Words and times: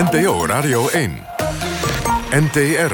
NPO 0.00 0.46
Radio 0.46 0.88
1. 0.88 1.26
NTR. 2.30 2.92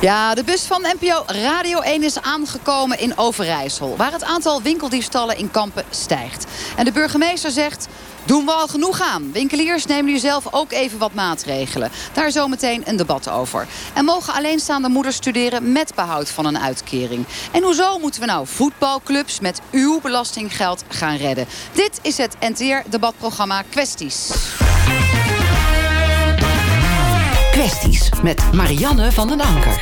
Ja, 0.00 0.34
de 0.34 0.44
bus 0.44 0.62
van 0.62 0.86
NPO 1.00 1.22
Radio 1.26 1.80
1 1.80 2.02
is 2.02 2.22
aangekomen 2.22 2.98
in 2.98 3.18
Overijssel... 3.18 3.96
waar 3.96 4.12
het 4.12 4.24
aantal 4.24 4.62
winkeldiefstallen 4.62 5.38
in 5.38 5.50
Kampen 5.50 5.84
stijgt. 5.90 6.46
En 6.76 6.84
de 6.84 6.92
burgemeester 6.92 7.50
zegt... 7.50 7.88
Doen 8.26 8.44
we 8.44 8.52
al 8.52 8.68
genoeg 8.68 9.00
aan? 9.00 9.32
Winkeliers 9.32 9.86
nemen 9.86 10.12
nu 10.12 10.18
zelf 10.18 10.44
ook 10.50 10.72
even 10.72 10.98
wat 10.98 11.14
maatregelen. 11.14 11.90
Daar 12.12 12.30
zometeen 12.30 12.82
een 12.84 12.96
debat 12.96 13.28
over. 13.28 13.66
En 13.94 14.04
mogen 14.04 14.34
alleenstaande 14.34 14.88
moeders 14.88 15.16
studeren 15.16 15.72
met 15.72 15.94
behoud 15.94 16.30
van 16.30 16.46
een 16.46 16.58
uitkering? 16.58 17.24
En 17.52 17.62
hoezo 17.62 17.98
moeten 17.98 18.20
we 18.20 18.26
nou 18.26 18.46
voetbalclubs 18.46 19.40
met 19.40 19.60
uw 19.70 20.00
belastinggeld 20.00 20.84
gaan 20.88 21.16
redden? 21.16 21.46
Dit 21.72 21.98
is 22.02 22.16
het 22.16 22.36
NTR-debatprogramma 22.40 23.62
Kwesties. 23.70 24.30
Kwesties 27.56 28.10
met 28.22 28.52
Marianne 28.52 29.12
van 29.12 29.28
den 29.28 29.40
Anker. 29.40 29.80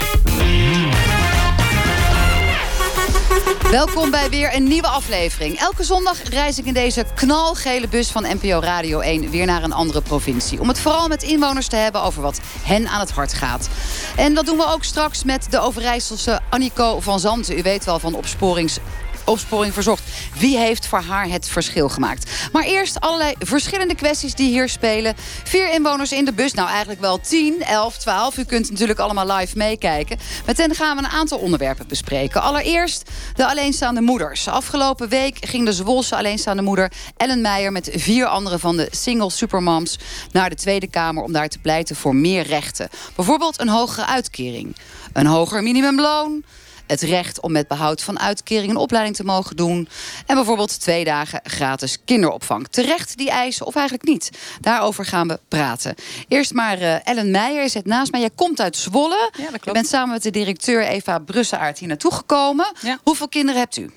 Welkom 3.71 4.11
bij 4.11 4.31
weer 4.31 4.55
een 4.55 4.65
nieuwe 4.65 4.87
aflevering. 4.87 5.59
Elke 5.59 5.85
zondag 5.85 6.23
reis 6.23 6.59
ik 6.59 6.65
in 6.65 6.75
deze 6.75 7.05
knalgele 7.15 7.89
bus 7.89 8.11
van 8.11 8.27
NPO 8.41 8.61
Radio 8.61 9.01
1 9.01 9.31
weer 9.31 9.47
naar 9.47 9.63
een 9.63 9.73
andere 9.73 10.03
provincie. 10.03 10.61
Om 10.61 10.69
het 10.69 10.81
vooral 10.81 11.09
met 11.09 11.23
inwoners 11.23 11.67
te 11.67 11.77
hebben 11.77 12.03
over 12.03 12.23
wat 12.23 12.41
hen 12.63 12.89
aan 12.89 13.01
het 13.01 13.11
hart 13.11 13.35
gaat. 13.35 13.69
En 14.17 14.35
dat 14.35 14.47
doen 14.47 14.57
we 14.57 14.67
ook 14.67 14.85
straks 14.85 15.25
met 15.25 15.47
de 15.51 15.61
Overijsselse 15.61 16.41
Annico 16.51 17.01
van 17.01 17.21
Zanten. 17.21 17.59
U 17.59 17.63
weet 17.63 17.85
wel 17.85 17.99
van 17.99 18.15
opsporings 18.15 18.79
opsporing 19.25 19.75
verzocht. 19.75 20.03
Wie 20.39 20.59
heeft 20.59 20.87
voor 20.87 21.01
haar 21.01 21.29
het 21.29 21.49
verschil 21.49 21.89
gemaakt? 21.89 22.31
Maar 22.53 22.65
eerst 22.65 23.01
allerlei 23.01 23.35
verschillende 23.39 23.95
kwesties 23.95 24.35
die 24.35 24.49
hier 24.49 24.69
spelen. 24.69 25.15
Vier 25.45 25.73
inwoners 25.73 26.13
in 26.13 26.25
de 26.25 26.33
bus. 26.33 26.53
Nou, 26.53 26.69
eigenlijk 26.69 27.01
wel 27.01 27.21
10, 27.21 27.63
11, 27.63 27.97
12. 27.97 28.37
U 28.37 28.45
kunt 28.45 28.71
natuurlijk 28.71 28.99
allemaal 28.99 29.37
live 29.37 29.57
meekijken. 29.57 30.19
Met 30.47 30.57
hen 30.57 30.75
gaan 30.75 30.97
we 30.97 31.03
een 31.03 31.09
aantal 31.09 31.39
onderwerpen 31.39 31.89
bespreken. 31.89 32.43
Allereerst 32.43 33.11
de 33.35 33.47
alleenstaande 33.47 34.01
moeders. 34.01 34.49
Afgelopen 34.49 35.09
week 35.09 35.47
ging 35.47 35.65
de 35.65 35.73
Zwolse 35.73 36.17
alleenstaande 36.17 36.63
moeder 36.63 36.93
Ellen 37.17 37.41
Meijer... 37.41 37.73
met 37.73 37.91
vier 37.93 38.27
anderen 38.27 38.61
van 38.61 38.77
de 38.77 38.89
single 38.91 39.31
supermoms 39.31 39.99
naar 40.33 40.51
de 40.51 40.57
Tweede 40.57 40.87
Kamer... 40.87 41.23
om 41.23 41.33
daar 41.33 41.49
te 41.49 41.59
pleiten 41.59 41.97
voor 41.97 42.17
meer 42.17 42.43
rechten. 42.43 42.89
Bijvoorbeeld 43.15 43.61
een 43.61 43.69
hogere 43.69 44.07
uitkering. 44.07 44.77
Een 45.13 45.27
hoger 45.27 45.63
minimumloon 45.63 46.45
het 46.87 47.01
recht 47.01 47.41
om 47.41 47.53
met 47.53 47.69
behoud 47.69 48.03
van 48.03 48.21
uitkering 48.21 48.71
een 48.71 48.77
opleiding 48.77 49.17
te 49.17 49.25
mogen 49.25 49.57
doen. 49.57 49.89
En 50.27 50.35
bijvoorbeeld 50.35 50.81
twee 50.81 51.05
dagen 51.05 51.41
gratis 51.43 51.99
kinderopvang. 52.05 52.69
Terecht 52.69 53.17
die 53.17 53.31
eisen 53.31 53.67
of 53.67 53.75
eigenlijk 53.75 54.09
niet? 54.09 54.31
Daarover 54.61 55.05
gaan 55.05 55.29
we 55.29 55.41
praten. 55.49 55.95
Eerst 56.29 56.53
maar 56.53 56.81
uh, 56.81 57.07
Ellen 57.07 57.31
Meijer 57.31 57.69
zit 57.69 57.87
naast 57.87 58.11
mij. 58.11 58.21
Jij 58.21 58.31
komt 58.35 58.61
uit 58.61 58.77
Zwolle. 58.77 59.31
Ja, 59.37 59.43
dat 59.43 59.51
klopt. 59.51 59.65
Je 59.65 59.73
bent 59.73 59.89
samen 59.89 60.13
met 60.13 60.23
de 60.23 60.31
directeur 60.31 60.87
Eva 60.87 61.19
Brusseaert 61.19 61.79
hier 61.79 61.89
naartoe 61.89 62.13
gekomen. 62.13 62.73
Ja. 62.81 62.99
Hoeveel 63.03 63.29
kinderen 63.29 63.61
hebt 63.61 63.77
u? 63.77 63.91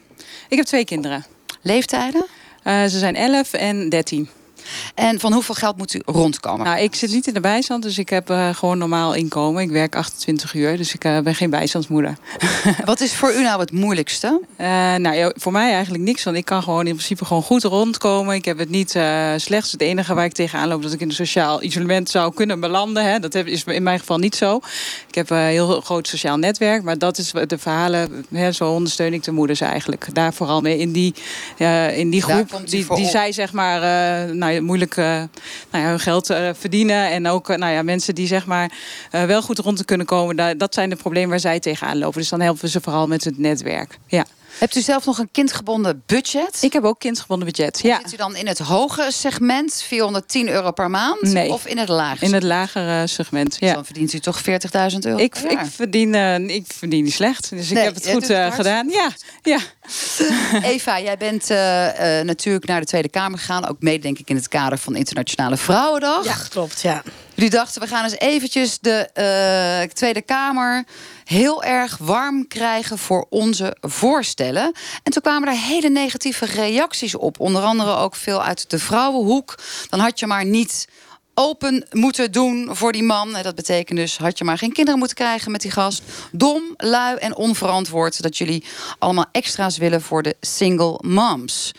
Ik 0.49 0.57
heb 0.57 0.65
twee 0.65 0.85
kinderen. 0.85 1.25
Leeftijden? 1.61 2.25
Uh, 2.63 2.83
ze 2.83 2.99
zijn 2.99 3.15
11 3.15 3.53
en 3.53 3.89
13. 3.89 4.29
En 4.95 5.19
van 5.19 5.33
hoeveel 5.33 5.55
geld 5.55 5.77
moet 5.77 5.93
u 5.93 6.01
rondkomen? 6.05 6.65
Nou, 6.65 6.79
ik 6.79 6.95
zit 6.95 7.11
niet 7.11 7.27
in 7.27 7.33
de 7.33 7.39
bijstand, 7.39 7.83
dus 7.83 7.97
ik 7.97 8.09
heb 8.09 8.29
uh, 8.29 8.55
gewoon 8.55 8.77
normaal 8.77 9.13
inkomen. 9.13 9.61
Ik 9.61 9.69
werk 9.69 9.95
28 9.95 10.53
uur, 10.53 10.77
dus 10.77 10.93
ik 10.93 11.05
uh, 11.05 11.19
ben 11.19 11.35
geen 11.35 11.49
bijstandsmoeder. 11.49 12.17
Wat 12.85 12.99
is 12.99 13.13
voor 13.13 13.33
u 13.33 13.41
nou 13.41 13.59
het 13.59 13.71
moeilijkste? 13.71 14.41
Uh, 14.57 14.67
nou, 14.95 15.15
ja, 15.15 15.33
voor 15.35 15.51
mij 15.51 15.73
eigenlijk 15.73 16.03
niks, 16.03 16.23
want 16.23 16.37
ik 16.37 16.45
kan 16.45 16.63
gewoon 16.63 16.87
in 16.87 16.93
principe 16.93 17.25
gewoon 17.25 17.43
goed 17.43 17.63
rondkomen. 17.63 18.35
Ik 18.35 18.45
heb 18.45 18.57
het 18.57 18.69
niet 18.69 18.89
slechts. 19.37 19.71
Het 19.71 19.81
enige 19.81 20.13
waar 20.13 20.25
ik 20.25 20.33
tegenaan 20.33 20.67
loop, 20.67 20.81
dat 20.81 20.93
ik 20.93 21.01
in 21.01 21.07
een 21.07 21.13
sociaal 21.13 21.63
isolement 21.63 22.09
zou 22.09 22.33
kunnen 22.33 22.59
belanden. 22.59 23.05
Hè. 23.05 23.19
Dat 23.19 23.35
is 23.35 23.63
in 23.63 23.83
mijn 23.83 23.99
geval 23.99 24.17
niet 24.17 24.35
zo. 24.35 24.59
Ik 25.07 25.15
heb 25.15 25.29
een 25.29 25.37
heel 25.37 25.81
groot 25.81 26.07
sociaal 26.07 26.37
netwerk, 26.37 26.83
maar 26.83 26.97
dat 26.97 27.17
is 27.17 27.31
de 27.47 27.57
verhalen. 27.57 28.25
Hè, 28.33 28.51
zo 28.51 28.71
ondersteun 28.71 29.13
ik 29.13 29.23
de 29.23 29.31
moeders 29.31 29.61
eigenlijk. 29.61 30.07
Daar 30.13 30.33
vooral 30.33 30.61
mee 30.61 30.77
in 30.77 30.91
die, 30.91 31.13
in 31.93 32.09
die 32.09 32.21
groep. 32.21 32.61
Die, 32.65 32.85
die 32.95 33.07
zij 33.07 33.31
zeg 33.31 33.53
maar, 33.53 33.81
nou 34.35 34.61
moeilijk 34.61 34.76
uh, 34.81 35.05
nou 35.71 35.83
ja, 35.83 35.89
hun 35.89 35.99
geld 35.99 36.29
uh, 36.29 36.49
verdienen. 36.53 37.11
En 37.11 37.27
ook 37.27 37.49
uh, 37.49 37.57
nou 37.57 37.73
ja, 37.73 37.81
mensen 37.81 38.15
die 38.15 38.27
zeg 38.27 38.45
maar 38.45 38.71
wel 39.11 39.41
goed 39.41 39.59
rond 39.59 39.77
te 39.77 39.85
kunnen 39.85 40.05
komen. 40.05 40.57
Dat 40.57 40.73
zijn 40.73 40.89
de 40.89 40.95
problemen 40.95 41.29
waar 41.29 41.39
zij 41.39 41.59
tegenaan 41.59 41.97
lopen. 41.97 42.19
Dus 42.19 42.29
dan 42.29 42.41
helpen 42.41 42.69
ze 42.69 42.81
vooral 42.81 43.07
met 43.07 43.23
het 43.23 43.37
netwerk. 43.37 43.97
Ja. 44.07 44.25
Hebt 44.59 44.75
u 44.75 44.81
zelf 44.81 45.05
nog 45.05 45.17
een 45.17 45.29
kindgebonden 45.31 46.03
budget? 46.05 46.57
Ik 46.61 46.73
heb 46.73 46.83
ook 46.83 46.99
kindgebonden 46.99 47.47
budget, 47.47 47.79
ja. 47.81 47.99
Zit 48.03 48.13
u 48.13 48.17
dan 48.17 48.35
in 48.35 48.47
het 48.47 48.59
hoge 48.59 49.07
segment, 49.11 49.83
410 49.87 50.49
euro 50.49 50.71
per 50.71 50.89
maand? 50.89 51.21
Nee. 51.21 51.51
Of 51.51 51.65
in 51.65 51.77
het 51.77 51.89
lage 51.89 52.25
In 52.25 52.33
het 52.33 52.43
lagere 52.43 53.07
segment, 53.07 53.57
ja. 53.59 53.65
Dus 53.65 53.75
dan 53.75 53.85
verdient 53.85 54.13
u 54.13 54.19
toch 54.19 54.41
40.000 54.41 54.45
euro 54.99 55.17
ik, 55.17 55.37
ik, 55.37 55.59
verdien, 55.69 56.13
uh, 56.13 56.37
ik 56.37 56.65
verdien 56.67 57.03
niet 57.03 57.13
slecht, 57.13 57.49
dus 57.49 57.71
ik 57.71 57.77
heb 57.77 57.95
het 57.95 58.09
goed 58.09 58.29
uh, 58.29 58.51
gedaan. 58.51 58.89
Ja, 58.89 59.09
ja. 59.41 59.59
Eva, 60.61 60.99
jij 60.99 61.17
bent 61.17 61.49
uh, 61.49 61.57
natuurlijk 62.21 62.65
naar 62.65 62.79
de 62.79 62.85
Tweede 62.85 63.09
Kamer 63.09 63.39
gegaan. 63.39 63.67
Ook 63.67 63.81
mee, 63.81 63.99
denk 63.99 64.19
ik, 64.19 64.29
in 64.29 64.35
het 64.35 64.47
kader 64.47 64.77
van 64.77 64.95
Internationale 64.95 65.57
Vrouwendag. 65.57 66.25
Ja, 66.25 66.37
klopt, 66.49 66.81
ja. 66.81 67.03
Jullie 67.33 67.51
dachten, 67.51 67.81
we 67.81 67.87
gaan 67.87 68.03
eens 68.03 68.17
eventjes 68.17 68.79
de 68.79 69.89
Tweede 69.93 70.21
Kamer 70.21 70.85
heel 71.23 71.63
erg 71.63 71.97
warm 71.97 72.47
krijgen 72.47 72.97
voor 72.97 73.25
onze 73.29 73.77
voorstellen. 73.81 74.71
En 75.03 75.11
toen 75.11 75.21
kwamen 75.21 75.47
er 75.47 75.55
hele 75.55 75.89
negatieve 75.89 76.45
reacties 76.45 77.15
op. 77.15 77.39
Onder 77.39 77.61
andere 77.61 77.95
ook 77.95 78.15
veel 78.15 78.43
uit 78.43 78.69
de 78.69 78.79
vrouwenhoek. 78.79 79.55
Dan 79.89 79.99
had 79.99 80.19
je 80.19 80.27
maar 80.27 80.45
niet 80.45 80.87
open 81.39 81.85
moeten 81.91 82.31
doen 82.31 82.69
voor 82.71 82.91
die 82.91 83.03
man. 83.03 83.33
Dat 83.41 83.55
betekent 83.55 83.99
dus, 83.99 84.17
had 84.17 84.37
je 84.37 84.43
maar 84.43 84.57
geen 84.57 84.71
kinderen 84.71 84.99
moeten 84.99 85.17
krijgen 85.17 85.51
met 85.51 85.61
die 85.61 85.71
gast. 85.71 86.01
Dom, 86.31 86.63
lui 86.77 87.17
en 87.17 87.35
onverantwoord 87.35 88.21
dat 88.21 88.37
jullie 88.37 88.63
allemaal 88.99 89.25
extra's 89.31 89.77
willen 89.77 90.01
voor 90.01 90.23
de 90.23 90.35
single 90.41 90.99
moms. 91.01 91.71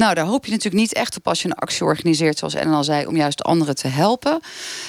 Nou, 0.00 0.14
daar 0.14 0.24
hoop 0.24 0.44
je 0.44 0.50
natuurlijk 0.50 0.82
niet 0.82 0.92
echt 0.92 1.16
op 1.16 1.28
als 1.28 1.42
je 1.42 1.48
een 1.48 1.54
actie 1.54 1.84
organiseert, 1.84 2.38
zoals 2.38 2.54
Ellen 2.54 2.74
al 2.74 2.84
zei, 2.84 3.06
om 3.06 3.16
juist 3.16 3.42
anderen 3.42 3.74
te 3.74 3.88
helpen. 3.88 4.40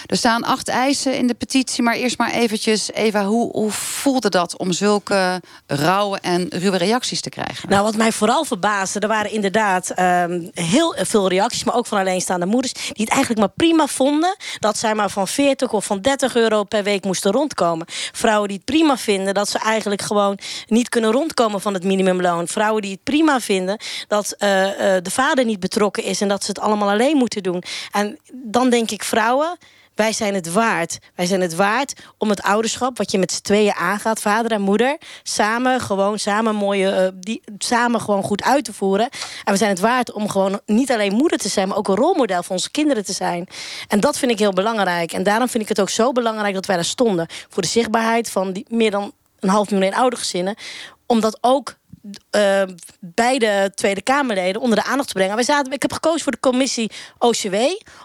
Er 0.05 0.17
staan 0.17 0.43
acht 0.43 0.67
eisen 0.67 1.17
in 1.17 1.27
de 1.27 1.33
petitie, 1.33 1.83
maar 1.83 1.95
eerst 1.95 2.17
maar 2.17 2.31
eventjes, 2.31 2.91
Eva, 2.91 3.25
hoe, 3.25 3.71
voelde 3.71 4.29
dat 4.29 4.57
om 4.57 4.71
zulke 4.71 5.41
rauwe 5.67 6.19
en 6.21 6.47
ruwe 6.49 6.77
reacties 6.77 7.21
te 7.21 7.29
krijgen? 7.29 7.69
Nou, 7.69 7.83
wat 7.83 7.95
mij 7.95 8.11
vooral 8.11 8.45
verbaasde, 8.45 8.99
er 8.99 9.07
waren 9.07 9.31
inderdaad 9.31 9.99
um, 9.99 10.49
heel 10.53 10.95
veel 10.97 11.29
reacties, 11.29 11.63
maar 11.63 11.75
ook 11.75 11.87
van 11.87 11.99
alleenstaande 11.99 12.45
moeders, 12.45 12.73
die 12.73 13.05
het 13.05 13.09
eigenlijk 13.09 13.39
maar 13.39 13.53
prima 13.55 13.87
vonden 13.87 14.35
dat 14.59 14.77
zij 14.77 14.95
maar 14.95 15.09
van 15.09 15.27
40 15.27 15.71
of 15.71 15.85
van 15.85 16.01
30 16.01 16.35
euro 16.35 16.63
per 16.63 16.83
week 16.83 17.03
moesten 17.03 17.31
rondkomen. 17.31 17.87
Vrouwen 18.11 18.47
die 18.47 18.57
het 18.57 18.65
prima 18.65 18.97
vinden 18.97 19.33
dat 19.33 19.49
ze 19.49 19.59
eigenlijk 19.59 20.01
gewoon 20.01 20.37
niet 20.67 20.89
kunnen 20.89 21.11
rondkomen 21.11 21.61
van 21.61 21.73
het 21.73 21.83
minimumloon. 21.83 22.47
Vrouwen 22.47 22.81
die 22.81 22.91
het 22.91 23.03
prima 23.03 23.39
vinden 23.39 23.79
dat 24.07 24.35
uh, 24.39 24.65
uh, 24.65 25.00
de 25.01 25.11
vader 25.11 25.45
niet 25.45 25.59
betrokken 25.59 26.03
is 26.03 26.21
en 26.21 26.27
dat 26.27 26.43
ze 26.43 26.49
het 26.49 26.59
allemaal 26.59 26.89
alleen 26.89 27.17
moeten 27.17 27.43
doen. 27.43 27.63
En 27.91 28.19
dan 28.33 28.69
denk 28.69 28.91
ik, 28.91 29.03
vrouwen, 29.03 29.57
wij 29.95 30.13
zijn 30.13 30.33
het 30.33 30.51
waard. 30.51 30.99
Wij 31.15 31.25
zijn 31.25 31.41
het 31.41 31.55
waard 31.55 31.93
om 32.17 32.29
het 32.29 32.41
ouderschap, 32.41 32.97
wat 32.97 33.11
je 33.11 33.17
met 33.17 33.31
z'n 33.31 33.41
tweeën 33.41 33.73
aangaat, 33.73 34.21
vader 34.21 34.51
en 34.51 34.61
moeder, 34.61 34.97
samen 35.23 35.81
gewoon 35.81 36.19
samen 36.19 36.55
mooie, 36.55 37.11
uh, 37.13 37.19
die, 37.19 37.41
samen 37.57 38.01
gewoon 38.01 38.23
goed 38.23 38.43
uit 38.43 38.65
te 38.65 38.73
voeren. 38.73 39.09
En 39.43 39.51
we 39.51 39.57
zijn 39.57 39.69
het 39.69 39.79
waard 39.79 40.11
om 40.11 40.29
gewoon 40.29 40.59
niet 40.65 40.91
alleen 40.91 41.13
moeder 41.13 41.37
te 41.37 41.49
zijn, 41.49 41.67
maar 41.67 41.77
ook 41.77 41.87
een 41.87 41.95
rolmodel 41.95 42.43
voor 42.43 42.55
onze 42.55 42.71
kinderen 42.71 43.05
te 43.05 43.13
zijn. 43.13 43.47
En 43.87 43.99
dat 43.99 44.17
vind 44.17 44.31
ik 44.31 44.39
heel 44.39 44.53
belangrijk. 44.53 45.13
En 45.13 45.23
daarom 45.23 45.49
vind 45.49 45.63
ik 45.63 45.69
het 45.69 45.81
ook 45.81 45.89
zo 45.89 46.11
belangrijk 46.11 46.53
dat 46.53 46.65
wij 46.65 46.75
daar 46.75 46.85
stonden. 46.85 47.27
Voor 47.49 47.61
de 47.61 47.67
zichtbaarheid 47.67 48.29
van 48.29 48.51
die 48.51 48.65
meer 48.69 48.91
dan 48.91 49.11
een 49.39 49.49
half 49.49 49.71
miljoen 49.71 49.93
oude 49.93 50.15
gezinnen. 50.15 50.55
Omdat 51.05 51.37
ook 51.41 51.75
uh, 52.35 52.63
beide 52.99 53.71
Tweede 53.75 54.01
Kamerleden 54.01 54.61
onder 54.61 54.77
de 54.77 54.83
aandacht 54.83 55.07
te 55.07 55.13
brengen. 55.13 55.35
Wij 55.35 55.43
zaten, 55.43 55.73
ik 55.73 55.81
heb 55.81 55.93
gekozen 55.93 56.21
voor 56.21 56.31
de 56.31 56.39
commissie 56.39 56.91
OCW, 57.17 57.55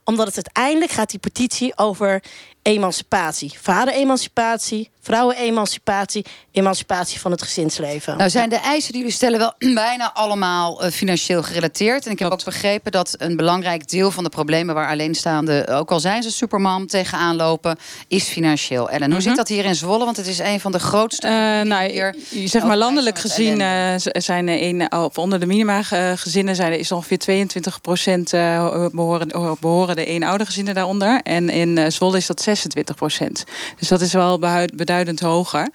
omdat 0.04 0.26
het 0.26 0.34
uiteindelijk 0.34 0.92
gaat 0.92 1.10
die 1.10 1.18
petitie 1.18 1.78
over 1.78 2.22
emancipatie. 2.66 3.52
Vader-emancipatie, 3.60 4.90
vrouwen-emancipatie, 5.02 6.24
emancipatie 6.52 7.20
van 7.20 7.30
het 7.30 7.42
gezinsleven. 7.42 8.16
Nou 8.16 8.30
zijn 8.30 8.48
de 8.48 8.56
eisen 8.56 8.92
die 8.92 9.00
jullie 9.00 9.16
stellen 9.16 9.38
wel 9.38 9.54
bijna 9.74 10.12
allemaal 10.14 10.84
uh, 10.84 10.90
financieel 10.90 11.42
gerelateerd. 11.42 12.06
En 12.06 12.12
ik 12.12 12.18
heb 12.18 12.32
ook 12.32 12.44
begrepen 12.44 12.92
dat 12.92 13.14
een 13.18 13.36
belangrijk 13.36 13.88
deel 13.88 14.10
van 14.10 14.24
de 14.24 14.30
problemen 14.30 14.74
waar 14.74 14.88
alleenstaande, 14.88 15.66
ook 15.68 15.90
al 15.90 16.00
zijn 16.00 16.22
ze 16.22 16.30
supermam, 16.30 16.86
tegenaan 16.86 17.36
lopen, 17.36 17.78
is 18.08 18.24
financieel. 18.24 18.88
Ellen, 18.88 18.98
hoe 18.98 19.06
mm 19.06 19.12
-hmm. 19.12 19.20
zit 19.20 19.36
dat 19.36 19.48
hier 19.48 19.64
in 19.64 19.74
Zwolle? 19.74 20.04
Want 20.04 20.16
het 20.16 20.26
is 20.26 20.38
een 20.38 20.60
van 20.60 20.72
de 20.72 20.78
grootste. 20.78 21.26
Uh, 21.26 21.32
nou, 21.68 21.90
hier, 21.90 22.14
zeg 22.44 22.62
maar 22.62 22.76
landelijk 22.76 23.18
gezien 23.18 23.60
uh, 23.60 23.94
zijn 23.96 24.48
er 24.48 24.62
een, 24.62 24.92
of 24.92 25.18
onder 25.18 25.40
de 25.40 25.46
minima 25.46 25.82
gezinnen 26.16 26.56
zijn 26.56 26.72
er 26.72 26.78
is 26.78 26.92
ongeveer 26.92 27.18
22 27.18 27.80
procent 27.80 28.30
behoren, 28.30 29.56
behoren 29.60 29.96
de 29.96 30.04
eenoudergezinnen 30.04 30.74
daaronder. 30.74 31.20
En 31.22 31.48
in 31.48 31.92
Zwolle 31.92 32.16
is 32.16 32.26
dat 32.26 32.42
6 32.42 32.55
26 32.56 32.96
procent. 32.96 33.44
Dus 33.78 33.88
dat 33.88 34.00
is 34.00 34.12
wel 34.12 34.38
beduidend 34.74 35.20
hoger. 35.20 35.68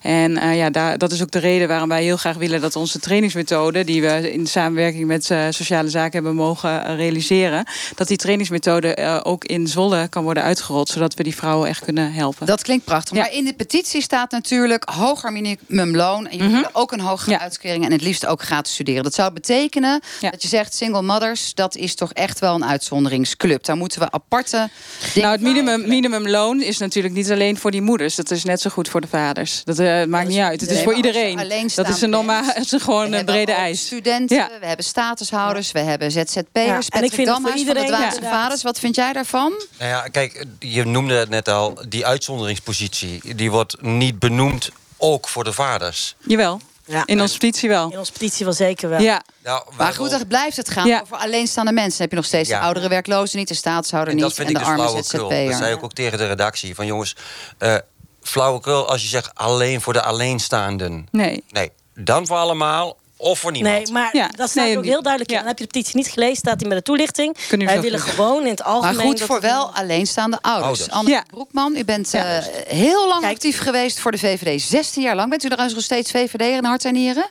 En 0.00 0.30
uh, 0.30 0.56
ja, 0.56 0.70
daar, 0.70 0.98
dat 0.98 1.12
is 1.12 1.22
ook 1.22 1.30
de 1.30 1.38
reden 1.38 1.68
waarom 1.68 1.88
wij 1.88 2.02
heel 2.02 2.16
graag 2.16 2.36
willen 2.36 2.60
dat 2.60 2.76
onze 2.76 2.98
trainingsmethode, 2.98 3.84
die 3.84 4.02
we 4.02 4.32
in 4.32 4.46
samenwerking 4.46 5.06
met 5.06 5.30
uh, 5.30 5.46
sociale 5.50 5.90
zaken 5.90 6.12
hebben 6.12 6.34
mogen 6.34 6.96
realiseren, 6.96 7.64
dat 7.94 8.08
die 8.08 8.16
trainingsmethode 8.16 8.96
uh, 8.98 9.20
ook 9.22 9.44
in 9.44 9.66
Zwolle 9.68 10.08
kan 10.08 10.22
worden 10.22 10.42
uitgerold, 10.42 10.88
zodat 10.88 11.14
we 11.14 11.22
die 11.22 11.34
vrouwen 11.34 11.68
echt 11.68 11.84
kunnen 11.84 12.12
helpen. 12.12 12.46
Dat 12.46 12.62
klinkt 12.62 12.84
prachtig. 12.84 13.16
Ja. 13.16 13.22
Maar 13.22 13.32
in 13.32 13.44
de 13.44 13.54
petitie 13.54 14.02
staat 14.02 14.30
natuurlijk 14.30 14.84
hoger 14.84 15.32
minimumloon. 15.32 16.28
En 16.28 16.36
je 16.36 16.42
mm 16.42 16.52
-hmm. 16.52 16.68
ook 16.72 16.92
een 16.92 17.00
hogere 17.00 17.30
ja. 17.30 17.40
uitkering 17.40 17.84
en 17.84 17.92
het 17.92 18.02
liefst 18.02 18.26
ook 18.26 18.42
gratis 18.42 18.72
studeren. 18.72 19.02
Dat 19.02 19.14
zou 19.14 19.32
betekenen 19.32 20.00
ja. 20.20 20.30
dat 20.30 20.42
je 20.42 20.48
zegt 20.48 20.74
single 20.74 21.02
mothers, 21.02 21.54
dat 21.54 21.76
is 21.76 21.94
toch 21.94 22.12
echt 22.12 22.38
wel 22.38 22.54
een 22.54 22.64
uitzonderingsclub. 22.64 23.64
Daar 23.64 23.76
moeten 23.76 24.00
we 24.00 24.10
aparte. 24.10 24.68
Nou, 25.14 25.26
het 25.26 25.40
minimum, 25.40 26.21
minimumloon 26.22 26.62
is 26.62 26.78
natuurlijk 26.78 27.14
niet 27.14 27.30
alleen 27.30 27.58
voor 27.58 27.70
die 27.70 27.82
moeders. 27.82 28.14
Dat 28.14 28.30
is 28.30 28.44
net 28.44 28.60
zo 28.60 28.70
goed 28.70 28.88
voor 28.88 29.00
de 29.00 29.06
vaders. 29.06 29.64
Dat 29.64 29.78
uh, 29.78 30.04
maakt 30.04 30.28
niet 30.28 30.38
uit. 30.38 30.60
Het 30.60 30.70
is 30.70 30.82
voor 30.82 30.94
iedereen. 30.94 31.68
Dat 31.74 31.88
is 31.88 32.00
een 32.00 32.10
normaal, 32.10 32.44
het 32.44 32.72
is 32.72 32.82
gewoon 32.82 33.12
een 33.12 33.24
brede 33.24 33.52
eis. 33.52 33.86
Studenten, 33.86 34.36
ja. 34.36 34.50
we 34.60 34.66
hebben 34.66 34.84
statushouders, 34.84 35.72
we 35.72 35.78
hebben 35.78 36.10
ZZP'ers. 36.10 36.46
Ja. 36.54 36.80
En 36.88 37.04
ik 37.04 37.12
vind 37.12 37.28
het 37.28 37.38
voor 37.40 37.54
iedereen 37.54 37.88
van 37.88 37.98
de 37.98 37.98
dwaze 37.98 38.22
vaders. 38.22 38.62
Wat 38.62 38.78
vind 38.78 38.94
jij 38.94 39.12
daarvan? 39.12 39.52
Nou 39.78 39.90
ja, 39.90 40.02
kijk, 40.02 40.44
je 40.58 40.84
noemde 40.84 41.14
het 41.14 41.28
net 41.28 41.48
al. 41.48 41.78
Die 41.88 42.06
uitzonderingspositie, 42.06 43.34
die 43.34 43.50
wordt 43.50 43.82
niet 43.82 44.18
benoemd 44.18 44.70
ook 44.96 45.28
voor 45.28 45.44
de 45.44 45.52
vaders. 45.52 46.14
Jawel. 46.26 46.60
Ja. 46.84 47.02
In 47.06 47.20
onze 47.20 47.38
petitie 47.38 47.68
wel. 47.68 47.90
In 47.90 47.98
onze 47.98 48.12
petitie 48.12 48.44
wel 48.44 48.54
zeker 48.54 48.88
wel. 48.88 49.00
Ja. 49.00 49.22
Nou, 49.42 49.62
maar 49.76 49.92
goed, 49.92 50.10
dan 50.10 50.26
blijft 50.26 50.56
het 50.56 50.70
gaan 50.70 51.00
over 51.02 51.16
alleenstaande 51.16 51.72
mensen. 51.72 51.90
Dan 51.90 52.00
heb 52.00 52.10
je 52.10 52.16
nog 52.16 52.24
steeds 52.24 52.48
de 52.48 52.58
oudere 52.58 52.88
werklozen 52.88 53.38
niet, 53.38 53.48
de 53.48 53.54
staatshouder 53.54 54.14
niet... 54.14 54.38
en 54.38 54.46
de 54.46 54.52
dus 54.52 54.62
arme 54.62 54.88
ZZP'er. 54.88 55.48
Dat 55.48 55.56
zei 55.56 55.74
ik 55.74 55.84
ook 55.84 55.92
tegen 55.92 56.18
de 56.18 56.26
redactie. 56.26 56.74
Van 56.74 56.86
jongens, 56.86 57.16
uh, 57.58 57.74
flauwekul 58.22 58.88
als 58.88 59.02
je 59.02 59.08
zegt 59.08 59.34
alleen 59.34 59.80
voor 59.80 59.92
de 59.92 60.02
alleenstaanden. 60.02 61.06
Nee. 61.10 61.44
Nee, 61.48 61.70
dan 61.94 62.26
voor 62.26 62.36
allemaal 62.36 62.96
of 63.22 63.38
voor 63.38 63.52
niemand. 63.52 63.74
Nee, 63.74 63.92
maar 63.92 64.16
ja. 64.16 64.28
dat 64.36 64.50
staat 64.50 64.64
nee, 64.64 64.78
ook 64.78 64.84
heel 64.84 65.02
duidelijk 65.02 65.32
in. 65.32 65.38
Dan 65.38 65.46
heb 65.46 65.58
je 65.58 65.64
de 65.64 65.70
petitie 65.70 65.96
niet 65.96 66.08
gelezen, 66.08 66.36
staat 66.36 66.60
hij 66.60 66.68
met 66.68 66.78
de 66.78 66.84
toelichting. 66.84 67.36
Wij 67.48 67.80
willen 67.80 68.00
gewoon 68.00 68.42
in 68.42 68.50
het 68.50 68.62
algemeen... 68.62 68.96
Maar 68.96 69.04
goed 69.04 69.20
voor 69.20 69.40
wel 69.40 69.74
alleenstaande 69.74 70.38
ouders. 70.40 70.90
ouders. 70.90 70.90
Anne 70.90 71.24
Broekman, 71.30 71.76
u 71.76 71.84
bent 71.84 72.14
uh, 72.14 72.38
heel 72.66 73.08
lang 73.08 73.20
Kijk, 73.20 73.32
actief 73.32 73.58
geweest 73.58 73.98
voor 73.98 74.10
de 74.10 74.18
VVD. 74.18 74.62
16 74.62 75.02
jaar 75.02 75.16
lang. 75.16 75.30
Bent 75.30 75.44
u 75.44 75.48
trouwens 75.48 75.74
nog 75.74 75.84
steeds 75.84 76.10
VVD 76.10 76.40
in 76.40 76.64
hart 76.64 76.84
en 76.84 76.92
nieren? 76.92 77.30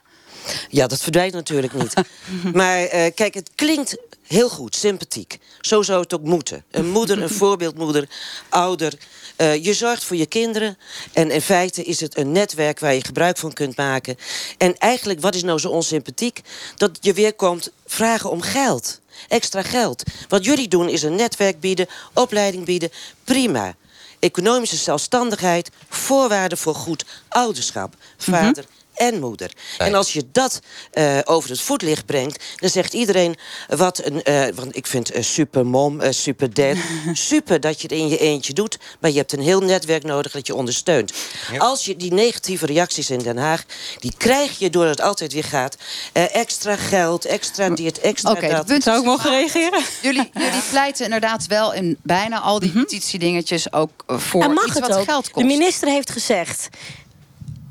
Ja, 0.69 0.87
dat 0.87 1.01
verdwijnt 1.01 1.33
natuurlijk 1.33 1.73
niet. 1.73 1.93
maar 2.53 2.81
uh, 2.81 2.89
kijk, 3.15 3.33
het 3.33 3.51
klinkt 3.55 3.97
heel 4.27 4.49
goed, 4.49 4.75
sympathiek. 4.75 5.37
Zo 5.59 5.81
zou 5.81 6.01
het 6.01 6.13
ook 6.13 6.23
moeten. 6.23 6.63
Een 6.71 6.89
moeder, 6.89 7.21
een 7.21 7.29
voorbeeldmoeder, 7.43 8.09
ouder. 8.49 8.93
Uh, 9.37 9.63
je 9.63 9.73
zorgt 9.73 10.03
voor 10.03 10.17
je 10.17 10.25
kinderen. 10.25 10.77
En 11.13 11.31
in 11.31 11.41
feite 11.41 11.83
is 11.83 11.99
het 11.99 12.17
een 12.17 12.31
netwerk 12.31 12.79
waar 12.79 12.93
je 12.93 13.05
gebruik 13.05 13.37
van 13.37 13.53
kunt 13.53 13.77
maken. 13.77 14.17
En 14.57 14.77
eigenlijk, 14.77 15.21
wat 15.21 15.35
is 15.35 15.43
nou 15.43 15.59
zo 15.59 15.69
onsympathiek? 15.69 16.41
Dat 16.75 16.97
je 17.01 17.13
weer 17.13 17.33
komt 17.33 17.71
vragen 17.85 18.29
om 18.29 18.41
geld. 18.41 18.99
Extra 19.27 19.61
geld. 19.61 20.03
Wat 20.27 20.45
jullie 20.45 20.67
doen 20.67 20.89
is 20.89 21.03
een 21.03 21.15
netwerk 21.15 21.59
bieden, 21.59 21.87
opleiding 22.13 22.65
bieden. 22.65 22.91
Prima. 23.23 23.75
Economische 24.19 24.75
zelfstandigheid, 24.75 25.69
voorwaarden 25.89 26.57
voor 26.57 26.75
goed 26.75 27.05
ouderschap. 27.27 27.95
Vader, 28.17 28.65
en 29.01 29.19
moeder. 29.19 29.51
En 29.77 29.93
als 29.93 30.13
je 30.13 30.23
dat 30.31 30.59
uh, 30.93 31.19
over 31.23 31.49
het 31.49 31.61
voetlicht 31.61 32.05
brengt... 32.05 32.43
dan 32.55 32.69
zegt 32.69 32.93
iedereen 32.93 33.35
wat 33.67 34.01
een... 34.03 34.21
Uh, 34.23 34.43
want 34.55 34.75
ik 34.75 34.87
vind 34.87 35.15
uh, 35.15 35.23
super 35.23 35.65
mom, 35.65 36.01
super 36.09 36.53
dad... 36.53 36.75
super 37.13 37.59
dat 37.59 37.81
je 37.81 37.87
het 37.87 37.97
in 37.97 38.07
je 38.07 38.17
eentje 38.17 38.53
doet... 38.53 38.77
maar 38.99 39.11
je 39.11 39.17
hebt 39.17 39.33
een 39.33 39.41
heel 39.41 39.59
netwerk 39.59 40.03
nodig 40.03 40.31
dat 40.31 40.47
je 40.47 40.55
ondersteunt. 40.55 41.13
Ja. 41.51 41.57
Als 41.57 41.85
je 41.85 41.95
die 41.95 42.13
negatieve 42.13 42.65
reacties 42.65 43.09
in 43.09 43.19
Den 43.19 43.37
Haag... 43.37 43.63
die 43.99 44.13
krijg 44.17 44.59
je 44.59 44.69
doordat 44.69 44.97
het 44.97 45.07
altijd 45.07 45.33
weer 45.33 45.43
gaat... 45.43 45.75
extra 46.13 46.75
geld, 46.75 47.25
extra 47.25 47.69
dit, 47.69 47.99
extra 47.99 48.31
okay, 48.31 48.49
dat. 48.49 48.65
Punt, 48.65 48.83
Zou 48.83 48.99
ik 48.99 49.05
mogen 49.05 49.29
reageren? 49.29 49.83
Jullie, 50.01 50.29
jullie 50.45 50.61
pleiten 50.69 51.05
inderdaad 51.05 51.47
wel 51.47 51.73
in 51.73 51.97
bijna 52.03 52.39
al 52.39 52.59
die 52.59 52.71
mm 52.73 52.89
petitiedingetjes... 52.91 53.73
ook 53.73 54.03
voor 54.07 54.43
en 54.43 54.53
mag 54.53 54.65
iets 54.65 54.73
het 54.73 54.87
wat 54.87 54.97
ook. 54.97 55.03
geld 55.03 55.31
kost. 55.31 55.47
De 55.47 55.53
minister 55.53 55.87
heeft 55.87 56.11
gezegd... 56.11 56.69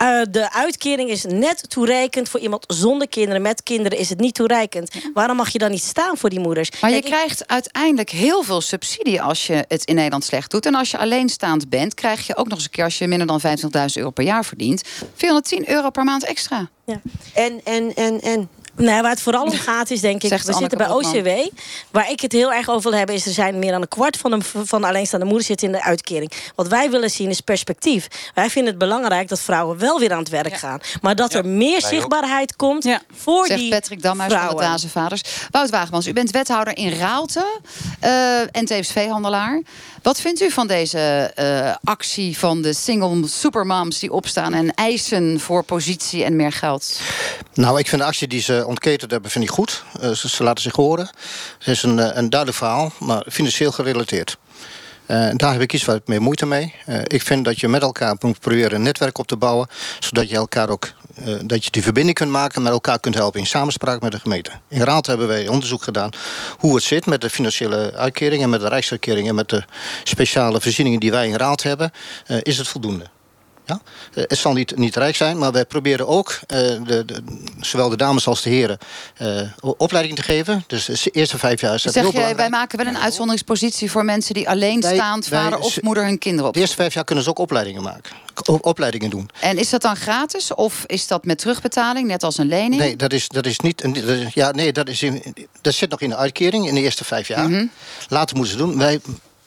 Uh, 0.03 0.21
de 0.31 0.53
uitkering 0.53 1.11
is 1.11 1.25
net 1.25 1.71
toereikend 1.71 2.29
voor 2.29 2.41
iemand 2.41 2.65
zonder 2.67 3.09
kinderen. 3.09 3.43
Met 3.43 3.63
kinderen 3.63 3.99
is 3.99 4.09
het 4.09 4.21
niet 4.21 4.35
toereikend. 4.35 4.91
Waarom 5.15 5.37
mag 5.37 5.49
je 5.49 5.59
dan 5.59 5.71
niet 5.71 5.83
staan 5.83 6.17
voor 6.17 6.31
die 6.31 6.41
moeders? 6.41 6.81
Maar 6.81 6.91
je 6.91 7.03
krijgt 7.03 7.49
uiteindelijk 7.49 8.11
heel 8.11 8.43
veel 8.43 8.61
subsidie 8.61 9.23
als 9.23 9.47
je 9.47 9.65
het 9.69 9.85
in 9.85 9.95
Nederland 9.95 10.25
slecht 10.25 10.51
doet. 10.51 10.67
En 10.67 10.75
als 10.75 10.91
je 10.91 10.99
alleenstaand 10.99 11.69
bent, 11.69 11.95
krijg 11.95 12.27
je 12.27 12.37
ook 12.37 12.49
nog 12.49 12.55
eens 12.55 12.65
een 12.65 12.71
keer... 12.71 12.85
als 12.85 12.99
je 12.99 13.07
minder 13.07 13.27
dan 13.27 13.41
25.000 13.41 13.47
euro 13.95 14.11
per 14.11 14.25
jaar 14.25 14.45
verdient... 14.45 14.83
410 15.15 15.71
euro 15.71 15.91
per 15.91 16.05
maand 16.05 16.25
extra. 16.25 16.69
Ja. 16.87 17.01
En, 17.35 17.61
en, 17.65 17.95
en, 17.95 18.21
en 18.21 18.49
Nee, 18.81 19.03
waar 19.03 19.11
het 19.11 19.23
vooral 19.23 19.43
om 19.43 19.53
gaat 19.69 19.91
is 19.91 20.01
denk 20.01 20.23
ik... 20.23 20.43
we 20.43 20.53
zitten 20.53 20.79
bij 20.79 20.89
OCW. 20.89 21.29
Waar 21.91 22.11
ik 22.11 22.21
het 22.21 22.33
heel 22.33 22.53
erg 22.53 22.69
over 22.69 22.91
wil 22.91 22.99
hebben... 22.99 23.15
is 23.15 23.27
er 23.27 23.33
zijn 23.33 23.59
meer 23.59 23.73
dan 23.73 23.81
een 23.83 23.89
kwart 23.89 24.17
van 24.17 24.31
de, 24.31 24.39
van 24.65 24.81
de 24.81 24.87
alleenstaande 24.87 25.27
moeders 25.27 25.47
zitten 25.47 25.67
in 25.67 25.73
de 25.73 25.83
uitkering. 25.83 26.33
Wat 26.55 26.69
wij 26.69 26.91
willen 26.91 27.11
zien 27.11 27.29
is 27.29 27.41
perspectief. 27.41 28.07
Wij 28.35 28.51
vinden 28.51 28.71
het 28.71 28.81
belangrijk 28.81 29.29
dat 29.29 29.41
vrouwen 29.41 29.79
wel 29.79 29.99
weer 29.99 30.13
aan 30.13 30.19
het 30.19 30.29
werk 30.29 30.57
gaan. 30.57 30.79
Maar 31.01 31.17
dat 31.17 31.35
er 31.35 31.47
meer 31.47 31.81
zichtbaarheid 31.81 32.57
komt 32.57 32.85
ja. 32.85 33.01
voor 33.13 33.47
Zegt 33.47 33.61
die 33.61 33.71
Patrick 33.71 34.03
Damhuis 34.03 34.33
vrouwen. 34.33 34.65
van 34.65 34.77
de 34.81 34.89
Vaders. 34.89 35.23
Wout 35.51 35.71
Wagemans, 35.71 36.07
u 36.07 36.13
bent 36.13 36.31
wethouder 36.31 36.77
in 36.77 36.93
Raalte. 36.93 37.61
Uh, 38.05 38.41
en 38.41 38.65
tevens 38.65 38.93
veehandelaar. 38.93 39.63
Wat 40.03 40.21
vindt 40.21 40.41
u 40.41 40.51
van 40.51 40.67
deze 40.67 41.33
uh, 41.39 41.75
actie 41.85 42.39
van 42.39 42.63
de 42.63 42.73
single 42.73 43.29
supermoms 43.29 43.99
die 43.99 44.13
opstaan 44.13 44.55
en 44.55 44.75
eisen 44.75 45.41
voor 45.41 45.65
positie 45.65 46.25
en 46.25 46.37
meer 46.37 46.53
geld? 46.53 47.01
Nou, 47.55 47.79
ik 47.79 47.89
vind 47.89 48.01
de 48.01 48.07
actie 48.07 48.29
die 48.29 48.41
ze 48.41 48.65
ontketend 48.67 49.11
hebben, 49.11 49.31
vind 49.31 49.45
ik 49.45 49.51
goed. 49.51 49.85
Uh, 50.03 50.11
ze, 50.11 50.43
laten 50.43 50.63
zich 50.63 50.77
horen. 50.77 51.11
Het 51.59 51.69
is 51.69 51.83
een, 51.83 52.19
een 52.19 52.31
duidelijk 52.31 52.59
verhaal, 52.59 52.93
maar 52.99 53.27
financieel 53.31 53.73
gerelateerd. 53.73 54.39
Daar 55.37 55.53
heb 55.53 55.61
ik 55.61 55.73
iets 55.73 55.85
wat 55.85 56.09
meer 56.09 56.23
moeite 56.23 56.47
mee. 56.47 56.75
Ik 57.07 57.23
vind 57.23 57.45
dat 57.45 57.61
je 57.61 57.69
met 57.69 57.83
elkaar 57.83 58.17
moet 58.21 58.41
proberen 58.41 58.75
een 58.75 58.83
netwerk 58.83 59.19
op 59.19 59.27
te 59.27 59.37
bouwen, 59.37 59.69
zodat 59.99 60.29
je 60.29 60.37
elkaar 60.37 60.69
ook 60.69 60.93
uh, 61.27 61.35
dat 61.45 61.65
je 61.65 61.71
die 61.71 61.83
verbinding 61.83 62.17
kunt 62.17 62.31
maken, 62.31 62.63
met 62.63 62.73
elkaar 62.73 63.01
kunt 63.01 63.15
helpen 63.15 63.41
in 63.41 63.47
samenspraak 63.47 64.01
met 64.01 64.13
de 64.13 64.21
gemeente. 64.21 64.51
In 64.69 64.83
Raad 64.83 65.07
hebben 65.07 65.29
wij 65.29 65.49
onderzoek 65.49 65.83
gedaan 65.83 66.11
hoe 66.59 66.75
het 66.75 66.85
zit 66.85 67.07
met 67.07 67.21
de 67.21 67.31
financiële 67.31 67.93
uitkeringen, 67.95 68.51
met 68.51 68.61
de 68.61 68.69
rijksuitkering 68.69 69.29
en 69.29 69.35
met 69.35 69.49
de 69.49 69.65
speciale 70.05 70.61
voorzieningen 70.61 71.01
die 71.01 71.11
wij 71.11 71.29
in 71.29 71.37
Raad 71.37 71.63
hebben. 71.63 71.93
is 72.43 72.59
het 72.59 72.69
voldoende? 72.69 73.05
Ja? 73.71 73.81
Uh, 74.15 74.25
het 74.27 74.39
zal 74.39 74.53
niet, 74.53 74.77
niet 74.77 74.97
rijk 74.97 75.17
zijn, 75.17 75.39
maar 75.39 75.53
wij 75.53 75.65
proberen 75.65 76.07
ook, 76.07 76.39
uh, 76.41 76.59
de, 76.59 77.05
de, 77.05 77.23
zowel 77.61 77.89
de 77.89 77.97
dames 77.97 78.27
als 78.27 78.43
de 78.43 78.51
heren, 78.51 78.79
uh, 79.23 79.43
opleiding 79.77 80.17
te 80.17 80.23
geven. 80.23 80.65
Dus 80.67 80.85
de 80.85 81.11
eerste 81.11 81.39
vijf 81.39 81.61
jaar 81.61 81.75
is 81.75 81.83
dat 81.83 81.93
zeg 81.93 82.11
heel 82.11 82.29
je, 82.29 82.35
Wij 82.35 82.51
maken 82.51 82.79
wel 82.79 82.87
een 82.87 82.99
uitzonderingspositie 82.99 83.91
voor 83.91 84.05
mensen 84.05 84.35
die 84.35 84.49
alleenstaand 84.49 85.29
wij, 85.29 85.43
vader 85.43 85.59
of 85.59 85.83
moeder 85.83 86.05
hun 86.05 86.19
kinderen 86.19 86.49
op. 86.49 86.55
De 86.55 86.61
eerste 86.61 86.77
vijf 86.77 86.95
jaar 86.95 87.05
kunnen 87.05 87.25
ze 87.25 87.31
ook 87.31 87.39
opleidingen 87.39 87.83
maken. 87.83 88.13
Opleidingen 88.61 89.11
doen. 89.11 89.31
En 89.41 89.59
is 89.59 89.71
dat 89.71 89.83
dan 89.83 89.97
gratis 89.97 90.55
of 90.55 90.85
is 90.87 91.07
dat 91.07 91.25
met 91.25 91.39
terugbetaling, 91.39 92.09
net 92.09 92.23
als 92.23 92.39
een 92.39 92.49
lening? 92.49 92.81
Nee, 92.81 92.97
dat 92.97 93.13
is, 93.13 93.29
dat 93.29 93.47
is 93.47 93.59
niet. 93.59 93.85
Ja, 94.35 94.51
nee, 94.51 94.73
dat, 94.73 94.89
is 94.89 95.03
in, 95.03 95.23
dat 95.61 95.75
zit 95.75 95.91
nog 95.91 96.01
in 96.01 96.09
de 96.09 96.17
uitkering 96.17 96.69
in 96.69 96.75
de 96.75 96.81
eerste 96.81 97.05
vijf 97.05 97.29
jaar. 97.29 97.49
Mm 97.49 97.55
-hmm. 97.55 97.71
Later 98.09 98.37
moeten 98.37 98.59
ze 98.59 98.65
doen. 98.65 98.79
Wij 98.79 99.01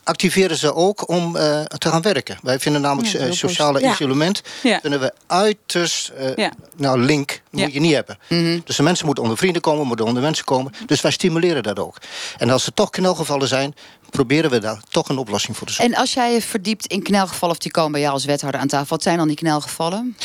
activeren 0.03 0.57
ze 0.57 0.73
ook 0.73 1.09
om 1.09 1.35
uh, 1.35 1.61
te 1.61 1.89
gaan 1.89 2.01
werken. 2.01 2.37
Wij 2.41 2.59
vinden 2.59 2.81
namelijk 2.81 3.13
ja, 3.13 3.31
sociale 3.31 3.79
ja. 3.79 3.91
isolement 3.91 4.41
ja. 4.63 4.79
vinden 4.81 4.99
we 4.99 5.13
uiterst 5.27 6.11
uh, 6.37 6.47
nou 6.75 6.99
link 6.99 7.41
moet 7.49 7.73
je 7.73 7.79
niet 7.79 7.93
hebben. 7.93 8.17
Mm 8.29 8.37
-hmm. 8.37 8.61
Dus 8.65 8.75
de 8.75 8.83
mensen 8.83 9.05
moeten 9.05 9.23
onder 9.23 9.39
vrienden 9.39 9.61
komen, 9.61 9.87
moeten 9.87 10.05
onder 10.05 10.23
mensen 10.23 10.45
komen. 10.45 10.73
Dus 10.85 11.01
wij 11.01 11.11
stimuleren 11.11 11.63
dat 11.63 11.79
ook. 11.79 11.97
En 12.37 12.49
als 12.49 12.65
er 12.65 12.73
toch 12.73 12.89
knelgevallen 12.89 13.47
zijn, 13.47 13.75
proberen 14.09 14.49
we 14.49 14.59
daar 14.59 14.81
toch 14.89 15.09
een 15.09 15.17
oplossing 15.17 15.57
voor 15.57 15.67
te 15.67 15.73
zoeken. 15.73 15.93
En 15.93 15.99
als 16.01 16.13
jij 16.13 16.33
je 16.33 16.41
verdiept 16.41 16.85
in 16.85 17.03
knelgevallen, 17.03 17.55
of 17.55 17.61
die 17.61 17.71
komen 17.71 17.91
bij 17.91 18.01
jou 18.01 18.13
als 18.13 18.25
wethouder 18.25 18.61
aan 18.61 18.67
tafel, 18.67 18.87
wat 18.87 19.03
zijn 19.03 19.17
dan 19.17 19.27
die 19.27 19.37
knelgevallen? 19.37 20.17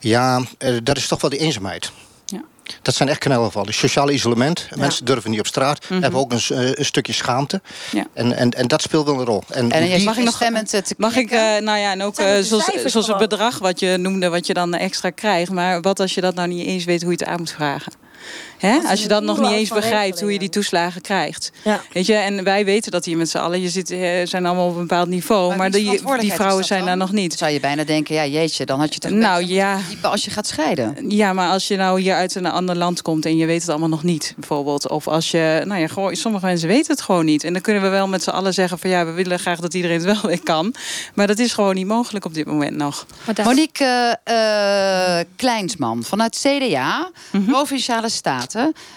Ja, 0.00 0.42
uh, 0.58 0.76
dat 0.82 0.96
is 0.96 1.06
toch 1.06 1.20
wel 1.20 1.30
die 1.30 1.38
eenzaamheid. 1.38 1.92
Dat 2.82 2.94
zijn 2.94 3.08
echt 3.08 3.18
knelgevallen. 3.18 3.74
Sociaal 3.74 4.10
isolement. 4.10 4.66
Ja. 4.70 4.76
Mensen 4.76 5.04
durven 5.04 5.30
niet 5.30 5.40
op 5.40 5.46
straat. 5.46 5.80
Mm 5.80 5.86
-hmm. 5.88 6.02
Hebben 6.02 6.20
ook 6.20 6.32
een, 6.32 6.40
een, 6.78 6.84
stukje 6.84 7.12
schaamte. 7.12 7.60
Ja. 7.90 8.06
En, 8.14 8.36
en, 8.36 8.50
en 8.50 8.68
dat 8.68 8.82
speelt 8.82 9.06
wel 9.06 9.18
een 9.18 9.24
rol. 9.24 9.42
En, 9.48 9.70
en 9.70 9.82
die, 9.82 10.04
mag 10.04 10.16
ik 10.16 10.24
nog 10.24 10.34
stemmend 10.34 10.68
te 10.68 10.94
Mag 10.96 11.16
ik, 11.16 11.32
uh, 11.32 11.38
nou 11.38 11.78
ja, 11.78 11.90
en 11.92 12.02
ook 12.02 12.20
uh, 12.20 12.38
zoals, 12.40 12.70
zoals 12.84 13.06
het 13.06 13.18
bedrag 13.18 13.58
wat 13.58 13.80
je 13.80 13.96
noemde, 13.96 14.28
wat 14.28 14.46
je 14.46 14.54
dan 14.54 14.74
extra 14.74 15.10
krijgt. 15.10 15.50
Maar 15.50 15.80
wat 15.80 16.00
als 16.00 16.14
je 16.14 16.20
dat 16.20 16.34
nou 16.34 16.48
niet 16.48 16.66
eens 16.66 16.84
weet 16.84 17.02
hoe 17.02 17.12
je 17.12 17.18
het 17.18 17.28
aan 17.28 17.38
moet 17.38 17.50
vragen? 17.50 17.92
Hè? 18.58 18.78
Als 18.88 19.02
je 19.02 19.08
dan 19.08 19.24
nog 19.24 19.40
niet 19.40 19.50
eens 19.50 19.68
begrijpt 19.68 20.20
hoe 20.20 20.32
je 20.32 20.38
die 20.38 20.48
toeslagen 20.48 21.00
krijgt. 21.00 21.50
Ja. 21.64 21.80
Weet 21.92 22.06
je, 22.06 22.14
en 22.14 22.44
wij 22.44 22.64
weten 22.64 22.92
dat 22.92 23.04
hier 23.04 23.16
met 23.16 23.30
z'n 23.30 23.38
allen, 23.38 23.60
je 23.60 23.68
zit, 23.68 23.90
eh, 23.90 24.26
zijn 24.26 24.46
allemaal 24.46 24.66
op 24.68 24.74
een 24.74 24.80
bepaald 24.80 25.08
niveau. 25.08 25.56
Maar, 25.56 25.70
die, 25.70 26.00
die 26.18 26.32
vrouwen 26.32 26.58
dat 26.58 26.66
zijn 26.66 26.84
daar 26.84 26.96
nog 26.96 27.12
niet. 27.12 27.34
Zou 27.34 27.52
je 27.52 27.60
bijna 27.60 27.84
denken, 27.84 28.14
ja 28.14 28.26
jeetje, 28.26 28.64
dan 28.66 28.80
had 28.80 28.94
je 28.94 29.00
toch 29.00 29.10
Nou, 29.10 29.44
ja. 29.44 29.78
als 30.02 30.24
je 30.24 30.30
gaat 30.30 30.46
scheiden. 30.46 30.96
Ja, 31.08 31.32
maar 31.32 31.50
als 31.50 31.68
je 31.68 31.76
nou 31.76 32.00
hier 32.00 32.14
uit 32.14 32.34
een 32.34 32.46
ander 32.46 32.76
land 32.76 33.02
komt 33.02 33.26
en 33.26 33.36
je 33.36 33.46
weet 33.46 33.60
het 33.60 33.70
allemaal 33.70 33.88
nog 33.88 34.02
niet, 34.02 34.34
bijvoorbeeld. 34.36 34.88
Of 34.88 35.08
als 35.08 35.30
je, 35.30 35.62
nou 35.64 35.80
ja, 35.80 35.86
gewoon, 35.86 36.16
sommige 36.16 36.46
mensen 36.46 36.68
weten 36.68 36.92
het 36.92 37.00
gewoon 37.02 37.24
niet. 37.24 37.44
En 37.44 37.52
dan 37.52 37.62
kunnen 37.62 37.82
we 37.82 37.88
wel 37.88 38.08
met 38.08 38.22
z'n 38.22 38.30
allen 38.30 38.54
zeggen 38.54 38.78
van 38.78 38.90
ja, 38.90 39.04
we 39.04 39.12
willen 39.12 39.38
graag 39.38 39.60
dat 39.60 39.74
iedereen 39.74 39.96
het 39.96 40.04
wel 40.20 40.30
weer 40.30 40.42
kan. 40.42 40.74
Maar 41.14 41.26
dat 41.26 41.38
is 41.38 41.52
gewoon 41.52 41.74
niet 41.74 41.86
mogelijk 41.86 42.24
op 42.24 42.34
dit 42.34 42.46
moment 42.46 42.76
nog. 42.76 43.06
Monique 43.44 44.18
eh, 44.24 45.18
Kleinsman 45.36 46.02
vanuit 46.04 46.38
CDA, 46.46 47.10
Mhm. 47.32 47.50
Provinciale 47.50 48.08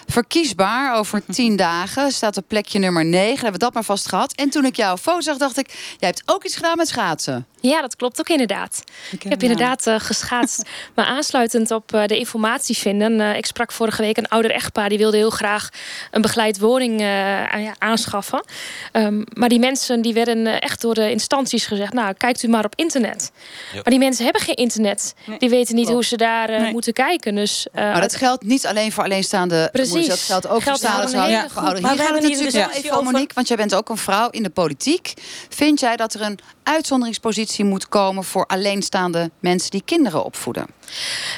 Verkiesbaar 0.06 0.96
over 0.96 1.22
tien 1.26 1.56
dagen. 1.56 2.12
Staat 2.12 2.36
op 2.36 2.44
plekje 2.48 2.78
nummer 2.78 3.04
9. 3.04 3.34
Hebben 3.34 3.52
we 3.52 3.58
dat 3.58 3.74
maar 3.74 3.84
vast 3.84 4.08
gehad. 4.08 4.32
En 4.32 4.50
toen 4.50 4.64
ik 4.64 4.76
jouw 4.76 4.96
foto 4.96 5.20
zag, 5.20 5.36
dacht 5.36 5.58
ik... 5.58 5.68
jij 5.98 6.08
hebt 6.08 6.22
ook 6.26 6.44
iets 6.44 6.56
gedaan 6.56 6.76
met 6.76 6.88
schaatsen. 6.88 7.46
Ja, 7.62 7.80
dat 7.80 7.96
klopt 7.96 8.18
ook 8.20 8.28
inderdaad. 8.28 8.82
Ik 9.10 9.22
heb 9.22 9.42
inderdaad 9.42 9.86
eh, 9.86 9.94
geschaatst. 9.98 10.62
maar 10.94 11.04
aansluitend 11.04 11.70
op 11.70 11.94
eh, 11.94 12.06
de 12.06 12.18
informatie 12.18 12.76
vinden. 12.76 13.20
eh, 13.20 13.36
ik 13.36 13.46
sprak 13.46 13.72
vorige 13.72 14.02
week 14.02 14.16
een 14.16 14.28
ouder 14.28 14.50
echtpaar. 14.50 14.88
Die 14.88 14.98
wilde 14.98 15.16
heel 15.16 15.30
graag 15.30 15.68
een 16.10 16.22
begeleid 16.22 16.58
woning 16.58 17.00
eh, 17.00 17.70
aanschaffen. 17.78 18.44
Ehm, 18.92 19.22
maar 19.34 19.48
die 19.48 19.58
mensen 19.58 20.02
die 20.02 20.12
werden 20.14 20.60
echt 20.60 20.80
door 20.80 20.94
de 20.94 21.10
instanties 21.10 21.66
gezegd... 21.66 21.92
nou, 21.92 22.14
kijkt 22.14 22.42
u 22.42 22.48
maar 22.48 22.64
op 22.64 22.72
internet. 22.76 23.30
Ja. 23.70 23.74
Maar 23.74 23.84
die 23.90 23.98
mensen 23.98 24.24
hebben 24.24 24.42
geen 24.42 24.54
internet. 24.54 25.14
Nee, 25.26 25.38
Die 25.38 25.48
weten 25.48 25.74
niet 25.74 25.86
klopt. 25.86 25.98
hoe 26.00 26.04
ze 26.08 26.16
daar 26.16 26.50
Nee. 26.60 26.72
moeten 26.72 26.92
kijken. 26.92 27.34
Dus, 27.34 27.66
eh, 27.72 27.82
Maar 27.82 28.00
dat 28.00 28.16
geldt 28.16 28.44
niet 28.44 28.66
alleen 28.66 28.92
voor 28.92 29.04
alleenstaande 29.04 29.68
Precies. 29.72 29.90
moeders. 29.92 30.08
Dat 30.08 30.18
geldt 30.20 30.46
ook 30.46 30.62
Geldt 30.62 30.80
voor 30.80 30.88
groep. 30.90 31.10
Hier 31.12 31.20
Maar 31.20 31.50
gaan 31.50 31.64
we 31.64 31.70
het 31.80 31.84
hebben 31.84 32.22
natuurlijk 32.22 32.36
discussie 32.52 32.84
even 32.84 33.04
Monique. 33.04 33.34
Want 33.34 33.48
jij 33.48 33.56
bent 33.56 33.74
ook 33.74 33.88
een 33.88 33.96
vrouw 33.96 34.28
in 34.30 34.42
de 34.42 34.50
politiek. 34.50 35.12
Vind 35.48 35.80
jij 35.80 35.96
dat 35.96 36.14
er 36.14 36.20
een 36.22 36.38
uitzonderingspositie 36.62 37.50
moet 37.58 37.88
komen... 37.88 38.24
voor 38.24 38.46
alleenstaande 38.46 39.30
mensen 39.40 39.70
die 39.70 39.82
kinderen 39.84 40.24
opvoeden? 40.24 40.66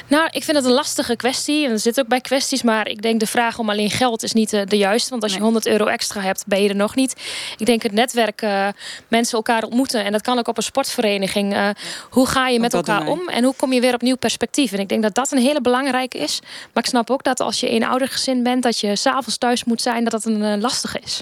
Nou, 0.07 0.27
ik 0.31 0.43
vind 0.43 0.57
het 0.57 0.65
een 0.65 0.71
lastige 0.71 1.15
kwestie. 1.15 1.65
En 1.65 1.71
er 1.71 1.79
zit 1.79 1.99
ook 1.99 2.07
bij 2.07 2.21
kwesties. 2.21 2.63
Maar 2.63 2.87
ik 2.87 3.01
denk 3.01 3.19
de 3.19 3.27
vraag 3.27 3.59
om 3.59 3.69
alleen 3.69 3.89
geld 3.89 4.23
is 4.23 4.33
niet 4.33 4.53
eh, 4.53 4.61
de 4.65 4.77
juiste. 4.77 5.09
Want 5.09 5.23
als 5.23 5.33
je 5.33 5.39
100 5.39 5.67
euro 5.67 5.85
extra 5.85 6.21
hebt, 6.21 6.43
ben 6.47 6.63
je 6.63 6.69
er 6.69 6.75
nog 6.75 6.95
niet. 6.95 7.15
Ik 7.57 7.65
denk 7.65 7.83
het 7.83 7.91
netwerk, 7.91 8.41
eh, 8.41 8.67
mensen 9.07 9.35
elkaar 9.37 9.63
ontmoeten. 9.63 10.03
En 10.03 10.11
dat 10.11 10.21
kan 10.21 10.37
ook 10.37 10.47
op 10.47 10.57
een 10.57 10.63
sportvereniging. 10.63 11.53
Eh, 11.53 11.69
hoe 12.09 12.27
ga 12.27 12.47
je 12.47 12.59
met 12.59 12.71
dat 12.71 12.87
elkaar 12.87 13.07
om? 13.07 13.29
En 13.29 13.43
hoe 13.43 13.55
kom 13.55 13.73
je 13.73 13.81
weer 13.81 13.93
op 13.93 14.01
nieuw 14.01 14.17
perspectief? 14.17 14.71
En 14.71 14.79
ik 14.79 14.89
denk 14.89 15.01
dat 15.01 15.15
dat 15.15 15.31
een 15.31 15.37
hele 15.37 15.61
belangrijke 15.61 16.17
is. 16.17 16.39
Maar 16.73 16.83
ik 16.83 16.89
snap 16.89 17.09
ook 17.09 17.23
dat 17.23 17.39
als 17.39 17.59
je 17.59 17.71
een 17.71 17.85
oudergezin 17.85 18.43
bent... 18.43 18.63
dat 18.63 18.79
je 18.79 18.95
s'avonds 18.95 19.37
thuis 19.37 19.63
moet 19.63 19.81
zijn, 19.81 20.03
dat 20.03 20.11
dat 20.11 20.25
een 20.25 20.61
lastige 20.61 20.99
is. 21.03 21.21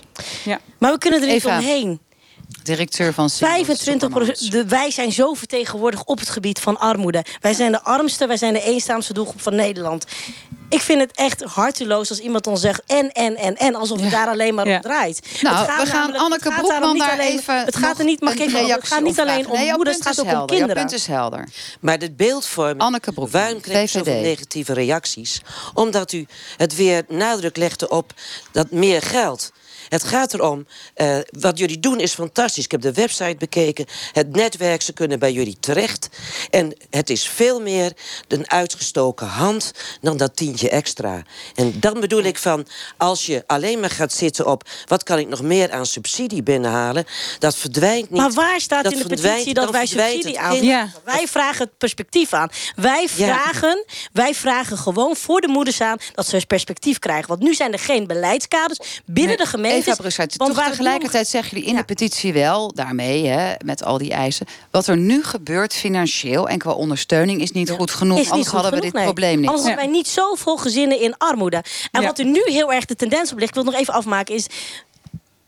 Maar 0.78 0.92
we 0.92 0.98
kunnen 0.98 1.22
er 1.22 1.28
niet 1.28 1.36
Eva. 1.36 1.58
omheen. 1.58 2.00
Directeur 2.64 3.14
van 3.14 3.30
Singles 3.30 3.66
25 3.66 4.10
Supermoms. 4.10 4.40
de, 4.50 4.66
wij 4.66 4.92
zijn 4.92 5.12
zo 5.12 5.34
vertegenwoordigd 5.34 6.06
op 6.06 6.20
het 6.20 6.30
gebied 6.30 6.60
van 6.60 6.80
armoede. 6.80 7.26
Wij 7.42 7.54
zijn 7.54 7.72
de 7.72 7.82
armste, 7.84 8.28
wij 8.28 8.38
zijn 8.38 8.54
de 8.54 8.62
eenzaamste 8.62 9.14
doelgroep 9.14 9.42
van 9.42 9.56
Nederland. 9.56 10.06
Ik 10.70 10.82
vind 10.82 11.00
het 11.02 11.12
echt 11.16 11.44
harteloos 11.44 12.10
als 12.10 12.20
iemand 12.20 12.48
ons 12.48 12.62
zegt 12.62 12.82
en, 12.88 13.12
en, 13.12 13.36
en, 13.36 13.56
en. 13.58 13.76
Alsof 13.76 14.02
het 14.02 14.12
daar 14.12 14.28
alleen 14.28 14.54
maar 14.56 14.68
Ja. 14.68 14.76
om 14.76 14.82
draait. 14.82 15.28
Nou, 15.42 15.56
Het 15.58 15.68
gaat 15.70 15.84
we 15.84 15.88
gaan 15.90 16.00
namelijk- 16.00 16.24
Anneke 16.24 16.44
het 16.44 16.54
gaat 16.54 16.68
daarom 16.68 16.80
Broekman 16.82 16.94
niet 16.94 17.02
daar 17.04 17.12
alleen- 17.28 17.40
even 17.40 17.66
Het 17.66 17.76
gaat 17.76 18.00
er 18.00 18.06
niet, 18.06 18.22
een 18.22 18.28
even, 18.30 18.66
het 18.72 18.88
gaat 18.88 19.02
niet 19.02 19.20
alleen 19.20 19.48
om 19.50 19.58
Nee, 19.58 19.72
moeders, 19.74 19.96
het 19.96 20.04
punt 20.04 20.04
gaat 20.04 20.14
is 20.14 20.20
ook 20.20 20.26
om 20.26 20.32
helder. 20.32 20.56
Kinderen. 20.58 20.82
punt 20.86 20.94
is 21.00 21.08
helder. 21.08 21.48
Maar 21.80 22.00
de 22.00 22.12
beeldvorming, 22.12 22.82
Anneke 22.82 23.12
Broekman, 23.12 23.42
waarom 23.42 23.62
krijg 23.62 23.92
je 23.92 23.98
zoveel 23.98 24.22
negatieve 24.22 24.74
reacties? 24.74 25.42
Omdat 25.74 26.12
u 26.12 26.28
het 26.58 26.76
weer 26.76 27.04
nadruk 27.08 27.58
legde 27.58 27.90
op 27.90 28.14
dat 28.52 28.72
meer 28.72 29.02
geld. 29.02 29.52
Het 29.94 30.04
gaat 30.04 30.34
erom, 30.34 30.68
eh, 30.94 31.18
wat 31.40 31.58
jullie 31.58 31.80
doen 31.80 32.00
is 32.00 32.14
fantastisch. 32.14 32.64
Ik 32.64 32.72
heb 32.72 32.82
de 32.82 32.94
website 32.94 33.36
bekeken, 33.38 33.86
het 34.12 34.36
netwerk, 34.36 34.82
ze 34.82 34.94
kunnen 34.94 35.20
bij 35.20 35.32
jullie 35.32 35.58
terecht. 35.60 36.10
En 36.50 36.76
het 36.90 37.10
is 37.10 37.28
veel 37.28 37.62
meer 37.62 37.94
een 38.28 38.50
uitgestoken 38.50 39.28
hand 39.28 39.72
dan 40.02 40.18
dat 40.18 40.36
tientje 40.36 40.70
extra. 40.70 41.22
En 41.56 41.80
dan 41.80 42.00
bedoel 42.00 42.24
ik 42.24 42.38
van, 42.38 42.68
als 42.98 43.26
je 43.26 43.44
alleen 43.48 43.80
maar 43.80 43.90
gaat 43.90 44.14
zitten 44.14 44.46
op... 44.46 44.70
wat 44.86 45.04
kan 45.04 45.20
ik 45.20 45.28
nog 45.28 45.42
meer 45.42 45.72
aan 45.72 45.86
subsidie 45.86 46.44
binnenhalen, 46.44 47.06
dat 47.40 47.56
verdwijnt 47.56 48.10
niet. 48.10 48.22
Maar 48.22 48.32
waar 48.32 48.62
staat 48.62 48.84
Dat 48.84 48.94
in 48.94 49.00
de 49.00 49.08
petitie 49.08 49.54
dat 49.54 49.72
wij 49.72 49.86
subsidie 49.86 50.40
aan? 50.40 50.64
Ja. 50.64 50.92
Wij 51.04 51.28
vragen 51.28 51.66
het 51.66 51.78
perspectief 51.78 52.34
aan. 52.34 52.50
Wij 52.76 53.02
Ja. 53.02 53.26
vragen, 53.26 53.86
wij 54.14 54.34
vragen 54.34 54.78
gewoon 54.78 55.16
voor 55.16 55.42
de 55.42 55.48
moeders 55.48 55.82
aan 55.82 55.98
dat 56.14 56.28
ze 56.28 56.46
perspectief 56.48 57.00
krijgen. 57.00 57.28
Want 57.28 57.42
nu 57.42 57.54
zijn 57.54 57.74
er 57.74 57.80
geen 57.80 58.08
beleidskaders 58.08 59.02
binnen 59.06 59.38
de 59.38 59.46
gemeentes. 59.46 59.83
Eva 59.88 60.26
want 60.38 60.56
tegelijkertijd 60.56 61.28
zeggen 61.28 61.52
jullie 61.52 61.68
in 61.68 61.74
Ja. 61.74 61.80
de 61.80 61.86
petitie 61.86 62.34
wel, 62.34 62.74
daarmee, 62.74 63.28
hè, 63.28 63.54
met 63.66 63.84
al 63.84 63.98
die 63.98 64.12
eisen... 64.12 64.48
wat 64.72 64.88
er 64.88 64.98
nu 64.98 65.24
gebeurt 65.24 65.74
financieel 65.74 66.50
en 66.50 66.58
qua 66.58 66.72
ondersteuning 66.72 67.42
is 67.42 67.52
niet 67.52 67.70
goed 67.70 67.92
genoeg. 67.92 68.18
Niet 68.18 68.30
anders 68.30 68.48
goed 68.48 68.62
hadden 68.62 68.72
we 68.72 68.78
genoeg, 68.78 68.92
dit 68.92 69.04
nee. 69.04 69.14
probleem 69.14 69.40
niet. 69.40 69.50
Anders 69.50 69.68
hebben 69.68 69.86
wij 69.86 69.94
niet 69.94 70.08
zoveel 70.08 70.58
gezinnen 70.58 71.00
in 71.00 71.18
armoede. 71.18 71.64
En 71.92 72.04
wat 72.04 72.20
er 72.20 72.26
nu 72.26 72.42
heel 72.46 72.74
erg 72.74 72.86
de 72.86 72.96
tendens 72.96 73.32
op 73.32 73.38
ligt, 73.38 73.50
ik 73.50 73.56
wil 73.56 73.64
het 73.64 73.74
nog 73.74 73.82
even 73.82 73.94
afmaken, 73.94 74.36
is. 74.36 74.48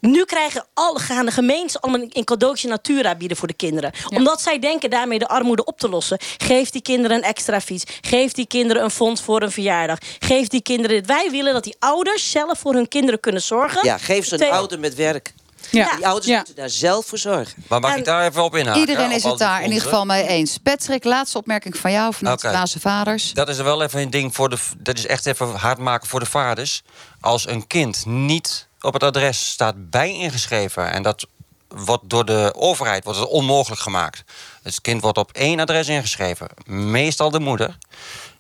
Nu 0.06 0.26
krijgen 0.26 0.66
alle, 0.74 1.00
gaan 1.00 1.26
de 1.26 1.32
gemeentes 1.32 1.82
allemaal 1.82 2.08
een 2.10 2.24
cadeautje 2.24 2.68
Natura 2.68 3.16
bieden 3.16 3.38
voor 3.38 3.48
de 3.48 3.54
kinderen. 3.54 3.92
Omdat 4.10 4.42
zij 4.42 4.60
denken 4.60 4.90
daarmee 4.90 5.20
de 5.20 5.28
armoede 5.28 5.64
op 5.66 5.80
te 5.80 5.90
lossen. 5.90 6.18
Geef 6.38 6.70
die 6.70 6.82
kinderen 6.82 7.18
een 7.18 7.24
extra 7.24 7.62
fiets. 7.62 7.84
Geef 8.02 8.32
die 8.32 8.48
kinderen 8.48 8.84
een 8.84 8.92
fonds 8.92 9.22
voor 9.22 9.42
een 9.42 9.52
verjaardag. 9.52 9.98
Geef 10.20 10.48
die 10.48 10.62
kinderen 10.62 10.96
dit. 10.98 11.06
Wij 11.06 11.28
willen 11.32 11.54
dat 11.54 11.64
die 11.64 11.76
ouders 11.80 12.32
zelf 12.32 12.60
voor 12.60 12.74
hun 12.74 12.88
kinderen 12.88 13.20
kunnen 13.20 13.42
zorgen. 13.42 13.80
Ja, 13.84 13.98
geef 13.98 14.26
ze 14.26 14.46
een 14.46 14.52
ouder 14.52 14.80
met 14.80 14.96
werk. 14.96 15.34
Ja. 15.72 15.96
Die 15.96 16.06
ouders 16.06 16.28
Ja. 16.28 16.36
moeten 16.38 16.56
daar 16.56 16.70
zelf 16.70 17.06
voor 17.06 17.18
zorgen. 17.18 17.64
Maar 17.68 17.80
mag 17.80 17.92
En 17.92 17.98
ik 17.98 18.06
daar 18.06 18.26
even 18.28 18.44
op 18.44 18.56
inhaken? 18.56 18.80
Iedereen 18.82 19.12
is 19.12 19.24
het 19.24 19.38
daar 19.38 19.60
in 19.64 19.68
ieder 19.68 19.84
geval 19.84 20.06
mee 20.06 20.28
eens. 20.28 20.58
Patrick, 20.58 21.04
laatste 21.04 21.38
opmerking 21.38 21.78
van 21.78 21.92
jou 21.92 22.14
vanuit 22.14 22.38
Oké. 22.38 22.48
de 22.48 22.54
Dwaze 22.54 22.80
Vaders. 22.80 23.34
Dat 23.34 23.50
is 23.50 23.58
wel 23.58 23.82
even 23.84 24.02
een 24.02 24.10
ding 24.10 24.36
voor 24.36 24.50
de. 24.50 24.58
Dat 24.78 24.98
is 24.98 25.06
echt 25.06 25.26
even 25.26 25.48
hard 25.56 25.78
maken 25.78 26.08
voor 26.08 26.20
de 26.20 26.26
vaders. 26.26 26.84
Als 27.22 27.48
een 27.48 27.68
kind 27.68 28.06
niet 28.06 28.68
op 28.86 28.94
het 28.94 29.04
adres 29.04 29.50
staat 29.50 29.90
bij 29.90 30.14
ingeschreven 30.14 30.92
en 30.92 31.04
dat 31.04 31.28
wordt 31.68 32.10
door 32.10 32.26
de 32.26 32.54
overheid 32.56 33.04
wordt 33.04 33.28
onmogelijk 33.28 33.82
gemaakt. 33.82 34.24
Het 34.64 34.82
kind 34.82 35.02
wordt 35.02 35.18
op 35.18 35.32
één 35.32 35.60
adres 35.60 35.88
ingeschreven, 35.88 36.48
meestal 36.66 37.30
de 37.30 37.40
moeder. 37.40 37.78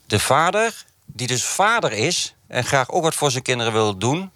De 0.05 0.19
vader, 0.19 0.85
die 1.05 1.27
dus 1.27 1.43
vader 1.43 1.91
is 1.91 2.35
en 2.47 2.63
graag 2.63 2.91
ook 2.91 3.03
wat 3.03 3.15
voor 3.15 3.31
zijn 3.31 3.43
kinderen 3.43 3.73
wil 3.73 3.97
doen, 3.97 4.31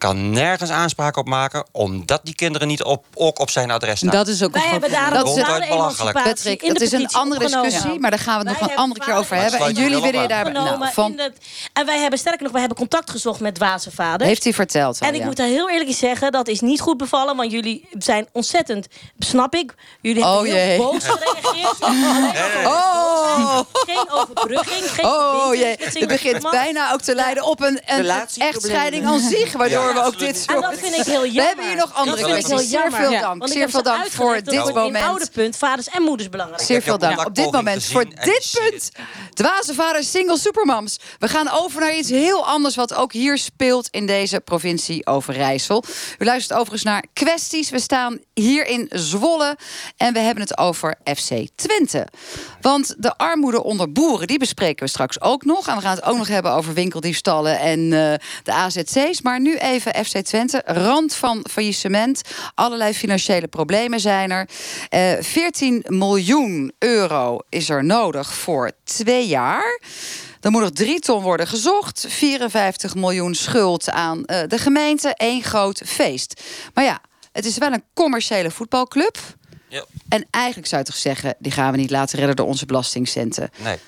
kan 0.00 0.30
nergens 0.30 0.70
aanspraak 0.70 1.16
op 1.16 1.26
maken, 1.28 1.66
omdat 1.72 2.20
die 2.24 2.34
kinderen 2.34 2.68
niet 2.68 2.82
op, 2.82 3.04
ook 3.14 3.38
op 3.38 3.50
zijn 3.50 3.70
adres 3.70 3.98
staan. 3.98 4.10
Dat 4.10 4.28
is 4.28 4.42
ook 4.42 4.54
een 4.54 4.60
Wij 4.60 4.60
groot 4.60 4.72
hebben 4.72 4.90
daarom 4.90 5.14
Dat 5.36 5.60
is 5.62 5.68
belachelijk. 5.68 6.22
Patrick, 6.22 6.66
dat 6.66 6.80
is 6.80 6.92
een 6.92 7.08
andere 7.12 7.40
discussie, 7.46 7.98
maar 8.00 8.10
daar 8.10 8.18
gaan 8.18 8.42
we 8.42 8.48
het 8.50 8.60
nog 8.60 8.70
een 8.70 8.76
andere 8.76 9.04
keer 9.04 9.14
over 9.14 9.36
hebben. 9.36 9.60
En 9.60 9.74
je 9.74 9.80
jullie 9.80 10.00
willen 10.00 10.20
aan. 10.20 10.28
daar... 10.28 10.52
Nou, 10.52 10.92
van, 10.92 11.12
het- 11.16 11.36
en 11.72 11.86
wij 11.86 11.98
hebben 11.98 12.18
sterker 12.18 12.42
nog, 12.42 12.50
wij 12.52 12.60
hebben 12.60 12.78
contact 12.78 13.10
gezocht 13.10 13.40
met 13.40 13.54
dwaze 13.54 13.90
vaders. 13.90 14.28
heeft 14.28 14.44
hij 14.44 14.52
verteld 14.52 15.00
al, 15.00 15.08
En 15.08 15.14
ik 15.14 15.20
ja. 15.20 15.26
moet 15.26 15.36
daar 15.36 15.46
heel 15.46 15.70
eerlijk 15.70 15.96
zeggen, 15.96 16.32
dat 16.32 16.48
is 16.48 16.60
niet 16.60 16.80
goed 16.80 16.96
bevallen. 16.96 17.36
Want 17.36 17.52
jullie 17.52 17.88
zijn 17.98 18.28
ontzettend, 18.32 18.86
snap 19.18 19.54
ik. 19.54 19.74
Jullie 20.00 20.22
hebben 20.22 20.40
Oh, 20.40 20.46
heel 20.46 20.54
jee. 20.54 20.78
boos 20.78 21.04
gereageerd. 21.04 21.78
Oh! 22.66 23.60
Geen 23.72 24.10
overbrugging, 24.10 24.90
geen 24.90 25.04
Oh 25.04 25.54
jee, 25.54 25.76
het 25.78 26.08
begint 26.08 26.50
bijna 26.50 26.92
ook 26.92 27.00
te 27.00 27.14
leiden 27.14 27.44
op 27.44 27.60
een, 27.60 27.80
een 27.86 28.10
echtscheiding 28.38 29.06
aan 29.06 29.18
zich. 29.20 29.52
Waardoor 29.52 29.89
We 29.94 30.02
ook 30.04 30.18
dit 30.18 30.28
En 30.28 30.36
soort... 30.36 30.62
dat 30.62 30.78
vind 30.78 30.94
ik 30.94 31.04
heel 31.04 31.26
jammer. 31.26 31.32
We 31.34 31.42
hebben 31.42 31.66
hier 31.66 31.76
nog 31.76 31.94
andere 31.94 32.22
kwesties. 32.22 32.48
heel 32.48 32.58
Zeer 32.58 32.70
jammer. 32.70 33.00
veel 33.00 33.20
dank. 33.20 33.48
Zeer 33.48 33.70
veel 33.70 33.82
dank 33.82 34.06
voor 34.06 34.42
dit 34.42 34.74
moment. 34.74 35.04
ouderpunt 35.04 35.56
vaders 35.56 35.88
en 35.88 36.02
moeders 36.02 36.28
belangrijk. 36.28 36.62
Zeer 36.62 36.82
veel 36.82 36.98
dank. 36.98 37.26
Op 37.26 37.34
dit 37.34 37.52
moment 37.52 37.84
voor 37.84 38.00
en 38.00 38.24
dit 38.24 38.58
punt. 38.70 38.90
Dwaze 39.34 39.74
vader, 39.74 40.04
single 40.04 40.38
supermams. 40.38 40.98
We 41.18 41.28
gaan 41.28 41.50
over 41.50 41.80
naar 41.80 41.96
iets 41.96 42.10
heel 42.10 42.46
anders 42.46 42.76
wat 42.76 42.94
ook 42.94 43.12
hier 43.12 43.38
speelt 43.38 43.88
in 43.90 44.06
deze 44.06 44.40
provincie 44.40 45.06
Overijssel. 45.06 45.84
U 46.18 46.24
luistert 46.24 46.58
overigens 46.58 46.82
naar 46.82 47.04
kwesties. 47.12 47.70
We 47.70 47.80
staan 47.80 48.18
hier 48.34 48.66
in 48.66 48.86
Zwolle 48.90 49.56
en 49.96 50.12
we 50.12 50.18
hebben 50.18 50.42
het 50.42 50.58
over 50.58 50.94
FC 51.04 51.32
Twente. 51.54 52.06
Want 52.60 52.94
de 52.98 53.16
armoede 53.16 53.62
onder 53.62 53.92
boeren, 53.92 54.26
die 54.26 54.38
bespreken 54.38 54.84
we 54.84 54.90
straks 54.90 55.20
ook 55.20 55.44
nog. 55.44 55.68
En 55.68 55.76
we 55.76 55.82
gaan 55.82 55.94
het 55.94 56.04
ook 56.04 56.16
nog 56.16 56.28
hebben 56.28 56.52
over 56.52 56.74
winkeldiefstallen 56.74 57.58
en 57.58 57.80
eh, 57.80 58.18
de 58.42 58.52
AZC's. 58.52 59.22
Maar 59.22 59.40
nu 59.40 59.56
even 59.56 59.79
FC 59.80 60.16
Twente. 60.16 60.62
Rand 60.64 61.14
van 61.14 61.44
faillissement. 61.50 62.22
Allerlei 62.54 62.94
financiële 62.94 63.48
problemen 63.48 64.00
zijn 64.00 64.30
er. 64.30 64.48
Eh 64.88 65.12
14 65.20 65.84
miljoen 65.88 66.72
euro 66.78 67.38
is 67.48 67.68
er 67.68 67.84
nodig 67.84 68.34
voor 68.34 68.72
twee 68.84 69.26
jaar. 69.26 69.80
Er 70.40 70.50
moet 70.50 70.60
nog 70.60 70.70
drie 70.70 71.00
ton 71.00 71.22
worden 71.22 71.46
gezocht. 71.46 72.06
54 72.08 72.94
miljoen 72.94 73.34
schuld 73.34 73.90
aan 73.90 74.24
eh, 74.24 74.48
de 74.48 74.58
gemeente. 74.58 75.14
Eén 75.16 75.42
groot 75.42 75.82
feest. 75.86 76.42
Maar 76.74 76.84
ja, 76.84 77.00
het 77.32 77.44
is 77.44 77.58
wel 77.58 77.72
een 77.72 77.84
commerciële 77.94 78.50
voetbalclub. 78.50 79.18
Ja. 79.68 79.84
En 80.08 80.26
eigenlijk 80.30 80.68
zou 80.68 80.80
je 80.80 80.86
toch 80.86 80.96
zeggen... 80.96 81.34
die 81.38 81.52
gaan 81.52 81.70
we 81.72 81.76
niet 81.76 81.90
laten 81.90 82.18
redden 82.18 82.36
door 82.36 82.46
onze 82.46 82.66
belastingcenten. 82.66 83.50
Nee. 83.56 83.78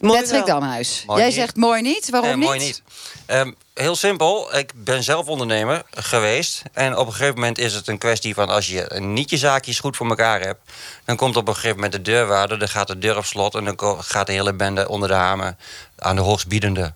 Mooi 0.00 0.20
Patrick. 0.20 0.46
Damhuis. 0.46 1.02
Mooi 1.06 1.18
Jij 1.18 1.28
niet. 1.28 1.38
zegt 1.38 1.56
mooi 1.56 1.82
niet. 1.82 2.10
Waarom 2.10 2.28
Nee, 2.28 2.38
niet? 2.38 2.46
mooi 2.46 2.58
niet. 2.58 2.82
Ehm, 3.26 3.52
heel 3.74 3.96
simpel. 3.96 4.56
Ik 4.56 4.72
ben 4.74 5.02
zelf 5.02 5.26
ondernemer 5.26 5.82
geweest. 5.90 6.62
En 6.72 6.96
op 6.96 7.06
een 7.06 7.12
gegeven 7.12 7.34
moment 7.34 7.58
is 7.58 7.74
het 7.74 7.88
een 7.88 7.98
kwestie 7.98 8.34
van... 8.34 8.48
als 8.48 8.66
je 8.66 8.86
niet 8.98 9.30
je 9.30 9.36
zaakjes 9.36 9.78
goed 9.80 9.96
voor 9.96 10.08
elkaar 10.08 10.40
hebt... 10.40 10.60
dan 11.04 11.16
komt 11.16 11.36
op 11.36 11.48
een 11.48 11.54
gegeven 11.54 11.74
moment 11.76 11.92
de 11.92 12.02
deurwaarder... 12.02 12.58
dan 12.58 12.68
gaat 12.68 12.86
de 12.86 12.98
deur 12.98 13.16
op 13.16 13.24
slot... 13.24 13.54
en 13.54 13.64
dan 13.64 14.02
gaat 14.02 14.26
de 14.26 14.32
hele 14.32 14.54
bende 14.54 14.88
onder 14.88 15.08
de 15.08 15.14
hamer 15.14 15.56
aan 15.98 16.16
de 16.16 16.22
hoogstbiedende. 16.22 16.92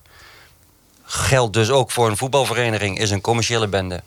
Geldt 1.09 1.53
dus 1.53 1.69
ook 1.69 1.91
voor 1.91 2.09
een 2.09 2.17
voetbalvereniging. 2.17 2.99
Is 2.99 3.09
een 3.11 3.21
commerciële 3.21 3.67
bende. 3.67 4.01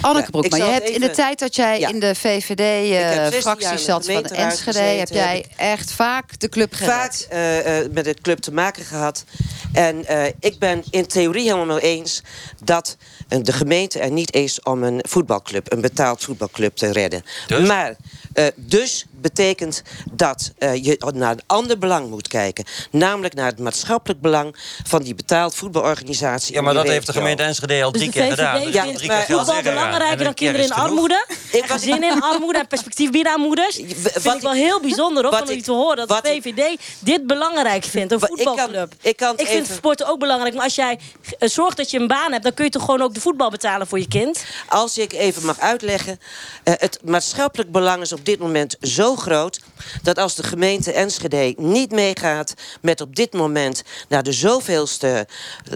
Anneke 0.00 0.24
Ja, 0.24 0.30
Broek, 0.30 0.44
ik 0.44 0.50
maar 0.50 0.60
je 0.60 0.72
hebt 0.72 0.88
in 0.88 1.00
de 1.00 1.10
tijd 1.10 1.38
dat 1.38 1.56
jij 1.56 1.80
Ja. 1.80 1.88
in 1.88 2.00
de 2.00 2.14
heb 2.14 2.14
16 2.14 2.56
jaar 2.56 3.24
in 3.24 3.30
VVD-fractie 3.32 3.70
de 3.70 3.78
zat 3.78 4.06
van 4.06 4.24
Enschede... 4.24 4.78
heb 4.78 5.08
jij 5.08 5.44
heb 5.48 5.52
echt 5.56 5.92
vaak 5.92 6.38
de 6.40 6.48
club 6.48 6.74
gered. 6.74 6.92
vaak 6.94 7.12
eh, 7.30 7.78
eh, 7.78 7.90
met 7.92 8.04
de 8.04 8.14
club 8.22 8.38
te 8.38 8.52
maken 8.52 8.84
gehad. 8.84 9.24
En 9.72 10.06
eh, 10.06 10.24
ik 10.40 10.58
ben 10.58 10.82
in 10.90 11.06
theorie 11.06 11.42
helemaal 11.42 11.66
mee 11.66 11.78
eens 11.78 12.22
dat 12.64 12.96
eh, 13.28 13.38
de 13.42 13.52
gemeente 13.52 13.98
er 13.98 14.10
niet 14.10 14.34
is 14.34 14.62
om 14.62 14.82
een 14.82 15.04
voetbalclub, 15.08 15.72
een 15.72 15.80
betaald 15.80 16.24
voetbalclub 16.24 16.76
te 16.76 16.92
redden. 16.92 17.22
Dus? 17.46 17.68
Maar 17.68 17.96
eh, 18.32 18.46
dus 18.54 19.06
betekent 19.28 19.82
dat 20.12 20.52
eh, 20.58 20.84
je 20.84 21.10
naar 21.14 21.30
een 21.32 21.42
ander 21.46 21.78
belang 21.78 22.08
moet 22.10 22.28
kijken. 22.28 22.64
Namelijk 22.90 23.34
naar 23.34 23.46
het 23.46 23.58
maatschappelijk 23.58 24.20
belang 24.20 24.56
van 24.86 25.02
die 25.02 25.14
betaald 25.14 25.54
voetbalorganisatie. 25.54 26.54
Ja, 26.54 26.60
maar 26.62 26.74
dat 26.74 26.86
heeft 26.88 27.06
de 27.06 27.12
gemeente 27.12 27.42
Enschede 27.42 27.82
al 27.84 27.92
Dus 27.92 28.00
drie 28.00 28.12
de 28.12 28.18
keer 28.18 28.26
VVD 28.28 28.34
gedaan. 28.38 28.60
vindt 28.60 28.72
Dus 28.72 28.96
drie 28.96 29.08
maar 29.10 29.24
keer 29.24 29.36
voetbal 29.36 29.62
belangrijker 29.62 30.24
dan 30.24 30.34
kinderen 30.34 30.66
in 30.66 30.72
armoede. 30.72 31.26
Ik 31.52 31.66
was- 31.66 31.82
in 31.82 32.22
armoede 32.22 32.58
en 32.58 32.66
perspectief 32.66 33.10
bieden 33.10 33.32
aan 33.32 33.40
moeders. 33.40 33.76
W- 33.80 33.82
Vind 33.82 34.22
wat 34.24 34.34
ik 34.34 34.40
wel 34.40 34.54
ik- 34.54 34.62
heel 34.62 34.80
bijzonder 34.80 35.22
hoor, 35.24 35.32
ik- 35.40 35.46
jullie 35.48 35.62
te 35.62 35.72
horen 35.72 36.06
dat 36.06 36.24
de 36.24 36.34
ik- 36.34 36.42
VVD 36.42 36.80
dit 36.98 37.26
belangrijk 37.26 37.84
vindt, 37.84 38.12
een 38.12 38.18
Wa- 38.18 38.28
ik 38.34 38.44
kan- 38.44 38.46
voetbalclub. 38.56 38.92
ik 39.00 39.16
kan 39.16 39.36
het 39.36 39.48
vind 39.48 39.64
even- 39.64 39.74
sporten 39.74 40.06
ook 40.06 40.18
belangrijk, 40.18 40.54
maar 40.54 40.64
als 40.64 40.74
jij 40.74 40.98
eh, 41.38 41.48
zorgt 41.48 41.76
dat 41.76 41.90
je 41.90 41.98
een 41.98 42.06
baan 42.06 42.32
hebt, 42.32 42.42
dan 42.44 42.54
kun 42.54 42.64
je 42.64 42.70
toch 42.70 42.84
gewoon 42.84 43.02
ook 43.02 43.14
de 43.14 43.20
voetbal 43.20 43.50
betalen 43.50 43.86
voor 43.86 43.98
je 43.98 44.08
kind. 44.08 44.44
Als 44.68 44.98
ik 44.98 45.12
even 45.12 45.44
mag 45.46 45.58
uitleggen. 45.60 46.18
eh, 46.64 46.74
het 46.76 46.98
maatschappelijk 47.04 47.72
belang 47.72 48.02
is 48.02 48.12
op 48.12 48.24
dit 48.24 48.38
moment 48.38 48.76
zo 48.80 49.13
groot. 49.16 49.60
dat 50.02 50.18
als 50.18 50.34
de 50.34 50.42
gemeente 50.42 50.92
Enschede 50.92 51.54
niet 51.56 51.90
meegaat. 51.90 52.54
met 52.80 53.00
op 53.00 53.16
dit 53.16 53.32
moment 53.32 53.82
naar 54.08 54.22
de 54.22 54.32
zoveelste. 54.32 55.26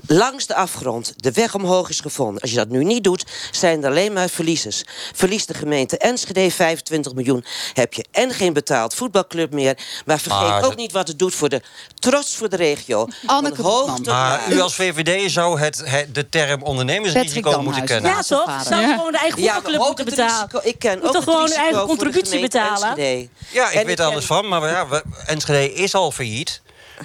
langs 0.07 0.47
de 0.47 0.55
afgrond 0.55 1.13
de 1.17 1.33
weg 1.33 1.55
omhoog 1.55 1.89
is 1.89 2.01
gevonden. 2.01 2.41
Als 2.43 2.51
je 2.51 2.57
dat 2.57 2.69
nu 2.69 2.85
niet 2.85 3.05
doet, 3.05 3.25
zijn 3.51 3.83
er 3.85 3.91
alleen 3.91 4.13
maar 4.13 4.29
verliezers. 4.29 4.83
Verliest 5.15 5.49
de 5.49 5.55
gemeente 5.55 5.99
Enschede 5.99 6.51
25 6.51 7.15
miljoen. 7.15 7.45
heb 7.73 7.93
je 7.95 8.05
en 8.13 8.31
geen 8.31 8.53
betaald 8.53 8.95
voetbalclub 8.95 9.53
meer. 9.53 9.79
Maar 10.07 10.19
vergeet 10.21 10.41
Maar 10.49 10.57
ook 10.57 10.63
dat- 10.63 10.77
niet 10.77 10.93
wat 10.93 11.09
het 11.09 11.19
doet 11.19 11.35
voor 11.35 11.49
de 11.49 11.63
trots 11.95 12.37
voor 12.37 12.49
de 12.49 12.57
regio. 12.57 13.07
Anneke 13.27 13.63
hoog 13.63 14.05
Maar 14.05 14.53
u 14.53 14.61
als 14.61 14.75
VVD 14.75 15.31
zou 15.31 15.61
het, 15.61 15.83
het- 15.85 16.15
de 16.15 16.29
term 16.29 16.63
ondernemersrisico 16.63 17.63
moeten 17.63 17.85
kennen. 17.85 18.11
Ja, 18.11 18.23
toch? 18.23 18.63
Zou 18.69 18.81
Ja. 18.81 18.93
gewoon 18.97 19.13
de 19.13 19.19
eigen 19.19 19.39
voetbalclub 19.43 19.81
moeten 19.81 20.05
betalen. 20.05 20.49
risico- 20.51 20.69
Ik 20.69 20.79
ken 20.79 20.99
Moet 20.99 21.07
ook 21.07 21.13
toch 21.13 21.25
het 21.25 21.35
gewoon 21.35 21.51
eigen 21.53 21.87
contributie 21.87 22.41
betalen? 22.41 22.89
Enschede. 22.89 23.28
Ja, 23.51 23.71
ik 23.71 23.79
En 23.81 23.87
weet 23.87 23.99
er 23.99 24.05
alles 24.05 24.25
van, 24.25 24.49
maar 24.49 24.69
ja, 24.69 24.89
we- 24.89 25.03
Enschede 25.27 25.73
is 25.75 25.95
al 25.95 26.11
failliet. 26.13 26.61